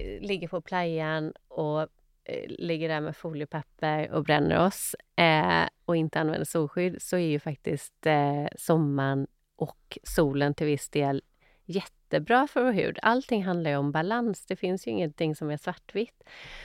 [0.00, 1.80] eh, ligger på playan och
[2.24, 7.28] eh, ligger där med foliepapper och bränner oss eh, och inte använder solskydd så är
[7.28, 9.26] ju faktiskt eh, sommaren
[9.56, 11.22] och solen till viss del
[11.64, 12.98] jättebra för vår hud.
[13.02, 14.46] Allting handlar ju om balans.
[14.46, 16.22] Det finns ju ingenting som är svartvitt.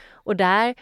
[0.09, 0.75] Och där,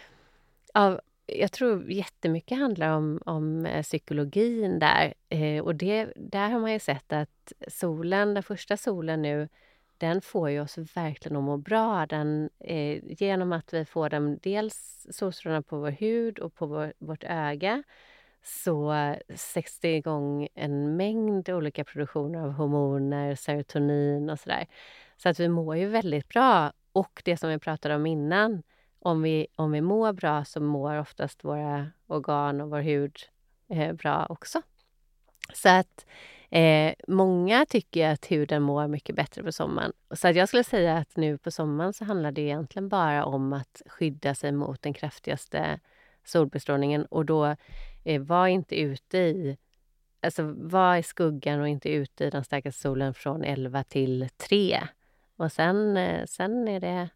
[0.74, 5.14] av, jag tror jättemycket handlar om, om eh, psykologin där.
[5.30, 9.50] Eh, och det, där har man ju sett att solen, den första solen nu,
[9.98, 12.06] den får ju oss verkligen att må bra.
[12.06, 16.94] Den, eh, genom att vi får den dels solstrålarna på vår hud och på vår,
[16.98, 17.84] vårt öga
[18.44, 18.96] så
[19.36, 24.68] sätts det igång en mängd olika produktioner av hormoner, serotonin och sådär.
[25.18, 26.74] Så att vi mår ju väldigt bra.
[26.92, 28.64] Och det som vi pratade om innan,
[29.06, 33.18] om vi, om vi mår bra så mår oftast våra organ och vår hud
[33.69, 34.61] eh, bra också.
[35.53, 36.06] Så att
[36.49, 39.94] Eh, många tycker att huden mår mycket bättre på sommaren.
[40.11, 43.53] Så att jag skulle säga att nu på sommaren så handlar det egentligen bara om
[43.53, 45.80] att skydda sig mot den kraftigaste
[46.23, 47.56] solbestrålningen och då
[48.03, 49.57] eh, var inte ute i
[50.22, 54.88] Alltså var i skuggan och inte ute i den starkaste solen från 11 till 3.
[55.38, 57.10] Och sen, eh, sen är det...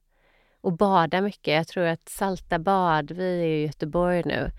[0.62, 1.54] Och bada mycket.
[1.54, 4.52] Jag tror att salta bad, vi är i Göteborg nu.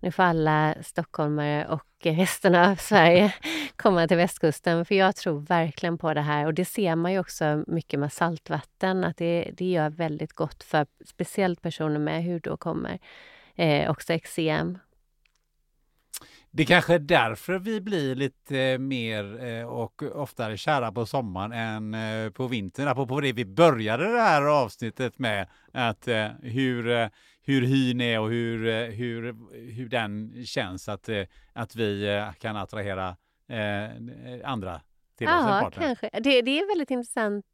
[0.00, 3.34] Nu får alla stockholmare och resten av Sverige
[3.76, 4.84] komma till västkusten.
[4.84, 6.46] För jag tror verkligen på det här.
[6.46, 9.04] Och det ser man ju också mycket med saltvatten.
[9.04, 12.98] Att det, det gör väldigt gott för speciellt personer med hudåkommor.
[13.54, 14.78] Eh, också eksem.
[16.56, 21.94] Det kanske är därför vi blir lite mer eh, och oftare kära på sommaren än
[21.94, 22.88] eh, på vintern.
[22.88, 25.48] Apropå det vi började det här avsnittet med.
[25.72, 27.10] Att eh, hur
[27.46, 29.36] hur hyn är och hur, hur,
[29.72, 31.08] hur den känns att,
[31.52, 33.16] att vi kan attrahera
[34.44, 34.80] andra
[35.18, 35.34] till oss.
[35.34, 36.10] Ja, kanske.
[36.12, 37.46] Det, det är väldigt intressant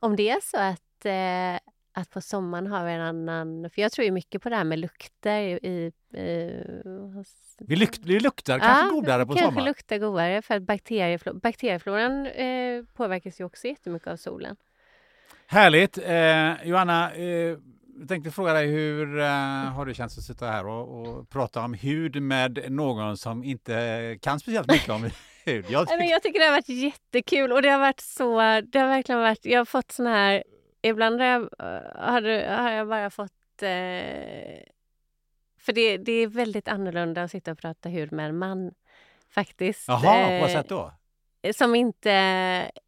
[0.00, 1.06] om det är så att,
[1.92, 3.70] att på sommaren har vi en annan...
[3.70, 5.52] För jag tror ju mycket på det här med lukter i...
[5.52, 5.92] i
[7.14, 7.56] hos...
[7.58, 9.54] vi, lukt, vi luktar kanske ja, godare på kanske sommaren?
[9.54, 14.56] kanske luktar godare för att bakterieflor, bakteriefloran eh, påverkas ju också jättemycket av solen.
[15.46, 15.98] Härligt!
[15.98, 17.56] Eh, Johanna, eh,
[18.00, 19.26] jag tänkte fråga dig hur uh,
[19.74, 24.18] har det känts att sitta här och, och, prata om hud med någon som inte
[24.22, 25.02] kan speciellt mycket om
[25.44, 25.64] hud?
[25.68, 28.88] Jag, tyck jag tycker det har varit jättekul och det har varit så, det har
[28.88, 30.44] verkligen varit, jag har fått sån här,
[30.82, 31.40] ibland har jag,
[31.94, 33.32] har, har jag bara fått
[33.62, 34.62] uh,
[35.58, 38.74] för det, det är väldigt annorlunda att sitta och prata hud med en man
[39.30, 39.88] faktiskt.
[39.88, 40.92] Jaha, på vad sätt då?
[41.54, 42.10] som inte...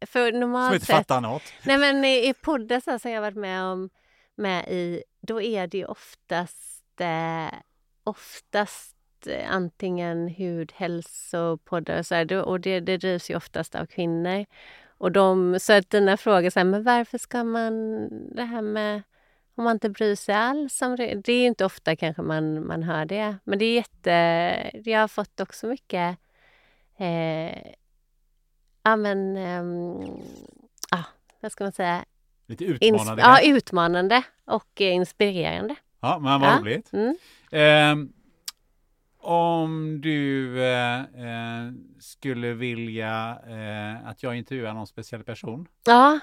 [0.05, 0.95] För normalt Som inte sett...
[0.95, 1.43] fattar något.
[1.63, 3.89] Nej men i, i poddar så som jag varit med om
[4.35, 7.59] med i, då är det ju oftast eh,
[8.03, 8.97] oftast
[9.27, 14.45] eh, antingen hudhälsopoddar och så här, och det, det drivs ju oftast av kvinnor.
[15.03, 19.01] Och de, så att dina frågor så här, men varför ska man det här med
[19.55, 21.15] om man inte bryr sig alls om det.
[21.15, 23.35] Det är ju inte ofta kanske man, man hör det.
[23.43, 24.11] Men det är jätte...
[24.89, 26.17] Jag har fått också mycket...
[26.97, 27.57] Eh,
[28.83, 29.37] ja men...
[29.37, 29.95] ehm,
[30.91, 31.03] ah,
[31.39, 32.05] vad ska man säga?
[32.47, 33.21] Lite Ins- utmanande.
[33.21, 33.47] ja, kanske.
[33.47, 35.75] utmanande och eh, inspirerande.
[36.01, 36.59] ja, men vad Ja.
[36.59, 36.93] roligt.
[36.93, 37.15] Mm.
[37.51, 38.13] Ehm,
[39.23, 45.67] om du eh, eh, skulle vilja eh, att jag intervjuar någon speciell person.
[45.85, 46.19] Ja,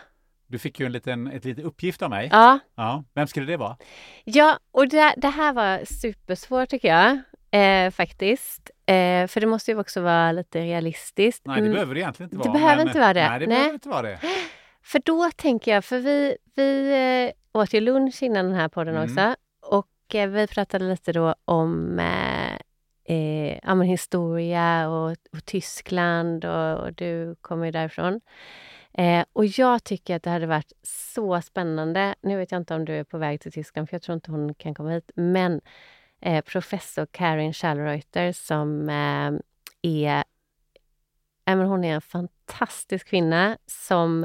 [0.46, 2.28] Du fick ju en liten, ett litet uppgift av mig.
[2.32, 2.58] ja.
[2.74, 3.76] Ja, Vem skulle det vara?
[4.24, 7.18] Ja, och det, det här var supersvårt tycker jag.
[7.52, 8.70] Eh, faktiskt.
[8.86, 11.46] Eh, för det måste ju också vara lite realistiskt.
[11.46, 11.72] Nej, det Mm.
[11.72, 12.58] behöver det egentligen inte Det vara.
[12.60, 13.28] behöver inte vara det.
[13.30, 13.56] Nej, det Nej.
[13.56, 14.18] behöver inte vara det.
[14.82, 16.90] För då tänker jag, för vi, vi
[17.54, 19.04] eh, åt ju lunch innan den här podden Mm.
[19.10, 19.34] också.
[19.76, 21.98] Och eh, vi pratade lite då om
[23.10, 28.20] eh, ja, men historia och, och Tyskland och, och du kommer ju därifrån.
[28.92, 32.14] Eh, och jag tycker att det hade varit så spännande.
[32.20, 34.30] Nu vet jag inte om du är på väg till Tyskland, för jag tror inte
[34.30, 35.10] hon kan komma hit.
[35.14, 35.60] Men
[36.20, 39.32] eh, professor Karin Schallreuter som eh,
[39.82, 40.24] är
[41.44, 44.24] Ja, men hon är en fantastisk kvinna som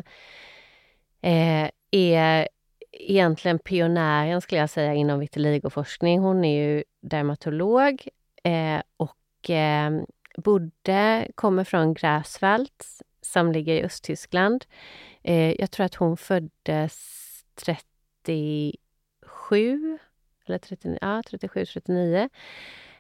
[1.21, 2.47] eh, är
[2.91, 6.19] egentligen pionjären skulle jag säga inom vitiligoforskning.
[6.19, 8.07] Hon är ju dermatolog
[8.45, 9.91] eh, och eh,
[10.37, 12.69] Budde kommer från Greifswald
[13.21, 14.65] som ligger i Östtyskland.
[15.23, 18.77] Eh, jag tror att hon föddes 37
[20.45, 22.29] eller 39, ja, 37, 39.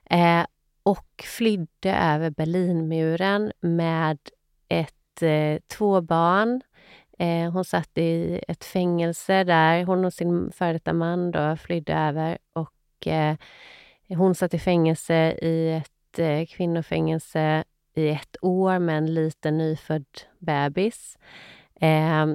[0.09, 0.45] Eh,
[0.83, 4.17] och flydde över Berlinmuren med
[4.69, 6.61] ett, eh, två barn.
[7.19, 9.83] Eh, hon satt i ett fängelse där.
[9.83, 12.37] Hon och sin före detta man då flydde över.
[12.53, 13.35] Och, eh,
[14.07, 17.63] hon satt i fängelse i ett eh, kvinnofängelse
[17.93, 20.05] i ett år med en liten nyfödd
[20.39, 21.17] bebis.
[21.81, 22.25] Eh,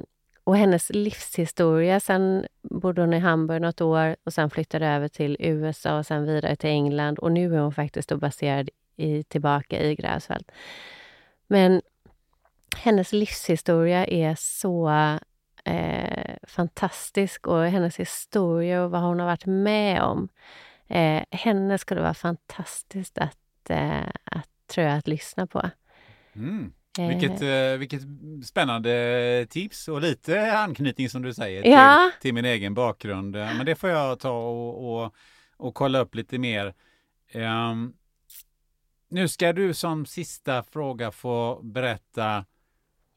[0.43, 5.37] och hennes livshistoria, sen bodde hon i Hamburg något år och sen flyttade över till
[5.39, 9.79] USA och sen vidare till England och nu är hon faktiskt då baserad i, tillbaka
[9.79, 10.51] i Gräsfält.
[11.47, 11.81] Men
[12.77, 14.89] hennes livshistoria är så
[15.65, 20.29] eh, fantastisk och hennes historia och vad hon har varit med om.
[20.91, 25.69] Eh, henne skulle vara fantastiskt att, eh, att, tror jag, att lyssna på.
[26.35, 26.73] Mm.
[26.99, 28.01] Eh, Vilket, eh, vilket
[28.45, 32.11] spännande tips och lite anknytning som du säger till, Ja.
[32.21, 33.35] till min egen bakgrund.
[33.35, 35.13] Eh, Men det får jag ta och, och,
[35.57, 36.73] och kolla upp lite mer.
[37.31, 37.93] Ehm,
[39.09, 42.45] nu ska du som sista fråga få berätta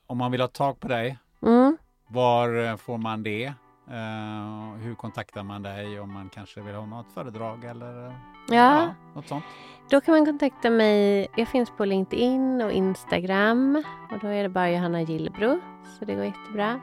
[0.06, 1.18] om man vill ha tag på dig.
[1.42, 1.76] Mm.
[2.08, 3.52] Var eh, får man det?
[3.90, 8.12] Eh, hur kontaktar man dig om man kanske vill ha något föredrag eller eh,
[8.48, 8.94] Ja.
[9.14, 9.44] något sånt?
[9.90, 11.26] Då kan man kontakta mig.
[11.36, 13.82] Jag finns på LinkedIn och Instagram.
[14.12, 15.60] Och då är det bara Johanna Gillbro.
[15.98, 16.80] Så det går jättebra.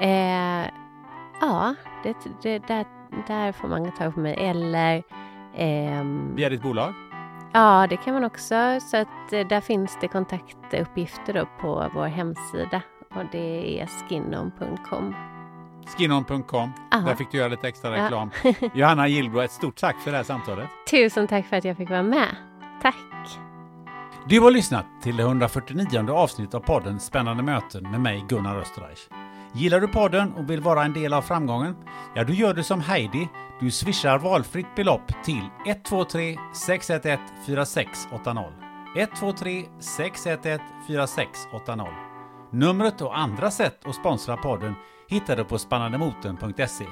[0.00, 0.70] Eh,
[1.40, 2.84] ja, det, det, där,
[3.26, 4.34] där får man ta på mig.
[4.34, 5.02] Eller...
[5.54, 6.94] ehm, Via ditt bolag?
[7.52, 8.80] ja, det kan man också.
[8.80, 12.82] Så att där finns det kontaktuppgifter på vår hemsida.
[13.14, 15.14] Och det är skinnon.com.
[15.86, 16.72] Skinnon.com.
[16.90, 16.98] Ja.
[16.98, 18.04] Där fick du göra lite extra Ja.
[18.04, 18.30] reklam.
[18.74, 20.68] Johanna Gillbro, ett stort tack för det här samtalet.
[20.90, 22.36] Tusen tack för att jag fick vara med.
[22.82, 22.96] Tack!
[24.28, 29.08] Du har lyssnat till det 149 avsnittet av podden Spännande möten med mig Gunnar Österreich.
[29.52, 31.76] Gillar du podden och vill vara en del av framgången?
[32.14, 33.28] Ja, du gör det som Heidi.
[33.60, 38.52] Du swishar valfritt belopp till 123 611 4680.
[38.96, 41.92] 123 611 4680.
[42.52, 44.74] Numret och andra sätt att sponsra podden
[45.08, 46.86] hittar du på spannandemoten.se.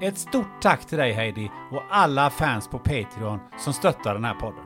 [0.00, 4.34] Ett stort tack till dig Heidi och alla fans på Patreon som stöttar den här
[4.34, 4.64] podden.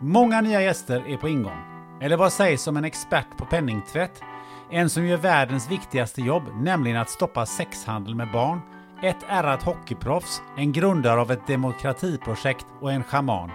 [0.00, 1.72] Många nya gäster är på ingång.
[2.00, 4.22] Eller vad sägs om en expert på penningtvätt?
[4.70, 8.60] En som gör världens viktigaste jobb, nämligen att stoppa sexhandel med barn.
[9.02, 13.50] Ett ärrat hockeyproffs, en grundare av ett demokratiprojekt och en schaman.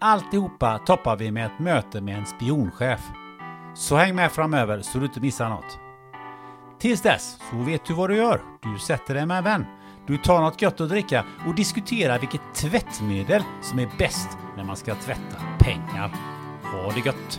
[0.00, 3.00] Alltihopa toppar vi med ett möte med en spionchef.
[3.74, 5.83] Så häng med framöver så du inte missar något.
[6.84, 8.42] Tills dess så vet du vad du gör.
[8.62, 9.64] Du sätter dig med en vän.
[10.06, 14.76] Du tar något gött att dricka och diskuterar vilket tvättmedel som är bäst när man
[14.76, 16.14] ska tvätta pengar.
[16.62, 17.38] Ha det gött!